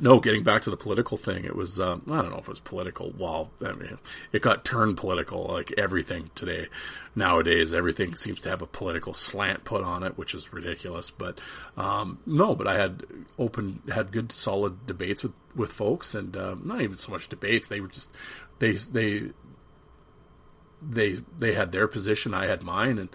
no, 0.00 0.20
getting 0.20 0.42
back 0.42 0.62
to 0.62 0.70
the 0.70 0.76
political 0.76 1.16
thing, 1.16 1.44
it 1.44 1.54
was, 1.54 1.80
um, 1.80 2.02
I 2.10 2.22
don't 2.22 2.30
know 2.30 2.38
if 2.38 2.44
it 2.44 2.48
was 2.48 2.60
political. 2.60 3.12
Well, 3.16 3.50
I 3.64 3.72
mean, 3.72 3.98
it 4.32 4.42
got 4.42 4.64
turned 4.64 4.96
political, 4.96 5.44
like 5.44 5.72
everything 5.78 6.30
today. 6.34 6.66
Nowadays, 7.14 7.72
everything 7.72 8.14
seems 8.14 8.40
to 8.42 8.48
have 8.48 8.62
a 8.62 8.66
political 8.66 9.14
slant 9.14 9.64
put 9.64 9.82
on 9.82 10.02
it, 10.02 10.18
which 10.18 10.34
is 10.34 10.52
ridiculous. 10.52 11.10
But, 11.10 11.40
um, 11.76 12.18
no, 12.26 12.54
but 12.54 12.66
I 12.66 12.78
had 12.78 13.04
open, 13.38 13.82
had 13.92 14.12
good, 14.12 14.32
solid 14.32 14.86
debates 14.86 15.22
with, 15.22 15.32
with 15.54 15.72
folks 15.72 16.14
and, 16.14 16.36
um, 16.36 16.62
not 16.64 16.80
even 16.80 16.96
so 16.96 17.12
much 17.12 17.28
debates. 17.28 17.68
They 17.68 17.80
were 17.80 17.88
just, 17.88 18.10
they, 18.58 18.72
they, 18.72 19.30
they, 20.82 21.20
they 21.38 21.54
had 21.54 21.72
their 21.72 21.88
position. 21.88 22.34
I 22.34 22.46
had 22.46 22.62
mine 22.62 22.98
and, 22.98 23.08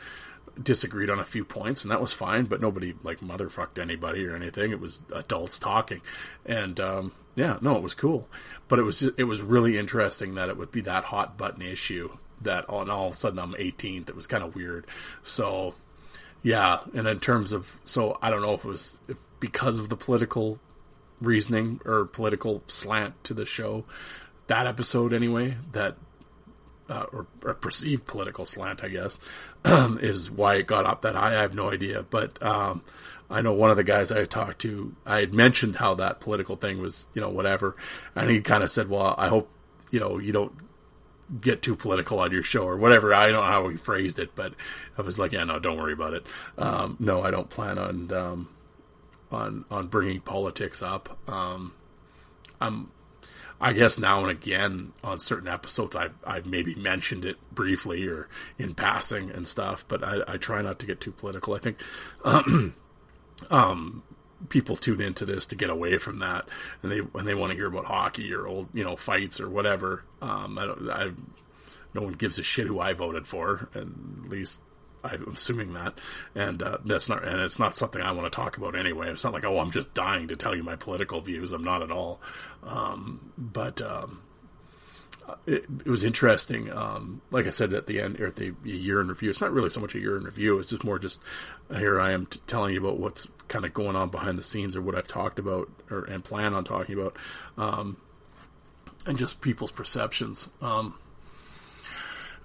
disagreed 0.62 1.10
on 1.10 1.20
a 1.20 1.26
few 1.26 1.46
points, 1.46 1.84
and 1.84 1.92
that 1.92 2.02
was 2.02 2.14
fine. 2.14 2.46
But 2.46 2.62
nobody 2.62 2.94
like 3.04 3.20
motherfucked 3.20 3.80
anybody 3.80 4.26
or 4.26 4.36
anything. 4.36 4.72
It 4.72 4.80
was 4.80 5.02
adults 5.14 5.60
talking, 5.60 6.02
and 6.46 6.80
um, 6.80 7.12
yeah, 7.36 7.58
no, 7.62 7.76
it 7.76 7.84
was 7.84 7.94
cool. 7.94 8.28
But 8.68 8.80
it 8.80 8.84
was 8.84 9.00
just, 9.00 9.20
it 9.20 9.26
was 9.26 9.42
really 9.42 9.78
interesting 9.78 10.36
that 10.36 10.50
it 10.50 10.58
would 10.58 10.72
be 10.72 10.82
that 10.82 11.06
hot 11.06 11.38
button 11.38 11.62
issue 11.62 12.18
that 12.42 12.70
on 12.70 12.90
all 12.90 13.08
of 13.08 13.14
a 13.14 13.18
sudden 13.18 13.40
I'm 13.40 13.54
18th. 13.54 14.10
It 14.10 14.16
was 14.16 14.28
kind 14.28 14.44
of 14.44 14.56
weird. 14.56 14.86
So 15.24 15.76
yeah, 16.44 16.80
and 16.94 17.08
in 17.08 17.20
terms 17.20 17.52
of 17.52 17.80
so 17.86 18.18
I 18.22 18.30
don't 18.30 18.42
know 18.42 18.54
if 18.54 18.66
it 18.66 18.68
was 18.68 18.98
if 19.08 19.18
because 19.40 19.80
of 19.80 19.90
the 19.90 19.98
political 19.98 20.60
reasoning 21.20 21.80
or 21.86 22.06
political 22.06 22.64
slant 22.68 23.24
to 23.24 23.34
the 23.34 23.46
show 23.46 23.86
that 24.48 24.68
episode 24.68 25.14
anyway 25.14 25.56
that 25.72 25.96
uh, 26.92 27.06
or, 27.14 27.28
or, 27.44 27.54
perceived 27.54 28.06
political 28.06 28.46
slant, 28.46 28.84
I 28.84 28.90
guess, 28.90 29.18
is 29.66 30.30
why 30.30 30.56
it 30.56 30.68
got 30.68 30.86
up 30.86 31.02
that 31.02 31.16
high. 31.16 31.38
I 31.38 31.42
have 31.42 31.56
no 31.56 31.72
idea, 31.72 32.04
but 32.04 32.42
um, 32.44 32.84
I 33.30 33.42
know 33.42 33.54
one 33.54 33.72
of 33.72 33.78
the 33.78 33.84
guys 33.84 34.12
I 34.12 34.26
talked 34.26 34.60
to, 34.62 34.94
I 35.06 35.22
had 35.22 35.34
mentioned 35.34 35.78
how 35.78 35.96
that 35.96 36.20
political 36.20 36.58
thing 36.58 36.82
was, 36.82 37.08
you 37.14 37.22
know, 37.22 37.30
whatever, 37.30 37.78
and 38.14 38.30
he 38.30 38.42
kind 38.42 38.62
of 38.62 38.70
said, 38.70 38.90
"Well, 38.90 39.16
I 39.18 39.30
hope, 39.30 39.50
you 39.90 40.00
know, 40.00 40.20
you 40.20 40.32
don't." 40.32 40.54
get 41.40 41.62
too 41.62 41.78
political 41.78 42.20
on 42.20 42.30
your 42.30 42.44
show 42.44 42.64
or 42.64 42.76
whatever. 42.76 43.14
I 43.14 43.28
don't 43.28 43.36
know 43.36 43.42
how 43.44 43.70
he 43.70 43.78
phrased 43.78 44.20
it, 44.20 44.36
but 44.36 44.54
I 44.98 45.02
was 45.02 45.18
like, 45.18 45.32
yeah, 45.32 45.46
no, 45.46 45.60
don't 45.60 45.78
worry 45.78 45.94
about 45.94 46.14
it. 46.14 46.26
Um, 46.58 46.98
no, 47.00 47.24
I 47.24 47.32
don't 47.32 47.50
plan 47.50 47.78
on 47.78 48.12
um, 48.12 48.50
on 49.32 49.64
on 49.72 49.88
bringing 49.88 50.20
politics 50.20 50.82
up. 50.82 51.18
Um, 51.30 51.74
I'm, 52.60 52.92
I 53.62 53.74
guess 53.74 54.00
now 54.00 54.22
and 54.22 54.32
again 54.32 54.94
on 55.04 55.20
certain 55.20 55.48
episodes, 55.48 55.96
I 55.96 56.10
I've 56.26 56.48
maybe 56.48 56.74
mentioned 56.76 57.26
it 57.26 57.38
briefly 57.54 58.08
or 58.08 58.28
in 58.58 58.74
passing 58.74 59.30
and 59.30 59.48
stuff, 59.48 59.86
but 59.88 60.04
I, 60.04 60.22
I 60.28 60.38
try 60.38 60.62
not 60.62 60.80
to 60.80 60.86
get 60.86 61.00
too 61.00 61.12
political. 61.12 61.54
I 61.54 61.60
think. 61.60 61.78
um, 63.50 64.04
people 64.50 64.76
tune 64.76 65.02
into 65.02 65.26
this 65.26 65.46
to 65.48 65.56
get 65.56 65.70
away 65.70 65.98
from 65.98 66.20
that, 66.20 66.48
and 66.82 66.92
they 66.92 67.00
when 67.00 67.26
they 67.26 67.36
want 67.36 67.52
to 67.52 67.56
hear 67.56 67.68
about 67.68 67.86
hockey 67.86 68.34
or 68.34 68.48
old 68.48 68.68
you 68.74 68.84
know 68.84 68.96
fights 68.96 69.40
or 69.40 69.50
whatever. 69.50 70.04
Um, 70.22 70.58
I 70.58 70.66
don't. 70.66 70.90
I 70.90 71.12
no 71.94 72.02
one 72.02 72.14
gives 72.14 72.40
a 72.40 72.44
shit 72.44 72.68
who 72.68 72.80
I 72.80 72.94
voted 72.94 73.28
for, 73.28 73.70
at 73.76 73.86
least 74.30 74.62
I'm 75.04 75.34
assuming 75.34 75.74
that, 75.74 75.98
and 76.36 76.62
uh, 76.62 76.78
that's 76.86 77.10
not, 77.10 77.24
and 77.24 77.42
it's 77.42 77.60
not 77.60 77.76
something 77.76 78.02
I 78.02 78.12
want 78.12 78.32
to 78.32 78.36
talk 78.36 78.58
about 78.58 78.76
anyway. 78.76 79.10
It's 79.10 79.24
not 79.24 79.34
like, 79.34 79.46
oh, 79.46 79.60
I'm 79.60 79.72
just 79.72 79.94
dying 79.94 80.28
to 80.28 80.36
tell 80.36 80.56
you 80.56 80.64
my 80.64 80.76
political 80.76 81.22
views. 81.22 81.52
I'm 81.52 81.64
not 81.64 81.82
at 81.82 81.92
all. 81.92 82.22
Um, 82.64 83.32
but 83.38 83.82
um, 83.82 84.22
it, 85.46 85.66
it, 85.86 85.90
was 85.90 86.04
interesting. 86.04 86.72
Um, 86.72 87.22
like 87.32 87.48
I 87.48 87.50
said 87.50 87.74
at 87.74 87.88
the 87.88 88.02
end, 88.02 88.20
or 88.20 88.28
at 88.28 88.36
the 88.36 88.54
year 88.64 89.02
in 89.02 89.08
review, 89.08 89.30
it's 89.30 89.42
not 89.42 89.52
really 89.52 89.70
so 89.70 89.80
much 89.80 89.96
a 89.96 90.00
year 90.00 90.18
in 90.18 90.24
review. 90.24 90.60
It's 90.60 90.70
just 90.70 90.84
more 90.84 91.00
just 91.00 91.22
here 91.70 92.00
I 92.00 92.12
am 92.12 92.26
t- 92.28 92.40
telling 92.48 92.74
you 92.74 92.80
about 92.80 93.00
what's 93.00 93.28
kind 93.48 93.66
of 93.66 93.74
going 93.74 93.96
on 93.96 94.10
behind 94.10 94.38
the 94.38 94.44
scenes, 94.44 94.76
or 94.76 94.82
what 94.82 94.96
I've 94.96 95.08
talked 95.08 95.40
about, 95.40 95.70
or 95.90 96.04
and 96.06 96.24
plan 96.24 96.54
on 96.54 96.64
talking 96.64 96.98
about, 96.98 97.18
um, 97.58 97.98
and 99.06 99.18
just 99.18 99.42
people's 99.42 99.72
perceptions. 99.72 100.48
Um, 100.62 100.96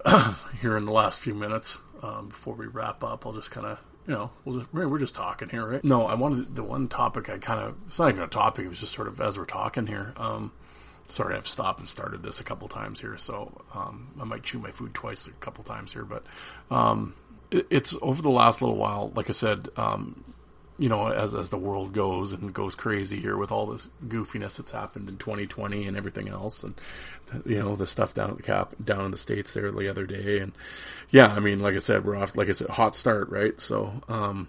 here 0.61 0.77
in 0.77 0.85
the 0.85 0.93
last 0.93 1.21
few 1.21 1.35
minutes 1.35 1.79
um, 2.07 2.29
before 2.29 2.55
we 2.55 2.67
wrap 2.67 3.03
up. 3.03 3.27
I'll 3.27 3.33
just 3.33 3.51
kind 3.51 3.67
of, 3.67 3.79
you 4.07 4.15
know, 4.15 4.31
we'll 4.45 4.61
just, 4.61 4.73
we're 4.73 4.99
just 4.99 5.15
talking 5.15 5.49
here, 5.49 5.67
right? 5.67 5.85
No, 5.85 6.07
I 6.07 6.15
wanted 6.15 6.55
the 6.55 6.63
one 6.63 6.89
topic 6.89 7.29
I 7.29 7.39
kind 7.39 7.61
of, 7.61 7.77
it's 7.87 7.99
not 7.99 8.11
even 8.11 8.23
a 8.23 8.29
topic, 8.29 8.65
it 8.65 8.69
was 8.69 8.81
just 8.81 8.93
sort 8.93 9.09
of 9.09 9.21
as 9.21 9.39
we're 9.39 9.45
talking 9.45 9.87
here. 9.87 10.13
Um, 10.17 10.53
sorry, 11.09 11.37
I've 11.37 11.49
stopped 11.49 11.81
and 11.81 11.89
started 11.89 12.23
this 12.23 12.41
a 12.41 12.45
couple 12.45 12.69
times 12.69 13.01
here, 13.01 13.19
so 13.19 13.53
um, 13.75 14.09
I 14.21 14.25
might 14.25 14.43
chew 14.43 14.59
my 14.59 14.71
food 14.71 14.95
twice 14.95 15.27
a 15.27 15.33
couple 15.33 15.65
times 15.65 15.93
here, 15.93 16.05
but 16.05 16.25
um, 16.71 17.15
it, 17.51 17.67
it's 17.71 17.97
over 18.01 18.23
the 18.23 18.31
last 18.31 18.63
little 18.63 18.77
while, 18.77 19.13
like 19.15 19.29
I 19.29 19.33
said, 19.33 19.69
um, 19.77 20.25
you 20.79 20.89
know, 20.89 21.09
as 21.09 21.35
as 21.35 21.49
the 21.49 21.57
world 21.57 21.93
goes 21.93 22.33
and 22.33 22.53
goes 22.53 22.75
crazy 22.75 23.21
here 23.21 23.37
with 23.37 23.51
all 23.51 23.67
this 23.67 23.91
goofiness 24.07 24.59
that's 24.59 24.73
happened 24.73 25.09
in 25.09 25.17
2020 25.17 25.87
and 25.87 25.97
everything 25.97 26.29
else, 26.29 26.63
and 26.63 26.75
you 27.45 27.59
know 27.59 27.77
the 27.77 27.87
stuff 27.87 28.15
down 28.15 28.31
at 28.31 28.37
the 28.37 28.43
cap 28.43 28.75
down 28.83 29.05
in 29.05 29.11
the 29.11 29.17
states 29.17 29.55
there 29.55 29.71
the 29.71 29.89
other 29.89 30.07
day, 30.07 30.39
and 30.39 30.53
yeah, 31.11 31.29
I 31.29 31.41
mean, 31.41 31.61
like 31.61 31.75
I 31.75 31.79
said, 31.79 32.05
we're 32.05 32.17
off 32.17 32.37
like 32.37 32.49
I 32.49 32.53
said, 32.53 32.69
hot 32.69 32.95
start, 32.95 33.31
right? 33.31 33.59
So, 33.61 34.03
um, 34.09 34.49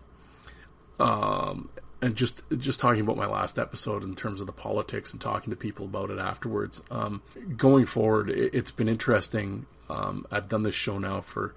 um, 0.99 1.69
and 2.01 2.15
just 2.15 2.41
just 2.57 2.80
talking 2.80 3.01
about 3.01 3.17
my 3.17 3.28
last 3.28 3.57
episode 3.57 4.03
in 4.03 4.15
terms 4.15 4.41
of 4.41 4.47
the 4.47 4.53
politics 4.53 5.13
and 5.13 5.21
talking 5.21 5.51
to 5.51 5.57
people 5.57 5.86
about 5.86 6.09
it 6.09 6.19
afterwards. 6.19 6.82
Um, 6.91 7.21
going 7.55 7.86
forward, 7.86 8.30
it, 8.30 8.53
has 8.53 8.71
been 8.71 8.89
interesting. 8.89 9.65
Um, 9.89 10.25
I've 10.30 10.49
done 10.49 10.63
this 10.63 10.75
show 10.75 10.99
now 10.99 11.21
for 11.21 11.55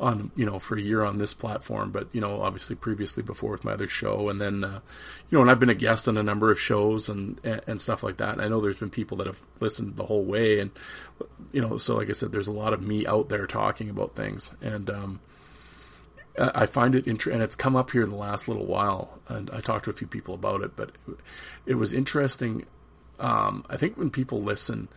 on 0.00 0.30
you 0.34 0.46
know 0.46 0.58
for 0.58 0.76
a 0.76 0.80
year 0.80 1.04
on 1.04 1.18
this 1.18 1.34
platform, 1.34 1.90
but 1.90 2.08
you 2.12 2.20
know 2.20 2.40
obviously 2.40 2.74
previously 2.74 3.22
before 3.22 3.52
with 3.52 3.64
my 3.64 3.72
other 3.72 3.86
show, 3.86 4.30
and 4.30 4.40
then 4.40 4.64
uh, 4.64 4.80
you 5.28 5.36
know 5.36 5.42
and 5.42 5.50
I've 5.50 5.60
been 5.60 5.70
a 5.70 5.74
guest 5.74 6.08
on 6.08 6.16
a 6.16 6.22
number 6.22 6.50
of 6.50 6.58
shows 6.58 7.08
and 7.08 7.38
and 7.44 7.80
stuff 7.80 8.02
like 8.02 8.16
that. 8.16 8.32
And 8.32 8.42
I 8.42 8.48
know 8.48 8.60
there's 8.60 8.78
been 8.78 8.90
people 8.90 9.18
that 9.18 9.26
have 9.26 9.40
listened 9.60 9.96
the 9.96 10.06
whole 10.06 10.24
way, 10.24 10.60
and 10.60 10.70
you 11.52 11.60
know 11.60 11.78
so 11.78 11.96
like 11.96 12.08
I 12.08 12.12
said, 12.12 12.32
there's 12.32 12.48
a 12.48 12.52
lot 12.52 12.72
of 12.72 12.82
me 12.82 13.06
out 13.06 13.28
there 13.28 13.46
talking 13.46 13.90
about 13.90 14.16
things, 14.16 14.52
and 14.62 14.88
um, 14.88 15.20
I 16.38 16.66
find 16.66 16.94
it 16.94 17.06
interesting, 17.06 17.34
and 17.34 17.42
it's 17.42 17.56
come 17.56 17.76
up 17.76 17.90
here 17.90 18.02
in 18.02 18.10
the 18.10 18.16
last 18.16 18.48
little 18.48 18.66
while, 18.66 19.18
and 19.28 19.50
I 19.50 19.60
talked 19.60 19.84
to 19.84 19.90
a 19.90 19.94
few 19.94 20.06
people 20.06 20.34
about 20.34 20.62
it, 20.62 20.76
but 20.76 20.92
it 21.66 21.74
was 21.74 21.92
interesting. 21.92 22.64
Um, 23.18 23.66
I 23.68 23.76
think 23.76 23.98
when 23.98 24.08
people 24.08 24.40
listen 24.40 24.88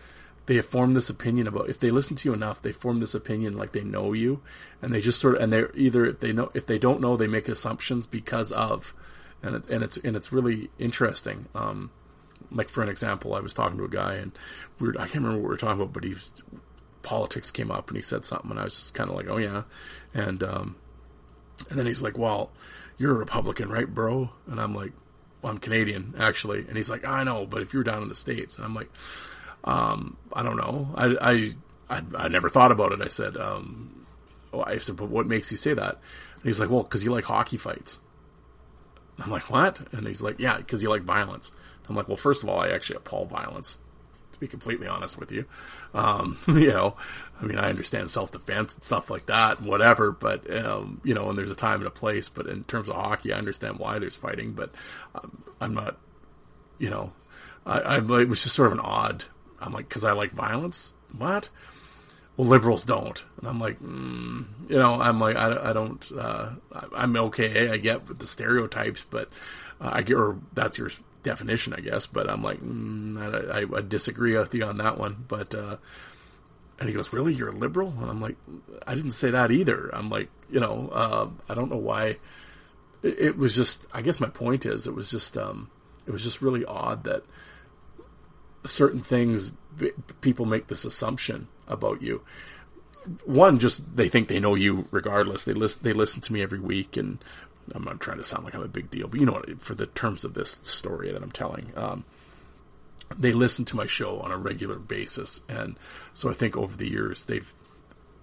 they 0.45 0.59
formed 0.61 0.95
this 0.95 1.09
opinion 1.09 1.47
about 1.47 1.69
if 1.69 1.79
they 1.79 1.91
listen 1.91 2.15
to 2.17 2.29
you 2.29 2.33
enough, 2.33 2.61
they 2.61 2.71
form 2.71 2.99
this 2.99 3.15
opinion 3.15 3.55
like 3.55 3.71
they 3.71 3.83
know 3.83 4.13
you, 4.13 4.41
and 4.81 4.93
they 4.93 5.01
just 5.01 5.19
sort 5.19 5.35
of 5.35 5.41
and 5.41 5.53
they're 5.53 5.71
either 5.75 6.05
if 6.05 6.19
they 6.19 6.33
know 6.33 6.51
if 6.53 6.65
they 6.65 6.77
don't 6.77 6.99
know, 7.01 7.15
they 7.15 7.27
make 7.27 7.47
assumptions 7.47 8.05
because 8.05 8.51
of, 8.51 8.93
and 9.41 9.55
it, 9.55 9.69
and 9.69 9.83
it's 9.83 9.97
and 9.97 10.15
it's 10.15 10.31
really 10.31 10.69
interesting. 10.77 11.47
Um, 11.55 11.91
like 12.51 12.69
for 12.69 12.83
an 12.83 12.89
example, 12.89 13.35
I 13.35 13.39
was 13.39 13.53
talking 13.53 13.77
to 13.77 13.85
a 13.85 13.89
guy 13.89 14.15
and 14.15 14.31
we 14.79 14.87
were, 14.87 14.95
I 14.95 15.03
can't 15.03 15.23
remember 15.23 15.37
what 15.37 15.43
we 15.43 15.49
were 15.49 15.57
talking 15.57 15.81
about, 15.81 15.93
but 15.93 16.03
he 16.03 16.15
politics 17.01 17.49
came 17.49 17.71
up 17.71 17.87
and 17.87 17.95
he 17.95 18.03
said 18.03 18.25
something, 18.25 18.51
and 18.51 18.59
I 18.59 18.65
was 18.65 18.73
just 18.73 18.93
kind 18.93 19.09
of 19.09 19.15
like, 19.15 19.27
oh 19.29 19.37
yeah, 19.37 19.63
and 20.13 20.43
um, 20.43 20.75
and 21.69 21.79
then 21.79 21.85
he's 21.85 22.01
like, 22.01 22.17
well, 22.17 22.51
you're 22.97 23.15
a 23.15 23.17
Republican, 23.17 23.69
right, 23.69 23.87
bro? 23.87 24.29
And 24.47 24.59
I'm 24.59 24.75
like, 24.75 24.91
well, 25.41 25.53
I'm 25.53 25.59
Canadian 25.59 26.15
actually, 26.19 26.65
and 26.67 26.75
he's 26.75 26.89
like, 26.89 27.05
I 27.05 27.23
know, 27.23 27.45
but 27.45 27.61
if 27.61 27.73
you're 27.73 27.83
down 27.83 28.03
in 28.03 28.09
the 28.09 28.15
states, 28.15 28.57
and 28.57 28.65
I'm 28.65 28.75
like 28.75 28.89
um, 29.64 30.18
I 30.32 30.43
don't 30.43 30.57
know. 30.57 30.89
I, 30.95 31.05
I, 31.22 31.53
I, 31.89 32.03
I, 32.18 32.28
never 32.28 32.49
thought 32.49 32.72
about 32.72 32.91
it. 32.91 33.01
I 33.01 33.07
said, 33.07 33.38
um, 33.38 34.05
I 34.53 34.78
said, 34.80 34.97
but 34.97 35.09
what 35.09 35.28
makes 35.28 35.51
you 35.51 35.57
say 35.57 35.74
that? 35.74 35.93
And 35.93 36.43
he's 36.43 36.59
like, 36.59 36.70
well, 36.70 36.84
cause 36.84 37.03
you 37.03 37.11
like 37.11 37.24
hockey 37.24 37.57
fights. 37.57 38.01
I'm 39.20 39.32
like, 39.32 39.49
what? 39.49 39.80
And 39.93 40.05
he's 40.07 40.22
like, 40.22 40.39
yeah, 40.39 40.59
cause 40.61 40.84
you 40.84 40.89
like 40.89 41.03
violence. 41.03 41.51
I'm 41.88 41.95
like, 41.95 42.07
well, 42.07 42.18
first 42.18 42.43
of 42.43 42.49
all, 42.49 42.59
I 42.59 42.70
actually 42.70 42.97
appall 42.97 43.26
violence, 43.26 43.80
to 44.34 44.39
be 44.39 44.47
completely 44.47 44.88
honest 44.88 45.18
with 45.18 45.32
you. 45.32 45.45
Um, 45.93 46.38
you 46.47 46.68
know, 46.68 46.97
I 47.41 47.45
mean, 47.45 47.57
I 47.57 47.70
understand 47.70 48.11
self-defense 48.11 48.76
and 48.76 48.84
stuff 48.84 49.09
like 49.09 49.28
that 49.28 49.59
and 49.59 49.68
whatever, 49.68 50.11
but, 50.11 50.51
um, 50.53 50.99
you 51.03 51.14
know, 51.14 51.30
and 51.30 51.38
there's 51.38 51.51
a 51.51 51.55
time 51.55 51.80
and 51.80 51.88
a 51.88 51.91
place, 51.91 52.28
but 52.28 52.47
in 52.47 52.64
terms 52.66 52.89
of 52.89 52.95
hockey, 52.95 53.32
I 53.32 53.38
understand 53.38 53.80
why 53.80 53.99
there's 53.99 54.16
fighting, 54.16 54.53
but 54.53 54.72
um, 55.16 55.43
I'm 55.61 55.74
not, 55.74 55.97
you 56.80 56.89
know, 56.89 57.14
I, 57.66 57.80
I, 57.80 57.97
it 57.97 58.30
was 58.30 58.43
just 58.43 58.55
sort 58.55 58.68
of 58.68 58.74
an 58.74 58.84
odd 58.84 59.24
I'm 59.64 59.74
like, 59.74 59.88
because 59.88 60.03
I 60.03 60.11
like 60.11 60.32
violence? 60.34 60.93
What? 61.18 61.49
Well, 62.36 62.47
liberals 62.47 62.84
don't. 62.84 63.24
And 63.39 63.47
I'm 63.47 63.59
like, 63.59 63.80
mm, 63.80 64.45
you 64.68 64.78
know, 64.78 64.99
I'm 64.99 65.20
like, 65.20 65.36
I, 65.36 65.70
I 65.70 65.74
don't, 65.74 66.11
uh, 66.18 66.49
I, 66.74 67.03
am 67.03 67.16
okay. 67.16 67.70
I 67.70 67.78
get 67.78 68.07
with 68.07 68.20
the 68.20 68.26
stereotypes, 68.26 69.05
but 69.09 69.30
uh, 69.80 69.91
I 69.93 70.01
get, 70.01 70.16
or 70.16 70.38
that's 70.53 70.78
your 70.78 70.89
definition, 71.22 71.74
I 71.74 71.80
guess. 71.80 72.07
But 72.07 72.30
I'm 72.30 72.43
like, 72.43 72.59
mm, 72.59 73.18
I, 73.51 73.78
I, 73.78 73.82
disagree 73.82 74.36
with 74.38 74.53
you 74.55 74.66
on 74.66 74.78
that 74.78 74.97
one. 74.97 75.26
But, 75.28 75.53
uh, 75.53 75.78
and 76.80 76.89
he 76.89 76.95
goes, 76.95 77.14
really? 77.14 77.36
You're 77.36 77.49
a 77.49 77.55
liberal? 77.55 77.93
And 78.01 78.09
I'm 78.09 78.20
like, 78.20 78.38
I 78.88 78.95
didn't 78.95 79.11
say 79.11 79.32
that 79.32 79.51
either. 79.51 79.89
I'm 79.93 80.09
like, 80.09 80.30
you 80.49 80.59
know, 80.59 80.89
uh, 80.91 81.30
I 81.47 81.53
don't 81.53 81.70
know 81.70 81.78
why. 81.78 82.18
It, 83.03 83.20
it, 83.20 83.38
was 83.38 83.55
just, 83.55 83.86
I 83.93 84.01
guess 84.01 84.20
my 84.20 84.30
point 84.30 84.66
is, 84.66 84.88
it 84.88 84.95
was 84.95 85.09
just, 85.09 85.38
um, 85.38 85.70
it 86.07 86.11
was 86.11 86.24
just 86.24 86.41
really 86.41 86.66
odd 86.66 87.03
that, 87.03 87.24
certain 88.66 89.01
things 89.01 89.51
people 90.22 90.45
make 90.45 90.68
this 90.68 90.86
assumption 90.86 91.47
about 91.68 92.01
you. 92.01 92.22
One, 93.26 93.59
just 93.59 93.95
they 93.95 94.07
think 94.07 94.28
they 94.28 94.39
know 94.39 94.55
you 94.55 94.88
regardless. 94.91 95.43
They 95.43 95.53
listen. 95.53 95.82
They 95.84 95.93
listen 95.93 96.22
to 96.22 96.34
me 96.34 96.41
every 96.41 96.59
week, 96.59 96.95
and 96.95 97.18
I'm 97.74 97.84
not 97.84 97.99
trying 97.99 98.18
to 98.18 98.24
sound 98.24 98.45
like 98.45 98.55
I'm 98.55 98.64
a 98.64 98.68
big 98.68 98.89
deal, 98.89 99.07
but 99.07 99.20
you 99.20 99.26
know, 99.26 99.41
for 99.59 99.76
the 99.76 99.88
terms 99.88 100.24
of 100.24 100.34
this 100.34 100.59
story 100.61 101.11
that 101.11 101.22
I'm 101.22 101.32
telling, 101.32 101.74
um, 101.76 102.05
they 103.18 103.34
listen 103.34 103.66
to 103.66 103.76
my 103.76 103.88
show 103.88 104.20
on 104.20 104.32
a 104.32 104.38
regular 104.38 104.80
basis, 104.80 105.41
and 105.49 105.78
so 106.14 106.30
I 106.30 106.34
think 106.34 106.55
over 106.55 106.78
the 106.78 106.89
years 106.89 107.26
they've 107.26 107.53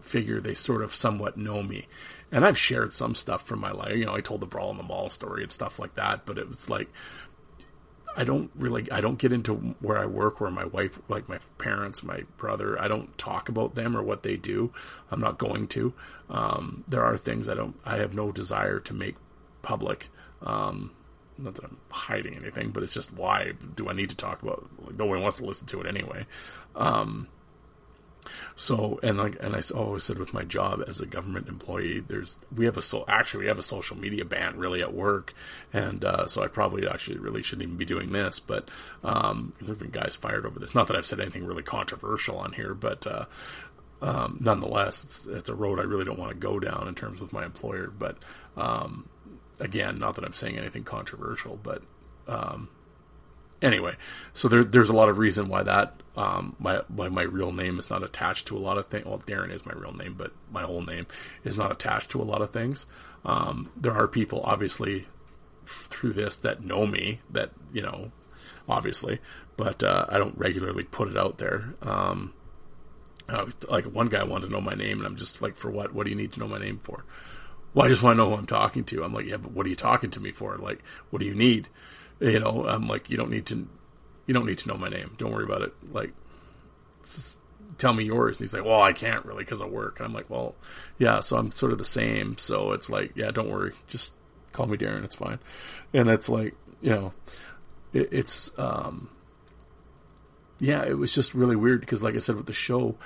figured 0.01 0.45
they 0.45 0.55
sort 0.55 0.83
of 0.83 0.95
somewhat 0.95 1.37
know 1.37 1.63
me. 1.63 1.87
And 2.33 2.47
I've 2.47 2.57
shared 2.57 2.93
some 2.93 3.15
stuff 3.15 3.47
from 3.47 3.61
my 3.61 3.73
life. 3.73 3.97
You 3.97 4.07
know, 4.07 4.15
I 4.15 4.21
told 4.21 4.41
the 4.41 4.47
brawl 4.47 4.71
in 4.71 4.77
the 4.77 4.83
mall 4.83 5.11
story 5.11 5.43
and 5.43 5.51
stuff 5.53 5.79
like 5.79 5.97
that, 5.97 6.25
but 6.25 6.39
it 6.39 6.49
was 6.49 6.71
like 6.71 6.89
I 8.17 8.25
don't 8.25 8.51
really 8.55 8.91
I 8.91 9.01
don't 9.01 9.19
get 9.19 9.33
into 9.33 9.55
where 9.81 9.99
I 9.99 10.07
work 10.07 10.41
where 10.41 10.51
my 10.51 10.65
wife 10.65 10.99
like 11.09 11.29
my 11.29 11.39
parents 11.59 12.03
my 12.03 12.25
brother 12.37 12.81
I 12.81 12.89
don't 12.89 13.17
talk 13.17 13.49
about 13.49 13.75
them 13.75 13.97
or 13.97 14.03
what 14.03 14.23
they 14.23 14.37
do. 14.37 14.73
I'm 15.11 15.21
not 15.21 15.39
going 15.39 15.69
to. 15.69 15.95
Um, 16.29 16.85
there 16.89 17.05
are 17.05 17.17
things 17.17 17.49
I 17.49 17.55
don't 17.55 17.77
I 17.85 17.97
have 17.99 18.15
no 18.15 18.33
desire 18.33 18.81
to 18.81 18.95
make 18.95 19.17
public. 19.63 20.09
Um, 20.43 20.91
not 21.39 21.55
that 21.55 21.65
I'm 21.65 21.79
hiding 21.91 22.35
anything 22.35 22.71
but 22.71 22.83
it's 22.83 22.95
just 22.95 23.13
why 23.13 23.53
do 23.77 23.89
I 23.89 23.93
need 23.93 24.11
to 24.11 24.17
talk 24.17 24.43
about 24.43 24.69
like, 24.83 24.97
no 24.97 25.07
one 25.07 25.23
wants 25.23 25.39
to 25.39 25.47
listen 25.47 25.67
to 25.69 25.81
it 25.81 25.87
anyway. 25.87 26.27
Um, 26.75 27.29
so 28.55 29.01
and 29.03 29.19
like 29.19 29.37
and 29.41 29.55
I 29.55 29.63
always 29.75 30.03
said 30.03 30.19
with 30.19 30.35
my 30.35 30.45
job 30.45 30.83
as 30.87 31.01
a 31.01 31.07
government 31.07 31.49
employee, 31.49 32.01
there's 32.01 32.39
we 32.55 32.65
have 32.67 32.77
a 32.77 32.83
so 32.83 33.05
actually 33.09 33.45
we 33.45 33.49
have 33.49 33.59
a 33.59 33.63
social 33.63 33.97
media 33.97 34.25
ban 34.25 34.59
really 34.59 34.83
at 34.83 34.93
work, 34.93 35.35
and 35.73 36.05
uh, 36.05 36.27
so 36.27 36.43
I 36.43 36.49
probably 36.49 36.87
actually 36.87 37.19
really 37.19 37.43
shouldn't 37.43 37.67
even 37.67 37.77
be 37.77 37.85
doing 37.85 38.13
this. 38.13 38.41
But 38.41 38.69
um, 39.03 39.53
there've 39.61 39.79
been 39.79 39.91
guys 39.91 40.17
fired 40.17 40.47
over 40.47 40.59
this. 40.59 40.75
Not 40.75 40.89
that 40.89 40.97
I've 40.97 41.07
said 41.07 41.21
anything 41.21 41.45
really 41.47 41.63
controversial 41.63 42.39
on 42.39 42.53
here, 42.53 42.75
but 42.75 43.07
uh, 43.07 43.25
um, 44.03 44.39
nonetheless, 44.41 45.05
it's, 45.05 45.27
it's 45.27 45.49
a 45.49 45.55
road 45.55 45.79
I 45.79 45.85
really 45.85 46.05
don't 46.05 46.19
want 46.19 46.33
to 46.33 46.39
go 46.39 46.59
down 46.59 46.89
in 46.89 46.95
terms 46.95 47.21
with 47.21 47.33
my 47.33 47.45
employer. 47.45 47.93
But 47.97 48.17
um, 48.57 49.09
again, 49.59 49.99
not 49.99 50.17
that 50.17 50.25
I'm 50.25 50.33
saying 50.33 50.59
anything 50.59 50.85
controversial, 50.85 51.59
but 51.63 51.83
um, 52.27 52.69
anyway, 53.63 53.97
so 54.35 54.49
there, 54.49 54.65
there's 54.65 54.91
a 54.91 54.95
lot 54.95 55.09
of 55.09 55.19
reason 55.19 55.49
why 55.49 55.63
that 55.63 56.01
um, 56.17 56.57
my, 56.59 56.83
my 56.89 57.09
my 57.09 57.23
real 57.23 57.53
name 57.53 57.79
is 57.79 57.89
not 57.89 58.03
attached 58.03 58.47
to 58.49 58.57
a 58.57 58.61
lot 58.61 58.79
of 58.79 58.89
things. 58.89 59.05
Well, 59.07 59.19
Darren 59.21 59.53
is 59.53 59.65
my 59.65 59.73
real 59.73 59.93
name, 59.93 60.15
but 60.19 60.33
my 60.51 60.63
whole 60.63 60.83
name 60.83 61.07
is 61.45 61.57
not 61.57 61.71
attached 61.71 62.11
to 62.11 62.23
a 62.23 62.25
lot 62.25 62.43
of 62.43 62.51
things. 62.51 62.87
Um, 63.25 63.71
there 63.77 63.93
are 63.93 64.09
people, 64.09 64.41
obviously, 64.45 65.07
f- 65.65 65.87
through 65.91 66.15
this 66.15 66.37
that 66.37 66.65
know 66.65 66.87
me, 66.87 67.21
that 67.31 67.53
you 67.73 67.83
know, 67.83 68.13
obviously, 68.69 69.21
but 69.57 69.83
uh, 69.83 70.07
I 70.09 70.19
don't 70.19 70.37
regularly 70.37 70.85
put 70.85 71.09
it 71.09 71.17
out 71.17 71.39
there. 71.39 71.75
Um, 71.83 72.35
uh, 73.29 73.47
like 73.69 73.85
one 73.85 74.09
guy 74.09 74.25
wanted 74.25 74.47
to 74.47 74.53
know 74.53 74.61
my 74.61 74.75
name, 74.75 74.99
and 74.99 75.07
I'm 75.07 75.17
just 75.17 75.41
like, 75.41 75.55
for 75.55 75.71
what? 75.71 75.95
What 75.95 76.05
do 76.05 76.11
you 76.11 76.17
need 76.17 76.33
to 76.33 76.41
know 76.41 76.49
my 76.49 76.59
name 76.59 76.81
for? 76.83 77.05
Well, 77.73 77.87
I 77.87 77.89
just 77.89 78.03
want 78.03 78.17
to 78.17 78.25
know 78.25 78.31
who 78.31 78.37
I'm 78.37 78.47
talking 78.47 78.85
to. 78.85 79.05
I'm 79.05 79.15
like, 79.15 79.27
yeah, 79.27 79.37
but 79.37 79.53
what 79.53 79.65
are 79.65 79.69
you 79.69 79.77
talking 79.77 80.11
to 80.11 80.21
me 80.21 80.33
for? 80.33 80.59
Like, 80.59 80.83
what 81.11 81.21
do 81.21 81.27
you 81.27 81.35
need? 81.35 81.69
You 82.21 82.39
know, 82.39 82.67
I'm 82.69 82.87
like, 82.87 83.11
you 83.11 83.17
don't 83.17 83.31
need 83.31 83.47
to, 83.47 83.67
you 84.27 84.35
don't 84.35 84.47
need 84.47 84.59
to 84.59 84.69
know 84.69 84.77
my 84.77 84.89
name. 84.89 85.15
Don't 85.19 85.33
worry 85.33 85.45
about 85.45 85.63
it. 85.63 85.73
Like, 85.93 86.13
tell 87.79 87.93
me 87.93 88.05
yours. 88.05 88.37
And 88.37 88.45
he's 88.45 88.55
like, 88.55 88.65
well, 88.65 88.83
I 88.83 88.93
can't 88.93 89.25
really 89.25 89.45
because 89.45 89.61
of 89.61 89.71
work. 89.71 89.99
And 89.99 90.07
I'm 90.07 90.13
like, 90.13 90.29
well, 90.29 90.55
yeah. 90.99 91.21
So 91.21 91.37
I'm 91.39 91.51
sort 91.51 91.73
of 91.73 91.79
the 91.79 91.85
same. 91.85 92.37
So 92.39 92.73
it's 92.73 92.91
like, 92.91 93.13
yeah, 93.17 93.31
don't 93.31 93.51
worry. 93.51 93.73
Just 93.89 94.13
call 94.53 94.67
me 94.67 94.77
Darren. 94.77 95.05
It's 95.05 95.17
fine. 95.17 95.39
And 95.95 96.09
it's 96.09 96.29
like, 96.29 96.55
you 96.81 96.91
know, 96.91 97.13
it, 97.93 98.09
it's, 98.13 98.51
um, 98.59 99.09
yeah, 100.59 100.85
it 100.85 100.99
was 100.99 101.15
just 101.15 101.35
really 101.35 101.57
weird 101.57 101.81
because, 101.81 102.03
like 102.03 102.15
I 102.15 102.19
said, 102.19 102.37
with 102.37 102.47
the 102.47 102.53
show, 102.53 102.97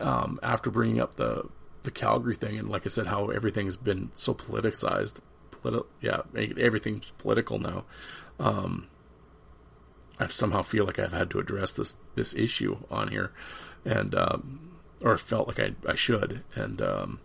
um, 0.00 0.40
after 0.42 0.70
bringing 0.70 1.00
up 1.00 1.14
the 1.14 1.44
the 1.82 1.90
Calgary 1.90 2.34
thing, 2.34 2.58
and 2.58 2.68
like 2.70 2.86
I 2.86 2.88
said, 2.88 3.06
how 3.06 3.28
everything's 3.28 3.76
been 3.76 4.10
so 4.14 4.34
politicized, 4.34 5.16
politi- 5.50 5.86
yeah, 6.00 6.22
everything's 6.34 7.10
political 7.18 7.58
now. 7.58 7.84
Um, 8.38 8.88
I 10.18 10.26
somehow 10.26 10.62
feel 10.62 10.84
like 10.84 10.98
I've 10.98 11.12
had 11.12 11.30
to 11.30 11.38
address 11.38 11.72
this 11.72 11.96
this 12.14 12.34
issue 12.34 12.78
on 12.90 13.08
here, 13.08 13.32
and 13.84 14.14
um, 14.14 14.72
or 15.00 15.16
felt 15.18 15.48
like 15.48 15.58
I 15.58 15.74
I 15.86 15.94
should, 15.94 16.42
and 16.54 16.80
um, 16.82 17.20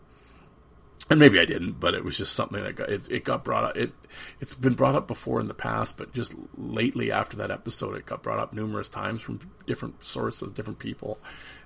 and 1.09 1.19
maybe 1.19 1.39
I 1.39 1.45
didn't, 1.45 1.79
but 1.79 1.93
it 1.93 2.03
was 2.03 2.17
just 2.17 2.35
something 2.35 2.61
that 2.61 2.75
got, 2.75 2.89
it, 2.89 3.09
it 3.09 3.23
got 3.23 3.43
brought 3.43 3.63
up. 3.63 3.77
It 3.77 3.91
it's 4.39 4.53
been 4.53 4.73
brought 4.73 4.95
up 4.95 5.07
before 5.07 5.39
in 5.39 5.47
the 5.47 5.53
past, 5.53 5.97
but 5.97 6.13
just 6.13 6.33
lately 6.57 7.11
after 7.11 7.37
that 7.37 7.51
episode, 7.51 7.95
it 7.95 8.05
got 8.05 8.23
brought 8.23 8.39
up 8.39 8.53
numerous 8.53 8.89
times 8.89 9.21
from 9.21 9.39
different 9.65 10.05
sources, 10.05 10.51
different 10.51 10.79
people, 10.79 11.19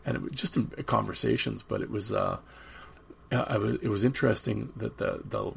and 0.06 0.16
it 0.16 0.22
was 0.22 0.32
just 0.34 0.58
in 0.58 0.68
conversations. 0.86 1.64
But 1.64 1.82
it 1.82 1.90
was 1.90 2.12
uh, 2.12 2.40
I 3.32 3.58
was, 3.58 3.78
it 3.82 3.88
was 3.88 4.04
interesting 4.04 4.74
that 4.76 4.98
the, 4.98 5.22
the 5.26 5.54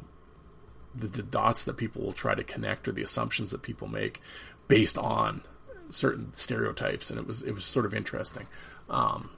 the 0.95 1.07
the 1.07 1.23
dots 1.23 1.65
that 1.65 1.77
people 1.77 2.03
will 2.03 2.13
try 2.13 2.35
to 2.35 2.43
connect 2.43 2.87
or 2.87 2.91
the 2.91 3.03
assumptions 3.03 3.51
that 3.51 3.61
people 3.61 3.87
make 3.87 4.21
based 4.67 4.97
on 4.97 5.41
certain 5.89 6.33
stereotypes, 6.33 7.09
and 7.09 7.19
it 7.19 7.27
was 7.27 7.41
it 7.41 7.53
was 7.53 7.63
sort 7.63 7.85
of 7.85 7.93
interesting. 7.93 8.47
Um, 8.89 9.29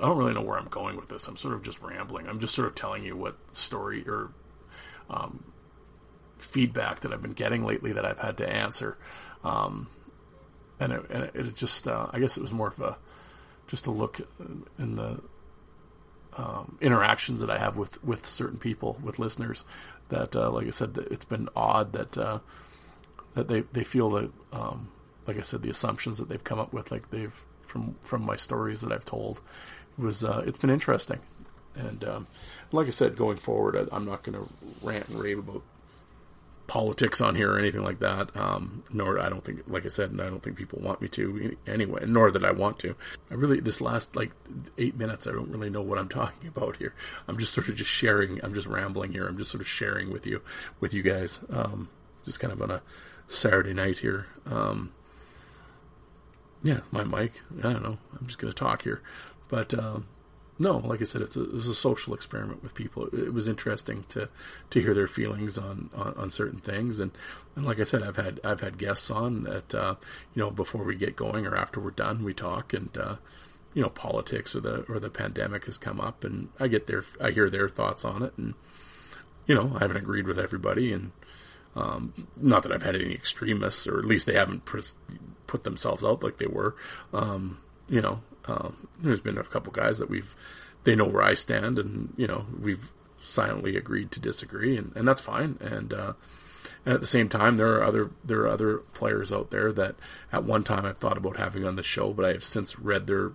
I 0.00 0.06
don't 0.06 0.18
really 0.18 0.34
know 0.34 0.42
where 0.42 0.58
I'm 0.58 0.68
going 0.68 0.96
with 0.96 1.08
this. 1.08 1.26
I'm 1.26 1.36
sort 1.36 1.54
of 1.54 1.62
just 1.62 1.80
rambling. 1.82 2.28
I'm 2.28 2.40
just 2.40 2.54
sort 2.54 2.68
of 2.68 2.74
telling 2.74 3.04
you 3.04 3.16
what 3.16 3.36
story 3.52 4.04
or 4.06 4.30
um, 5.10 5.42
feedback 6.38 7.00
that 7.00 7.12
I've 7.12 7.22
been 7.22 7.32
getting 7.32 7.64
lately 7.64 7.92
that 7.92 8.04
I've 8.04 8.18
had 8.18 8.38
to 8.38 8.48
answer. 8.48 8.96
Um, 9.42 9.88
and 10.78 10.92
it, 10.92 11.10
and 11.10 11.22
it 11.34 11.56
just, 11.56 11.88
uh, 11.88 12.06
I 12.12 12.20
guess 12.20 12.36
it 12.36 12.40
was 12.40 12.52
more 12.52 12.68
of 12.68 12.80
a, 12.80 12.96
just 13.66 13.86
a 13.86 13.90
look 13.90 14.20
in 14.78 14.96
the 14.96 15.20
um, 16.36 16.78
interactions 16.80 17.40
that 17.40 17.50
I 17.50 17.58
have 17.58 17.76
with, 17.76 18.02
with 18.04 18.24
certain 18.26 18.58
people, 18.58 18.96
with 19.02 19.18
listeners 19.18 19.64
that, 20.08 20.34
uh, 20.36 20.50
like 20.50 20.66
I 20.66 20.70
said, 20.70 20.98
it's 21.10 21.24
been 21.24 21.48
odd 21.54 21.92
that, 21.92 22.16
uh, 22.16 22.38
that 23.34 23.48
they, 23.48 23.60
they 23.60 23.84
feel 23.84 24.10
that, 24.10 24.32
um, 24.52 24.88
like 25.26 25.38
I 25.38 25.42
said, 25.42 25.62
the 25.62 25.70
assumptions 25.70 26.18
that 26.18 26.28
they've 26.28 26.42
come 26.42 26.58
up 26.58 26.72
with, 26.72 26.90
like 26.90 27.10
they've, 27.10 27.34
from, 27.66 27.94
from 28.02 28.24
my 28.24 28.36
stories 28.36 28.80
that 28.80 28.92
I've 28.92 29.04
told, 29.04 29.40
it 29.98 30.02
was 30.02 30.24
uh, 30.24 30.44
it's 30.46 30.58
been 30.58 30.70
interesting, 30.70 31.18
and 31.74 32.04
um, 32.04 32.26
like 32.70 32.86
I 32.86 32.90
said, 32.90 33.16
going 33.16 33.36
forward, 33.36 33.88
I, 33.92 33.96
am 33.96 34.04
not 34.04 34.22
going 34.22 34.38
to 34.38 34.48
rant 34.80 35.08
and 35.08 35.18
rave 35.18 35.38
about 35.38 35.62
politics 36.68 37.20
on 37.20 37.34
here 37.34 37.52
or 37.52 37.58
anything 37.58 37.82
like 37.82 37.98
that. 37.98 38.36
Um, 38.36 38.84
nor 38.92 39.18
I 39.18 39.28
don't 39.28 39.42
think, 39.42 39.64
like 39.66 39.84
I 39.84 39.88
said, 39.88 40.10
and 40.12 40.20
I 40.20 40.26
don't 40.26 40.42
think 40.42 40.56
people 40.56 40.78
want 40.80 41.02
me 41.02 41.08
to 41.08 41.56
anyway. 41.66 42.04
Nor 42.06 42.30
that 42.30 42.44
I 42.44 42.52
want 42.52 42.78
to. 42.80 42.94
I 43.30 43.34
really 43.34 43.58
this 43.58 43.80
last 43.80 44.14
like 44.14 44.30
eight 44.76 44.96
minutes, 44.96 45.26
I 45.26 45.32
don't 45.32 45.50
really 45.50 45.70
know 45.70 45.82
what 45.82 45.98
I'm 45.98 46.08
talking 46.08 46.46
about 46.54 46.76
here. 46.76 46.94
I'm 47.26 47.38
just 47.38 47.52
sort 47.52 47.68
of 47.68 47.74
just 47.74 47.90
sharing. 47.90 48.44
I'm 48.44 48.54
just 48.54 48.68
rambling 48.68 49.12
here. 49.12 49.26
I'm 49.26 49.38
just 49.38 49.50
sort 49.50 49.62
of 49.62 49.68
sharing 49.68 50.12
with 50.12 50.26
you, 50.26 50.42
with 50.78 50.94
you 50.94 51.02
guys. 51.02 51.40
Um, 51.50 51.88
just 52.24 52.38
kind 52.38 52.52
of 52.52 52.62
on 52.62 52.70
a 52.70 52.82
Saturday 53.26 53.74
night 53.74 53.98
here. 53.98 54.26
Um, 54.46 54.92
yeah, 56.62 56.80
my 56.90 57.04
mic. 57.04 57.40
I 57.58 57.72
don't 57.72 57.82
know. 57.82 57.98
I'm 58.18 58.26
just 58.26 58.38
to 58.40 58.52
talk 58.52 58.82
here. 58.82 59.02
But 59.48 59.72
um, 59.72 60.06
no, 60.58 60.78
like 60.78 61.00
I 61.00 61.04
said, 61.04 61.22
it's 61.22 61.36
a, 61.36 61.42
it 61.42 61.52
was 61.52 61.68
a 61.68 61.74
social 61.74 62.14
experiment 62.14 62.62
with 62.62 62.74
people. 62.74 63.06
It, 63.12 63.32
was 63.32 63.46
interesting 63.46 64.04
to 64.10 64.28
to 64.70 64.80
hear 64.80 64.94
their 64.94 65.06
feelings 65.06 65.56
on, 65.56 65.90
on, 65.94 66.14
on, 66.14 66.30
certain 66.30 66.58
things, 66.58 66.98
and, 66.98 67.12
and 67.54 67.64
like 67.64 67.78
I 67.78 67.84
said, 67.84 68.02
I've 68.02 68.16
had 68.16 68.40
I've 68.42 68.60
had 68.60 68.76
guests 68.78 69.10
on 69.10 69.44
that 69.44 69.74
uh, 69.74 69.94
you 70.34 70.42
know 70.42 70.50
before 70.50 70.84
we 70.84 70.96
get 70.96 71.16
going 71.16 71.46
or 71.46 71.56
after 71.56 71.80
we're 71.80 71.90
done, 71.90 72.24
we 72.24 72.34
talk 72.34 72.72
and. 72.72 72.96
Uh, 72.96 73.16
you 73.74 73.82
know, 73.82 73.90
politics 73.90 74.56
or 74.56 74.60
the 74.60 74.84
or 74.88 74.98
the 74.98 75.10
pandemic 75.10 75.66
has 75.66 75.76
come 75.76 76.00
up, 76.00 76.24
and 76.24 76.48
I 76.58 76.68
get 76.68 76.86
their 76.86 77.04
I 77.20 77.30
hear 77.30 77.50
their 77.50 77.68
thoughts 77.68 78.04
on 78.04 78.22
it, 78.22 78.32
and 78.36 78.54
you 79.46 79.54
know, 79.54 79.72
I 79.76 79.80
haven't 79.80 79.98
agreed 79.98 80.26
with 80.26 80.38
everybody, 80.38 80.90
and 80.90 81.12
um, 81.76 82.12
not 82.36 82.62
that 82.64 82.72
I've 82.72 82.82
had 82.82 82.96
any 82.96 83.14
extremists, 83.14 83.86
or 83.86 83.98
at 83.98 84.04
least 84.04 84.26
they 84.26 84.34
haven't 84.34 84.64
put 84.64 85.64
themselves 85.64 86.02
out 86.02 86.24
like 86.24 86.38
they 86.38 86.46
were. 86.46 86.76
Um, 87.12 87.58
you 87.88 88.00
know, 88.00 88.20
um, 88.46 88.88
there's 89.00 89.20
been 89.20 89.38
a 89.38 89.44
couple 89.44 89.72
guys 89.72 89.98
that 89.98 90.10
we've, 90.10 90.34
they 90.84 90.94
know 90.94 91.06
where 91.06 91.22
I 91.22 91.34
stand, 91.34 91.78
and 91.78 92.14
you 92.16 92.26
know 92.26 92.46
we've 92.60 92.90
silently 93.20 93.76
agreed 93.76 94.10
to 94.12 94.20
disagree, 94.20 94.76
and, 94.76 94.92
and 94.96 95.06
that's 95.06 95.20
fine. 95.20 95.58
And 95.60 95.92
uh, 95.92 96.12
and 96.84 96.94
at 96.94 97.00
the 97.00 97.06
same 97.06 97.28
time, 97.28 97.56
there 97.56 97.74
are 97.74 97.84
other 97.84 98.10
there 98.24 98.40
are 98.40 98.48
other 98.48 98.78
players 98.94 99.32
out 99.32 99.50
there 99.50 99.72
that 99.72 99.96
at 100.32 100.44
one 100.44 100.64
time 100.64 100.86
I've 100.86 100.98
thought 100.98 101.18
about 101.18 101.36
having 101.36 101.64
on 101.64 101.76
the 101.76 101.82
show, 101.82 102.12
but 102.12 102.24
I 102.24 102.32
have 102.32 102.44
since 102.44 102.78
read 102.78 103.06
their 103.06 103.32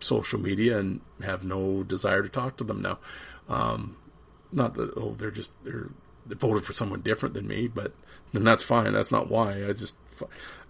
social 0.00 0.40
media 0.40 0.78
and 0.78 1.00
have 1.22 1.44
no 1.44 1.82
desire 1.82 2.22
to 2.22 2.28
talk 2.28 2.56
to 2.58 2.64
them 2.64 2.82
now. 2.82 2.98
Um, 3.48 3.96
not 4.52 4.74
that 4.74 4.92
oh 4.96 5.14
they're 5.16 5.30
just 5.30 5.52
they're 5.64 5.90
they 6.26 6.34
voted 6.34 6.64
for 6.64 6.72
someone 6.72 7.00
different 7.00 7.34
than 7.34 7.46
me, 7.46 7.68
but 7.68 7.92
then 8.32 8.44
that's 8.44 8.62
fine. 8.62 8.92
That's 8.92 9.10
not 9.10 9.30
why. 9.30 9.66
I 9.66 9.72
just 9.72 9.96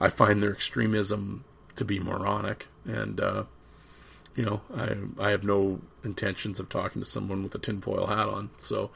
I 0.01 0.09
find 0.09 0.43
their 0.43 0.53
extremism 0.53 1.45
to 1.77 1.85
be 1.85 1.99
moronic, 1.99 2.69
and 2.85 3.21
uh, 3.21 3.45
you 4.35 4.45
know, 4.45 4.61
I 4.75 4.97
I 5.19 5.31
have 5.31 5.45
no 5.45 5.81
intentions 6.05 6.59
of 6.59 6.69
talking 6.69 7.03
to 7.03 7.07
someone 7.09 7.43
with 7.43 7.55
a 7.55 7.59
tinfoil 7.59 8.07
hat 8.07 8.29
on. 8.29 8.51
So, 8.59 8.91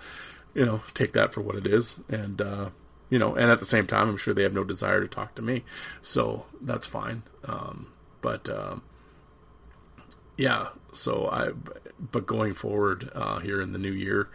you 0.55 0.65
know, 0.65 0.83
take 0.95 1.13
that 1.13 1.33
for 1.33 1.41
what 1.41 1.57
it 1.57 1.67
is, 1.67 1.99
and 2.09 2.41
uh, 2.41 2.71
you 3.11 3.19
know, 3.19 3.35
and 3.35 3.51
at 3.51 3.59
the 3.59 3.65
same 3.65 3.87
time, 3.87 4.09
I'm 4.09 4.17
sure 4.17 4.35
they 4.35 4.43
have 4.43 4.55
no 4.55 4.65
desire 4.65 5.01
to 5.01 5.09
talk 5.09 5.35
to 5.37 5.43
me, 5.43 5.65
so 6.03 6.47
that's 6.61 6.87
fine. 6.87 7.23
Um, 7.45 7.89
but 8.21 8.49
uh, 8.49 8.77
yeah, 10.37 10.69
so 10.93 11.29
I, 11.29 11.51
but 12.01 12.27
going 12.27 12.55
forward 12.55 13.11
uh, 13.15 13.39
here 13.39 13.61
in 13.61 13.73
the 13.73 13.79
new 13.79 13.93
year, 13.93 14.29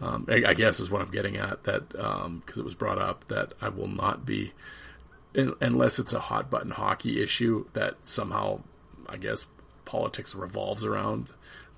um, 0.00 0.26
I, 0.28 0.44
I, 0.48 0.54
guess 0.54 0.80
is 0.80 0.90
what 0.90 1.00
I'm 1.00 1.10
getting 1.10 1.36
at 1.36 1.64
that 1.64 1.88
because 1.88 2.26
um, 2.26 2.42
it 2.56 2.64
was 2.64 2.74
brought 2.74 2.98
up 2.98 3.28
that 3.28 3.54
I 3.60 3.68
will 3.68 3.88
not 3.88 4.26
be 4.26 4.52
unless 5.34 5.98
it's 5.98 6.12
a 6.14 6.20
hot 6.20 6.50
button 6.50 6.70
hockey 6.70 7.22
issue 7.22 7.66
that 7.74 7.94
somehow 8.06 8.60
I 9.06 9.18
guess 9.18 9.46
politics 9.86 10.34
revolves 10.34 10.84
around. 10.84 11.28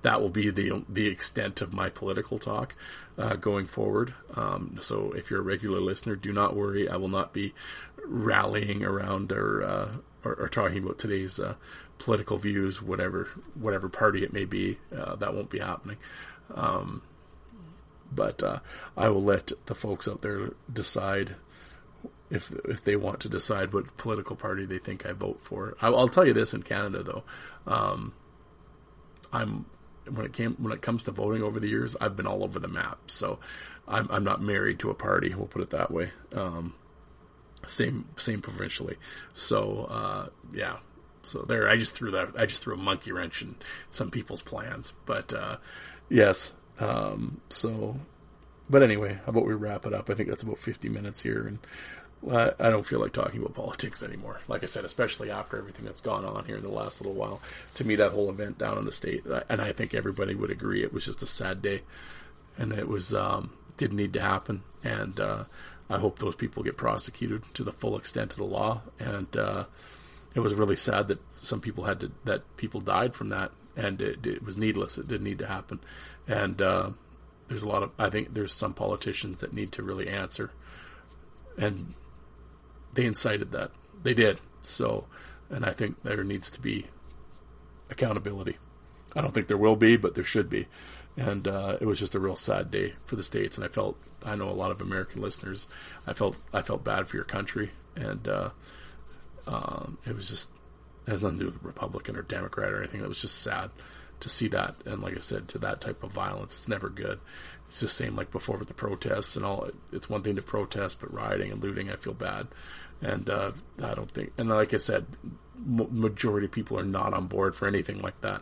That 0.01 0.21
will 0.21 0.29
be 0.29 0.49
the 0.49 0.83
the 0.89 1.07
extent 1.07 1.61
of 1.61 1.73
my 1.73 1.89
political 1.89 2.39
talk 2.39 2.75
uh, 3.17 3.35
going 3.35 3.67
forward. 3.67 4.13
Um, 4.35 4.77
so 4.81 5.11
if 5.11 5.29
you're 5.29 5.39
a 5.39 5.43
regular 5.43 5.79
listener, 5.79 6.15
do 6.15 6.33
not 6.33 6.55
worry. 6.55 6.89
I 6.89 6.97
will 6.97 7.09
not 7.09 7.33
be 7.33 7.53
rallying 8.05 8.83
around 8.83 9.31
or 9.31 9.63
uh, 9.63 9.89
or, 10.23 10.33
or, 10.35 10.49
talking 10.49 10.83
about 10.83 10.99
today's 10.99 11.39
uh, 11.39 11.55
political 11.97 12.37
views, 12.37 12.81
whatever 12.81 13.29
whatever 13.55 13.89
party 13.89 14.23
it 14.23 14.33
may 14.33 14.45
be. 14.45 14.79
Uh, 14.95 15.15
that 15.15 15.33
won't 15.33 15.49
be 15.49 15.59
happening. 15.59 15.97
Um, 16.53 17.01
but 18.11 18.41
uh, 18.41 18.59
I 18.97 19.09
will 19.09 19.23
let 19.23 19.51
the 19.67 19.75
folks 19.75 20.07
out 20.07 20.21
there 20.21 20.51
decide 20.71 21.35
if 22.29 22.51
if 22.65 22.83
they 22.83 22.95
want 22.95 23.21
to 23.21 23.29
decide 23.29 23.73
what 23.73 23.97
political 23.97 24.35
party 24.35 24.65
they 24.65 24.77
think 24.77 25.05
I 25.05 25.13
vote 25.13 25.39
for. 25.41 25.75
I, 25.81 25.89
will 25.89 26.07
tell 26.07 26.25
you 26.25 26.33
this 26.33 26.53
in 26.53 26.63
Canada 26.63 27.03
though, 27.03 27.23
um, 27.65 28.13
I'm 29.31 29.65
when 30.09 30.25
it 30.25 30.33
came 30.33 30.55
when 30.59 30.73
it 30.73 30.81
comes 30.81 31.05
to 31.05 31.11
voting 31.11 31.43
over 31.43 31.59
the 31.59 31.67
years, 31.67 31.95
I've 31.99 32.15
been 32.15 32.27
all 32.27 32.43
over 32.43 32.59
the 32.59 32.67
map. 32.67 32.99
So 33.07 33.39
I'm 33.87 34.07
I'm 34.11 34.23
not 34.23 34.41
married 34.41 34.79
to 34.79 34.89
a 34.89 34.95
party. 34.95 35.33
We'll 35.33 35.47
put 35.47 35.61
it 35.61 35.71
that 35.71 35.91
way. 35.91 36.11
Um, 36.33 36.73
same 37.67 38.05
same 38.17 38.41
provincially. 38.41 38.97
So 39.33 39.85
uh, 39.89 40.27
yeah. 40.53 40.77
So 41.23 41.43
there, 41.43 41.69
I 41.69 41.77
just 41.77 41.93
threw 41.93 42.11
that. 42.11 42.29
I 42.37 42.45
just 42.45 42.61
threw 42.61 42.75
a 42.75 42.77
monkey 42.77 43.11
wrench 43.11 43.41
in 43.41 43.55
some 43.91 44.09
people's 44.09 44.41
plans. 44.41 44.93
But 45.05 45.33
uh, 45.33 45.57
yes. 46.09 46.53
Um, 46.79 47.41
so, 47.49 47.99
but 48.69 48.83
anyway, 48.83 49.19
how 49.25 49.29
about 49.29 49.45
we 49.45 49.53
wrap 49.53 49.85
it 49.85 49.93
up? 49.93 50.09
I 50.09 50.13
think 50.13 50.29
that's 50.29 50.43
about 50.43 50.59
50 50.59 50.89
minutes 50.89 51.21
here, 51.21 51.47
and 51.47 51.59
I, 52.27 52.69
don't 52.69 52.85
feel 52.85 52.99
like 52.99 53.13
talking 53.13 53.39
about 53.39 53.55
politics 53.55 54.03
anymore. 54.03 54.41
Like 54.47 54.63
I 54.63 54.65
said, 54.65 54.83
especially 54.83 55.31
after 55.31 55.57
everything 55.57 55.85
that's 55.85 56.01
gone 56.01 56.25
on 56.25 56.45
here 56.45 56.57
in 56.57 56.63
the 56.63 56.69
last 56.69 56.99
little 56.99 57.13
while. 57.13 57.41
To 57.75 57.85
me, 57.85 57.95
that 57.95 58.11
whole 58.11 58.29
event 58.29 58.57
down 58.57 58.77
in 58.77 58.85
the 58.85 58.91
state, 58.91 59.25
and 59.47 59.61
I 59.61 59.71
think 59.71 59.93
everybody 59.93 60.35
would 60.35 60.51
agree, 60.51 60.83
it 60.83 60.93
was 60.93 61.05
just 61.05 61.23
a 61.23 61.27
sad 61.27 61.61
day, 61.61 61.81
and 62.57 62.73
it 62.73 62.87
was 62.87 63.13
um, 63.13 63.51
didn't 63.77 63.97
need 63.97 64.13
to 64.13 64.21
happen. 64.21 64.63
And 64.83 65.19
uh, 65.19 65.45
I 65.89 65.97
hope 65.97 66.19
those 66.19 66.35
people 66.35 66.61
get 66.61 66.77
prosecuted 66.77 67.43
to 67.55 67.63
the 67.63 67.71
full 67.71 67.97
extent 67.97 68.33
of 68.33 68.37
the 68.37 68.43
law. 68.43 68.81
And 68.99 69.35
uh, 69.35 69.65
it 70.35 70.41
was 70.41 70.53
really 70.53 70.75
sad 70.75 71.07
that 71.07 71.19
some 71.37 71.61
people 71.61 71.85
had 71.85 72.01
to 72.01 72.11
that 72.25 72.57
people 72.57 72.81
died 72.81 73.15
from 73.15 73.29
that, 73.29 73.51
and 73.75 74.01
it, 74.01 74.25
it 74.27 74.43
was 74.43 74.57
needless. 74.57 74.97
It 74.97 75.07
didn't 75.07 75.23
need 75.23 75.39
to 75.39 75.47
happen. 75.47 75.79
And 76.27 76.61
uh, 76.61 76.89
there's 77.49 77.63
a 77.63 77.67
lot 77.67 77.83
of 77.83 77.91
I 77.99 78.09
think 78.09 78.33
there's 78.33 78.53
some 78.53 78.73
politicians 78.73 79.41
that 79.41 79.53
need 79.53 79.73
to 79.73 79.83
really 79.83 80.07
answer, 80.07 80.51
and 81.57 81.93
they 82.93 83.05
incited 83.05 83.51
that. 83.51 83.71
They 84.01 84.13
did. 84.13 84.39
So, 84.61 85.07
and 85.49 85.65
I 85.65 85.71
think 85.71 86.01
there 86.03 86.23
needs 86.23 86.49
to 86.51 86.61
be 86.61 86.85
accountability. 87.89 88.57
I 89.15 89.21
don't 89.21 89.33
think 89.33 89.47
there 89.47 89.57
will 89.57 89.75
be, 89.75 89.97
but 89.97 90.13
there 90.13 90.23
should 90.23 90.49
be. 90.49 90.67
And 91.17 91.47
uh, 91.47 91.77
it 91.81 91.85
was 91.85 91.99
just 91.99 92.15
a 92.15 92.19
real 92.19 92.35
sad 92.35 92.71
day 92.71 92.93
for 93.05 93.15
the 93.15 93.23
states, 93.23 93.57
and 93.57 93.65
I 93.65 93.67
felt 93.67 93.97
I 94.23 94.35
know 94.35 94.49
a 94.49 94.51
lot 94.51 94.71
of 94.71 94.79
American 94.79 95.21
listeners. 95.21 95.67
I 96.07 96.13
felt 96.13 96.37
I 96.53 96.61
felt 96.61 96.83
bad 96.83 97.07
for 97.07 97.17
your 97.17 97.25
country, 97.25 97.71
and 97.95 98.27
uh, 98.27 98.49
um, 99.47 99.97
it 100.05 100.15
was 100.15 100.29
just 100.29 100.51
it 101.07 101.11
has 101.11 101.23
nothing 101.23 101.39
to 101.39 101.45
do 101.45 101.51
with 101.51 101.63
Republican 101.63 102.15
or 102.15 102.21
Democrat 102.21 102.71
or 102.71 102.77
anything. 102.77 103.01
It 103.01 103.07
was 103.07 103.21
just 103.21 103.41
sad 103.41 103.71
to 104.19 104.29
see 104.29 104.47
that, 104.49 104.75
and 104.85 105.01
like 105.01 105.15
I 105.15 105.19
said, 105.19 105.47
to 105.49 105.59
that 105.59 105.81
type 105.81 106.03
of 106.03 106.11
violence, 106.11 106.59
it's 106.59 106.69
never 106.69 106.89
good. 106.89 107.19
It's 107.67 107.81
the 107.81 107.87
same 107.87 108.15
like 108.15 108.31
before 108.31 108.57
with 108.57 108.67
the 108.67 108.73
protests 108.73 109.35
and 109.35 109.45
all. 109.45 109.69
It's 109.91 110.09
one 110.09 110.23
thing 110.23 110.35
to 110.35 110.41
protest, 110.41 110.99
but 110.99 111.13
rioting 111.13 111.51
and 111.51 111.61
looting, 111.61 111.91
I 111.91 111.95
feel 111.95 112.13
bad 112.13 112.47
and 113.01 113.29
uh, 113.29 113.51
I 113.81 113.93
don't 113.93 114.11
think. 114.11 114.33
And 114.37 114.49
like 114.49 114.73
I 114.73 114.77
said, 114.77 115.05
majority 115.65 116.45
of 116.45 116.51
people 116.51 116.79
are 116.79 116.85
not 116.85 117.13
on 117.13 117.27
board 117.27 117.55
for 117.55 117.67
anything 117.67 117.99
like 117.99 118.19
that. 118.21 118.41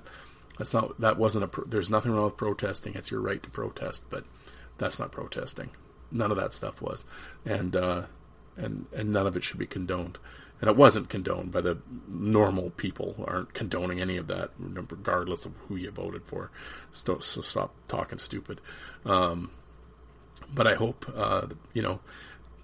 That's 0.58 0.74
not. 0.74 1.00
That 1.00 1.18
wasn't 1.18 1.46
a. 1.46 1.62
There's 1.66 1.90
nothing 1.90 2.12
wrong 2.12 2.26
with 2.26 2.38
protesting. 2.38 2.96
It's 2.96 3.12
your 3.12 3.22
right 3.22 3.42
to 3.44 3.50
protest, 3.50 4.06
but 4.10 4.24
that's 4.78 5.00
not 5.00 5.12
protesting. 5.12 5.70
None 6.12 6.32
of 6.32 6.38
that 6.38 6.54
stuff 6.54 6.82
was, 6.82 7.04
and 7.46 7.76
uh, 7.76 8.04
and 8.58 8.86
and 8.94 9.12
none 9.12 9.28
of 9.28 9.38
it 9.38 9.44
should 9.44 9.60
be 9.60 9.68
condoned. 9.68 10.18
And 10.60 10.70
it 10.70 10.76
wasn't 10.76 11.10
condoned 11.10 11.52
by 11.52 11.62
the 11.62 11.78
normal 12.08 12.72
people. 12.72 13.24
Aren't 13.28 13.54
condoning 13.54 14.02
any 14.02 14.18
of 14.18 14.26
that, 14.28 14.52
regardless 14.58 15.46
of 15.46 15.54
who 15.68 15.76
you 15.76 15.92
voted 15.92 16.26
for. 16.26 16.50
So, 16.92 17.20
so 17.20 17.42
stop 17.42 17.76
talking 17.88 18.18
stupid. 18.18 18.60
Um, 19.06 19.52
but 20.52 20.66
I 20.66 20.74
hope 20.74 21.06
uh, 21.16 21.48
you 21.74 21.84
know 21.84 22.00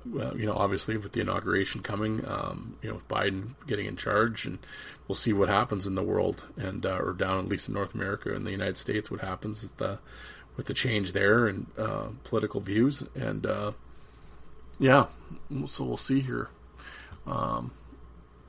you 0.06 0.46
know, 0.46 0.54
obviously 0.54 0.98
with 0.98 1.14
the 1.14 1.22
inauguration 1.22 1.82
coming, 1.82 2.24
um, 2.28 2.76
you 2.82 2.90
know, 2.90 3.02
Biden 3.10 3.56
getting 3.68 3.86
in 3.86 3.96
charge, 3.96 4.46
and 4.46 4.60
we'll 5.08 5.16
see 5.16 5.34
what 5.34 5.50
happens 5.50 5.86
in 5.86 5.96
the 5.96 6.04
world 6.04 6.46
and 6.58 6.86
uh, 6.86 6.98
or 6.98 7.14
down 7.14 7.40
at 7.40 7.50
least 7.50 7.68
in 7.68 7.74
North 7.74 7.94
America 7.94 8.34
and 8.34 8.46
the 8.46 8.52
United 8.52 8.78
States, 8.78 9.10
what 9.10 9.22
happens 9.22 9.64
with 9.64 9.78
the 9.78 10.00
with 10.56 10.68
the 10.68 10.74
change 10.74 11.14
there 11.14 11.48
and 11.48 11.66
uh, 11.78 12.08
political 12.24 12.60
views, 12.62 13.04
and 13.16 13.46
uh, 13.46 13.72
yeah, 14.80 15.06
so 15.68 15.84
we'll 15.84 15.98
see 15.98 16.22
here 16.22 16.50
um, 17.26 17.72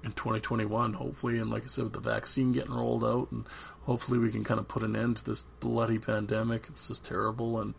in 0.03 0.13
2021, 0.13 0.95
hopefully, 0.95 1.39
and 1.39 1.51
like 1.51 1.65
I 1.65 1.67
said, 1.67 1.85
with 1.85 1.93
the 1.93 2.01
vaccine 2.01 2.53
getting 2.53 2.73
rolled 2.73 3.05
out, 3.05 3.31
and 3.31 3.45
hopefully 3.83 4.19
we 4.19 4.31
can 4.31 4.45
kind 4.45 4.61
of 4.61 4.69
put 4.69 4.83
an 4.83 4.97
end 4.97 5.19
to 5.19 5.25
this 5.25 5.43
bloody 5.61 5.99
pandemic. 5.99 6.67
It's 6.69 6.89
just 6.89 7.05
terrible, 7.05 7.61
and 7.61 7.75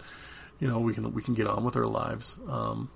you 0.60 0.68
know 0.68 0.80
we 0.80 0.94
can 0.94 1.14
we 1.14 1.22
can 1.22 1.34
get 1.34 1.48
on 1.48 1.64
with 1.64 1.76
our 1.76 1.88
lives. 1.88 2.38
Um, 2.48 2.90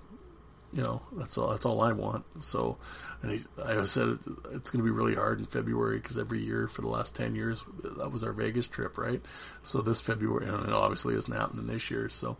you 0.72 0.82
know, 0.82 1.02
that's 1.16 1.36
all. 1.36 1.48
That's 1.50 1.66
all 1.66 1.80
I 1.80 1.92
want. 1.92 2.24
So, 2.40 2.78
and 3.22 3.44
I 3.62 3.84
said 3.84 4.18
it's 4.52 4.70
going 4.70 4.84
to 4.84 4.84
be 4.84 4.90
really 4.90 5.16
hard 5.16 5.40
in 5.40 5.46
February 5.46 5.98
because 5.98 6.16
every 6.16 6.40
year 6.44 6.68
for 6.68 6.82
the 6.82 6.88
last 6.88 7.16
ten 7.16 7.34
years 7.34 7.64
that 7.82 8.12
was 8.12 8.22
our 8.22 8.32
Vegas 8.32 8.68
trip, 8.68 8.96
right? 8.96 9.20
So 9.62 9.82
this 9.82 10.00
February, 10.00 10.46
and 10.46 10.68
it 10.68 10.72
obviously 10.72 11.16
isn't 11.16 11.32
happening 11.32 11.66
this 11.66 11.90
year. 11.90 12.08
So 12.08 12.36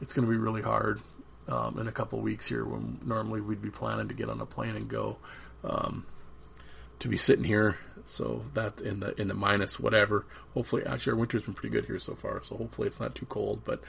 it's 0.00 0.12
going 0.12 0.26
to 0.26 0.30
be 0.30 0.38
really 0.38 0.62
hard 0.62 1.00
um, 1.52 1.78
in 1.78 1.86
a 1.88 1.92
couple 1.92 2.20
weeks 2.20 2.46
here 2.46 2.64
when 2.64 2.98
normally 3.04 3.40
we'd 3.40 3.62
be 3.62 3.70
planning 3.70 4.08
to 4.08 4.14
get 4.14 4.28
on 4.28 4.40
a 4.40 4.46
plane 4.46 4.76
and 4.76 4.88
go. 4.88 5.18
Um, 5.62 6.06
to 7.02 7.08
be 7.08 7.16
sitting 7.16 7.44
here. 7.44 7.78
So 8.04 8.44
that 8.54 8.80
in 8.80 9.00
the 9.00 9.20
in 9.20 9.28
the 9.28 9.34
minus 9.34 9.78
whatever. 9.78 10.24
Hopefully, 10.54 10.84
actually 10.86 11.12
our 11.12 11.18
winter's 11.18 11.42
been 11.42 11.54
pretty 11.54 11.72
good 11.72 11.84
here 11.84 11.98
so 11.98 12.14
far. 12.14 12.42
So 12.44 12.56
hopefully 12.56 12.88
it's 12.88 13.00
not 13.00 13.14
too 13.14 13.26
cold. 13.26 13.62
But 13.64 13.82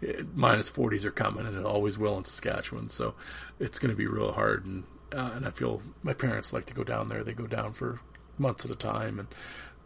it, 0.00 0.36
minus 0.36 0.68
forties 0.68 1.04
are 1.04 1.10
coming, 1.10 1.46
and 1.46 1.56
it 1.56 1.64
always 1.64 1.98
will 1.98 2.16
in 2.16 2.24
Saskatchewan. 2.24 2.88
So 2.88 3.14
it's 3.58 3.78
going 3.78 3.90
to 3.90 3.96
be 3.96 4.06
real 4.06 4.32
hard. 4.32 4.64
And 4.66 4.84
uh, 5.12 5.32
and 5.34 5.46
I 5.46 5.50
feel 5.50 5.82
my 6.02 6.14
parents 6.14 6.52
like 6.52 6.64
to 6.66 6.74
go 6.74 6.84
down 6.84 7.08
there. 7.08 7.24
They 7.24 7.32
go 7.32 7.46
down 7.46 7.72
for 7.72 8.00
months 8.38 8.64
at 8.64 8.70
a 8.70 8.76
time, 8.76 9.18
and 9.18 9.28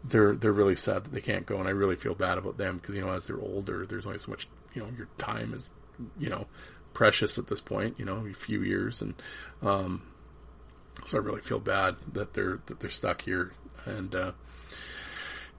they're 0.03 0.35
they're 0.35 0.53
really 0.53 0.75
sad 0.75 1.03
that 1.05 1.13
they 1.13 1.21
can't 1.21 1.45
go. 1.45 1.59
And 1.59 1.67
I 1.67 1.71
really 1.71 1.95
feel 1.95 2.15
bad 2.15 2.37
about 2.37 2.57
them 2.57 2.77
because 2.77 2.95
you 2.95 3.01
know 3.01 3.11
as 3.11 3.25
they're 3.27 3.41
older, 3.41 3.85
there's 3.85 4.05
only 4.05 4.19
so 4.19 4.31
much. 4.31 4.47
You 4.73 4.83
know, 4.83 4.89
your 4.95 5.07
time 5.17 5.53
is 5.53 5.71
you 6.19 6.29
know 6.29 6.45
precious 6.95 7.37
at 7.37 7.45
this 7.47 7.61
point. 7.61 7.99
You 7.99 8.05
know, 8.05 8.25
a 8.25 8.33
few 8.33 8.63
years 8.63 9.03
and. 9.03 9.13
um 9.61 10.01
so 11.05 11.17
I 11.17 11.21
really 11.21 11.41
feel 11.41 11.59
bad 11.59 11.95
that 12.13 12.33
they're 12.33 12.59
that 12.67 12.79
they're 12.79 12.89
stuck 12.89 13.21
here, 13.21 13.51
and 13.85 14.15
uh, 14.15 14.31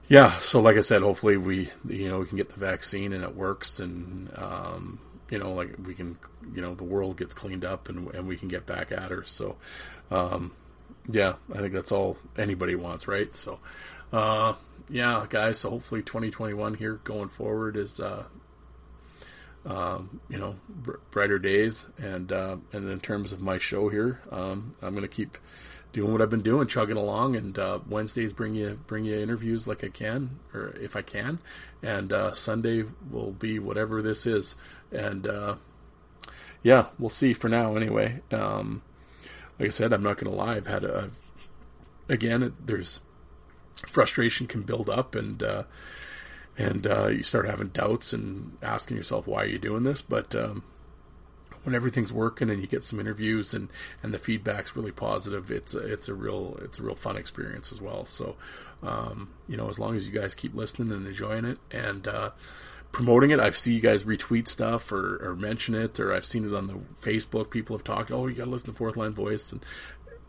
yeah. 0.07 0.37
So 0.39 0.61
like 0.61 0.77
I 0.77 0.81
said, 0.81 1.01
hopefully 1.01 1.37
we 1.37 1.69
you 1.87 2.09
know 2.09 2.19
we 2.19 2.25
can 2.25 2.37
get 2.37 2.49
the 2.49 2.59
vaccine 2.59 3.13
and 3.13 3.23
it 3.23 3.35
works, 3.35 3.79
and 3.79 4.29
um, 4.35 4.99
you 5.29 5.39
know 5.39 5.53
like 5.53 5.75
we 5.85 5.93
can 5.93 6.17
you 6.53 6.61
know 6.61 6.73
the 6.75 6.83
world 6.83 7.17
gets 7.17 7.33
cleaned 7.35 7.63
up 7.65 7.87
and 7.89 8.13
and 8.13 8.27
we 8.27 8.35
can 8.35 8.47
get 8.47 8.65
back 8.65 8.91
at 8.91 9.11
her. 9.11 9.23
So 9.25 9.57
um, 10.11 10.53
yeah, 11.07 11.35
I 11.53 11.59
think 11.59 11.73
that's 11.73 11.91
all 11.91 12.17
anybody 12.37 12.75
wants, 12.75 13.07
right? 13.07 13.33
So 13.35 13.59
uh, 14.11 14.53
yeah, 14.89 15.25
guys. 15.29 15.59
So 15.59 15.69
hopefully 15.69 16.01
2021 16.01 16.73
here 16.73 16.95
going 17.03 17.29
forward 17.29 17.77
is 17.77 17.99
uh, 17.99 18.23
um, 19.67 20.21
you 20.29 20.37
know, 20.37 20.55
br- 20.67 20.97
brighter 21.11 21.37
days. 21.37 21.85
And 21.97 22.31
uh, 22.31 22.57
and 22.73 22.89
in 22.89 22.99
terms 22.99 23.33
of 23.33 23.41
my 23.41 23.57
show 23.57 23.89
here, 23.89 24.21
um, 24.31 24.75
I'm 24.81 24.95
going 24.95 25.07
to 25.07 25.07
keep 25.07 25.37
doing 25.91 26.11
what 26.11 26.21
I've 26.21 26.29
been 26.29 26.41
doing, 26.41 26.67
chugging 26.67 26.97
along. 26.97 27.35
And 27.35 27.57
uh, 27.59 27.79
Wednesdays 27.87 28.33
bring 28.33 28.55
you 28.55 28.79
bring 28.87 29.05
you 29.05 29.19
interviews 29.19 29.67
like 29.67 29.83
I 29.83 29.89
can, 29.89 30.39
or 30.53 30.75
if 30.79 30.95
I 30.95 31.01
can. 31.01 31.39
And 31.83 32.11
uh, 32.11 32.33
Sunday 32.33 32.85
will 33.11 33.31
be 33.31 33.59
whatever 33.59 34.01
this 34.01 34.25
is. 34.25 34.55
And 34.91 35.27
uh, 35.27 35.55
yeah, 36.63 36.87
we'll 36.97 37.09
see. 37.09 37.33
For 37.33 37.49
now, 37.49 37.75
anyway. 37.75 38.21
Um, 38.31 38.81
like 39.59 39.67
I 39.67 39.71
said, 39.71 39.91
I'm 39.91 40.03
not 40.03 40.17
going 40.17 40.31
to 40.31 40.37
lie. 40.37 40.55
I've 40.55 40.67
had 40.67 40.83
a 40.83 41.09
again. 42.07 42.53
There's 42.63 43.01
frustration 43.87 44.47
can 44.47 44.63
build 44.63 44.89
up 44.89 45.15
and 45.15 45.41
uh, 45.43 45.63
and 46.57 46.87
uh, 46.87 47.07
you 47.07 47.23
start 47.23 47.45
having 47.45 47.67
doubts 47.67 48.13
and 48.13 48.57
asking 48.61 48.97
yourself 48.97 49.27
why 49.27 49.43
are 49.43 49.47
you 49.47 49.59
doing 49.59 49.83
this 49.83 50.01
but 50.01 50.35
um, 50.35 50.63
when 51.63 51.75
everything's 51.75 52.13
working 52.13 52.49
and 52.49 52.61
you 52.61 52.67
get 52.67 52.83
some 52.83 52.99
interviews 52.99 53.53
and, 53.53 53.69
and 54.01 54.13
the 54.13 54.19
feedback's 54.19 54.75
really 54.75 54.91
positive 54.91 55.51
it's 55.51 55.73
a, 55.73 55.79
it's 55.79 56.09
a 56.09 56.13
real 56.13 56.57
it's 56.61 56.79
a 56.79 56.83
real 56.83 56.95
fun 56.95 57.17
experience 57.17 57.71
as 57.71 57.81
well 57.81 58.05
so 58.05 58.35
um, 58.83 59.29
you 59.47 59.57
know 59.57 59.69
as 59.69 59.79
long 59.79 59.95
as 59.95 60.07
you 60.07 60.19
guys 60.19 60.33
keep 60.33 60.53
listening 60.53 60.91
and 60.91 61.07
enjoying 61.07 61.45
it 61.45 61.57
and 61.71 62.07
uh, 62.07 62.31
promoting 62.91 63.31
it. 63.31 63.39
I've 63.39 63.57
seen 63.57 63.73
you 63.73 63.79
guys 63.79 64.03
retweet 64.03 64.47
stuff 64.47 64.91
or, 64.91 65.17
or, 65.23 65.35
mention 65.35 65.75
it, 65.75 65.99
or 65.99 66.13
I've 66.13 66.25
seen 66.25 66.45
it 66.45 66.55
on 66.55 66.67
the 66.67 66.79
Facebook. 67.01 67.49
People 67.49 67.77
have 67.77 67.83
talked, 67.83 68.11
oh, 68.11 68.27
you 68.27 68.35
got 68.35 68.45
to 68.45 68.49
listen 68.49 68.71
to 68.71 68.75
Fourth 68.75 68.97
Line 68.97 69.11
Voice, 69.11 69.51
and 69.51 69.63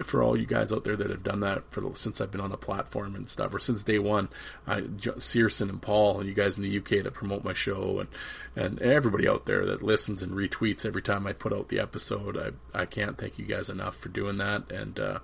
for 0.02 0.22
all 0.22 0.36
you 0.36 0.46
guys 0.46 0.72
out 0.72 0.84
there 0.84 0.96
that 0.96 1.10
have 1.10 1.24
done 1.24 1.40
that 1.40 1.70
for 1.70 1.80
the, 1.80 1.94
since 1.94 2.20
I've 2.20 2.30
been 2.30 2.40
on 2.40 2.50
the 2.50 2.56
platform 2.56 3.14
and 3.14 3.28
stuff, 3.28 3.52
or 3.54 3.58
since 3.58 3.82
day 3.82 3.98
one, 3.98 4.28
I, 4.66 4.84
Searson 5.18 5.68
and 5.68 5.82
Paul 5.82 6.20
and 6.20 6.28
you 6.28 6.34
guys 6.34 6.56
in 6.56 6.62
the 6.62 6.78
UK 6.78 7.02
that 7.04 7.14
promote 7.14 7.44
my 7.44 7.54
show 7.54 8.00
and, 8.00 8.08
and 8.54 8.80
everybody 8.80 9.28
out 9.28 9.46
there 9.46 9.66
that 9.66 9.82
listens 9.82 10.22
and 10.22 10.32
retweets 10.32 10.86
every 10.86 11.02
time 11.02 11.26
I 11.26 11.32
put 11.32 11.52
out 11.52 11.68
the 11.68 11.80
episode. 11.80 12.36
I, 12.36 12.80
I 12.80 12.86
can't 12.86 13.18
thank 13.18 13.38
you 13.38 13.44
guys 13.44 13.68
enough 13.68 13.96
for 13.96 14.08
doing 14.08 14.38
that. 14.38 14.70
And, 14.70 14.98
uh, 15.00 15.18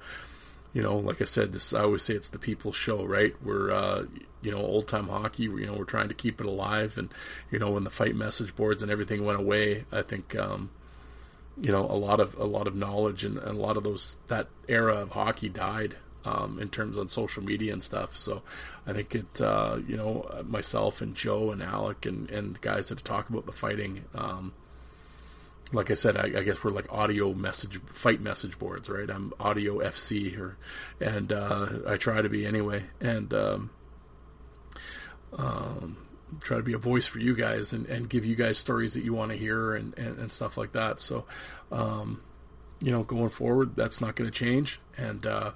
you 0.72 0.82
know, 0.82 0.96
like 0.96 1.22
I 1.22 1.24
said, 1.24 1.52
this, 1.52 1.72
I 1.72 1.82
always 1.82 2.02
say 2.02 2.14
it's 2.14 2.28
the 2.28 2.38
people's 2.38 2.76
show, 2.76 3.04
right? 3.04 3.32
We're, 3.42 3.70
uh, 3.70 4.06
you 4.42 4.50
know, 4.50 4.58
old 4.58 4.88
time 4.88 5.08
hockey, 5.08 5.44
you 5.44 5.66
know, 5.66 5.74
we're 5.74 5.84
trying 5.84 6.08
to 6.08 6.14
keep 6.14 6.40
it 6.40 6.46
alive. 6.46 6.98
And, 6.98 7.10
you 7.50 7.60
know, 7.60 7.70
when 7.70 7.84
the 7.84 7.90
fight 7.90 8.16
message 8.16 8.56
boards 8.56 8.82
and 8.82 8.90
everything 8.90 9.24
went 9.24 9.38
away, 9.38 9.84
I 9.92 10.02
think, 10.02 10.34
um, 10.36 10.70
you 11.60 11.70
know 11.70 11.84
a 11.84 11.96
lot 11.96 12.20
of 12.20 12.34
a 12.38 12.44
lot 12.44 12.66
of 12.66 12.74
knowledge 12.74 13.24
and, 13.24 13.38
and 13.38 13.58
a 13.58 13.60
lot 13.60 13.76
of 13.76 13.84
those 13.84 14.18
that 14.28 14.48
era 14.68 14.96
of 14.96 15.10
hockey 15.10 15.48
died 15.48 15.96
um, 16.24 16.58
in 16.58 16.68
terms 16.68 16.96
on 16.96 17.08
social 17.08 17.42
media 17.42 17.72
and 17.72 17.82
stuff. 17.82 18.16
So 18.16 18.42
I 18.86 18.92
think 18.92 19.14
it 19.14 19.40
uh, 19.40 19.78
you 19.86 19.96
know 19.96 20.44
myself 20.46 21.00
and 21.00 21.14
Joe 21.14 21.50
and 21.50 21.62
Alec 21.62 22.06
and 22.06 22.30
and 22.30 22.56
the 22.56 22.60
guys 22.60 22.88
that 22.88 23.04
talk 23.04 23.28
about 23.28 23.46
the 23.46 23.52
fighting. 23.52 24.04
Um, 24.14 24.52
like 25.72 25.90
I 25.90 25.94
said, 25.94 26.16
I, 26.16 26.24
I, 26.38 26.42
guess 26.42 26.62
we're 26.62 26.70
like 26.70 26.92
audio 26.92 27.32
message 27.32 27.80
fight 27.86 28.20
message 28.20 28.58
boards, 28.58 28.88
right? 28.88 29.10
I'm 29.10 29.32
audio 29.40 29.78
FC, 29.78 30.38
or 30.38 30.56
and 31.00 31.32
uh, 31.32 31.68
I 31.86 31.96
try 31.96 32.22
to 32.22 32.28
be 32.28 32.46
anyway, 32.46 32.84
and 33.00 33.32
um, 33.34 33.70
um, 35.36 35.96
try 36.40 36.56
to 36.56 36.62
be 36.62 36.72
a 36.72 36.78
voice 36.78 37.06
for 37.06 37.18
you 37.18 37.34
guys 37.34 37.72
and, 37.72 37.86
and 37.86 38.08
give 38.08 38.24
you 38.24 38.34
guys 38.34 38.58
stories 38.58 38.94
that 38.94 39.04
you 39.04 39.12
want 39.12 39.30
to 39.30 39.36
hear 39.36 39.74
and, 39.74 39.96
and, 39.98 40.18
and 40.18 40.32
stuff 40.32 40.56
like 40.56 40.72
that. 40.72 41.00
So, 41.00 41.24
um, 41.70 42.22
you 42.80 42.90
know, 42.90 43.02
going 43.02 43.30
forward, 43.30 43.76
that's 43.76 44.00
not 44.00 44.16
going 44.16 44.30
to 44.30 44.36
change, 44.36 44.80
and 44.96 45.24
uh, 45.26 45.52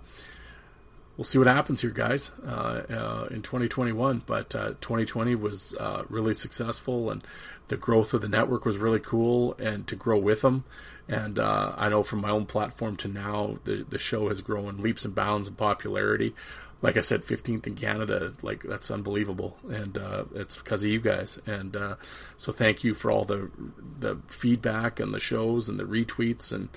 we'll 1.17 1.25
see 1.25 1.37
what 1.37 1.47
happens 1.47 1.81
here, 1.81 1.91
guys, 1.91 2.31
uh, 2.47 2.83
uh, 2.89 3.29
in 3.31 3.43
2021. 3.43 4.23
But 4.25 4.51
2020 4.51 5.35
uh, 5.35 5.37
was 5.37 5.75
uh, 5.75 6.05
really 6.09 6.33
successful, 6.33 7.11
and 7.11 7.23
the 7.67 7.77
growth 7.77 8.15
of 8.15 8.23
the 8.23 8.29
network 8.29 8.65
was 8.65 8.79
really 8.79 9.01
cool, 9.01 9.55
and 9.59 9.87
to 9.89 9.97
grow 9.97 10.19
with 10.19 10.41
them. 10.41 10.65
And 11.09 11.39
uh, 11.39 11.75
I 11.77 11.89
know 11.89 12.03
from 12.03 12.21
my 12.21 12.31
own 12.31 12.47
platform 12.47 12.97
to 12.97 13.09
now, 13.09 13.59
the 13.65 13.85
the 13.89 13.99
show 13.99 14.29
has 14.29 14.41
grown 14.41 14.79
leaps 14.79 15.05
and 15.05 15.15
bounds 15.15 15.49
in 15.49 15.55
popularity 15.55 16.35
like 16.81 16.97
I 16.97 17.01
said, 17.01 17.25
15th 17.25 17.67
in 17.67 17.75
Canada. 17.75 18.33
Like 18.43 18.63
that's 18.63 18.91
unbelievable, 18.91 19.59
and 19.69 19.99
uh, 19.99 20.25
it's 20.35 20.57
because 20.57 20.85
of 20.85 20.91
you 20.91 21.01
guys. 21.01 21.39
And 21.47 21.77
uh, 21.77 21.97
so 22.37 22.53
thank 22.53 22.85
you 22.85 22.95
for 22.95 23.11
all 23.11 23.25
the 23.25 23.51
the 23.99 24.19
feedback 24.29 25.01
and 25.01 25.13
the 25.13 25.21
shows 25.21 25.69
and 25.69 25.79
the 25.79 25.85
retweets 25.85 26.53
and 26.53 26.69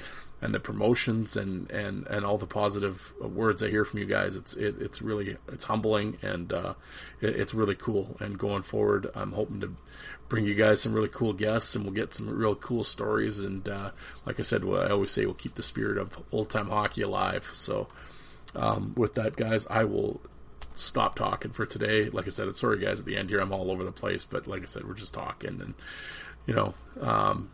and 0.41 0.56
the 0.56 0.60
promotions 0.60 1.38
and 1.38 1.70
and 1.70 2.08
and 2.08 2.26
all 2.26 2.39
the 2.39 2.47
positive 2.47 3.14
words 3.20 3.62
I 3.62 3.70
hear 3.70 3.86
from 3.86 3.99
you 3.99 4.06
guys. 4.08 4.36
It's 4.36 4.56
it, 4.56 4.76
it's 4.82 5.02
really 5.02 5.38
it's 5.47 5.66
humbling 5.66 6.18
and 6.24 6.52
uh, 6.52 6.74
it, 7.22 7.39
it's 7.39 7.54
really 7.54 7.76
cool. 7.76 8.18
And 8.20 8.39
going 8.39 8.64
forward, 8.64 9.10
I'm 9.14 9.34
hoping 9.34 9.62
to 9.62 9.76
bring 10.30 10.45
you 10.45 10.56
guys 10.56 10.82
some 10.82 10.93
really 10.93 11.10
cool 11.10 11.34
guests 11.34 11.76
and 11.76 11.84
we'll 11.84 11.93
get 11.93 12.14
some 12.14 12.28
real 12.28 12.56
cool 12.56 12.84
stories. 12.84 13.39
And 13.39 13.70
uh, 13.70 13.91
like 14.26 14.39
I 14.39 14.43
said, 14.43 14.64
I 14.64 14.89
always 14.89 15.12
say 15.12 15.26
we'll 15.26 15.36
keep 15.36 15.56
the 15.56 15.62
spirit 15.62 15.99
of 15.99 16.18
old 16.32 16.49
time 16.49 16.70
hockey 16.70 17.04
alive. 17.04 17.52
So 17.54 17.88
um, 18.56 18.93
with 18.95 19.16
that, 19.16 19.36
guys, 19.36 19.66
I 19.70 19.84
will 19.86 20.22
stop 20.76 21.16
talking 21.16 21.52
for 21.52 21.66
today. 21.66 22.10
Like 22.10 22.28
I 22.28 22.30
said, 22.30 22.47
it's 22.47 22.62
sorry 22.62 22.80
guys 22.80 22.99
at 22.99 23.06
the 23.06 23.18
end 23.18 23.30
here, 23.30 23.39
I'm 23.39 23.54
all 23.54 23.72
over 23.72 23.84
the 23.84 23.91
place, 23.91 24.24
but 24.24 24.47
like 24.47 24.64
I 24.64 24.66
said, 24.66 24.88
we're 24.88 24.93
just 24.93 25.14
talking 25.14 25.62
and 25.62 25.74
you 26.45 26.56
know, 26.56 26.74
um, 27.02 27.52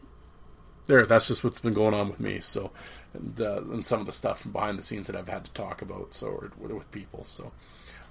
there, 0.88 1.06
that's 1.06 1.28
just 1.28 1.44
what's 1.44 1.62
been 1.62 1.74
going 1.74 1.94
on 1.94 2.10
with 2.10 2.20
me. 2.20 2.40
So, 2.40 2.72
and, 3.14 3.40
uh, 3.40 3.62
and 3.64 3.86
some 3.86 4.00
of 4.00 4.06
the 4.06 4.12
stuff 4.12 4.42
from 4.42 4.54
behind 4.54 4.80
the 4.80 4.84
scenes 4.84 5.08
that 5.08 5.16
I've 5.16 5.28
had 5.28 5.46
to 5.46 5.52
talk 5.52 5.82
about. 5.82 6.14
So, 6.14 6.50
with, 6.58 6.72
with 6.72 6.92
people. 6.92 7.24
So, 7.26 7.52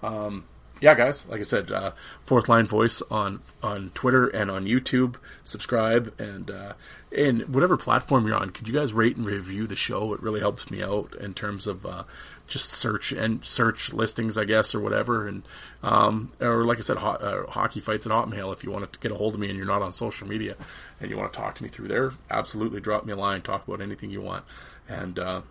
um, 0.03 0.45
yeah, 0.81 0.95
guys, 0.95 1.27
like 1.27 1.41
I 1.41 1.45
said, 1.45 1.73
uh, 1.73 1.93
Fourth 2.27 2.51
Line 2.51 2.67
Voice 2.67 3.01
on 3.11 3.41
on 3.63 3.91
Twitter 3.95 4.29
and 4.29 4.51
on 4.51 4.67
YouTube. 4.67 5.17
Subscribe 5.43 6.13
and 6.21 6.51
uh, 6.51 6.73
in 7.11 7.41
whatever 7.41 7.79
platform 7.79 8.27
you're 8.27 8.37
on, 8.37 8.51
could 8.51 8.69
you 8.69 8.75
guys 8.75 8.93
rate 8.93 9.17
and 9.17 9.25
review 9.25 9.67
the 9.67 9.77
show? 9.77 10.13
It 10.13 10.21
really 10.23 10.41
helps 10.41 10.71
me 10.71 10.83
out 10.83 11.15
in 11.15 11.33
terms 11.33 11.67
of 11.67 11.87
uh, 11.87 12.05
just 12.47 12.71
search 12.71 13.13
and 13.13 13.45
search 13.45 13.93
listings, 13.93 14.39
I 14.39 14.45
guess, 14.45 14.75
or 14.75 14.81
whatever. 14.81 15.27
And 15.27 15.43
um, 15.83 16.33
or 16.41 16.65
like 16.65 16.79
I 16.79 16.83
said, 16.83 16.97
ho- 16.97 17.11
uh, 17.11 17.51
hockey 17.51 17.81
fights 17.81 18.07
at 18.07 18.13
Hotmail. 18.13 18.53
If 18.53 18.65
you 18.65 18.71
want 18.71 18.93
to 18.93 18.99
get 18.99 19.13
a 19.13 19.17
hold 19.17 19.35
of 19.35 19.41
me 19.41 19.49
and 19.49 19.57
you're 19.57 19.67
not 19.67 19.83
on 19.83 19.93
social 19.93 20.27
media 20.29 20.57
and 21.01 21.11
you 21.11 21.17
want 21.17 21.33
to 21.33 21.39
talk 21.39 21.55
to 21.57 21.63
me 21.63 21.69
through 21.69 21.89
there, 21.89 22.13
absolutely 22.31 22.81
drop 22.81 23.05
me 23.05 23.13
a 23.13 23.17
line. 23.17 23.43
Talk 23.43 23.67
about 23.67 23.81
anything 23.81 24.11
you 24.11 24.21
want. 24.21 24.45
And 24.89 25.19
uh, 25.19 25.43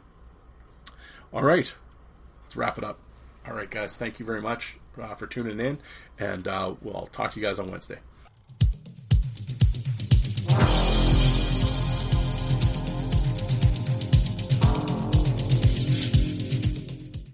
all 1.33 1.43
right, 1.43 1.73
let's 2.43 2.55
wrap 2.55 2.77
it 2.77 2.83
up. 2.83 2.99
All 3.47 3.53
right, 3.53 3.69
guys, 3.69 3.95
thank 3.95 4.19
you 4.19 4.25
very 4.25 4.41
much 4.41 4.77
uh, 4.99 5.13
for 5.13 5.27
tuning 5.27 5.59
in, 5.59 5.77
and 6.17 6.47
uh, 6.47 6.73
we'll 6.81 7.07
talk 7.11 7.33
to 7.33 7.39
you 7.39 7.45
guys 7.45 7.59
on 7.59 7.69
Wednesday. 7.69 7.99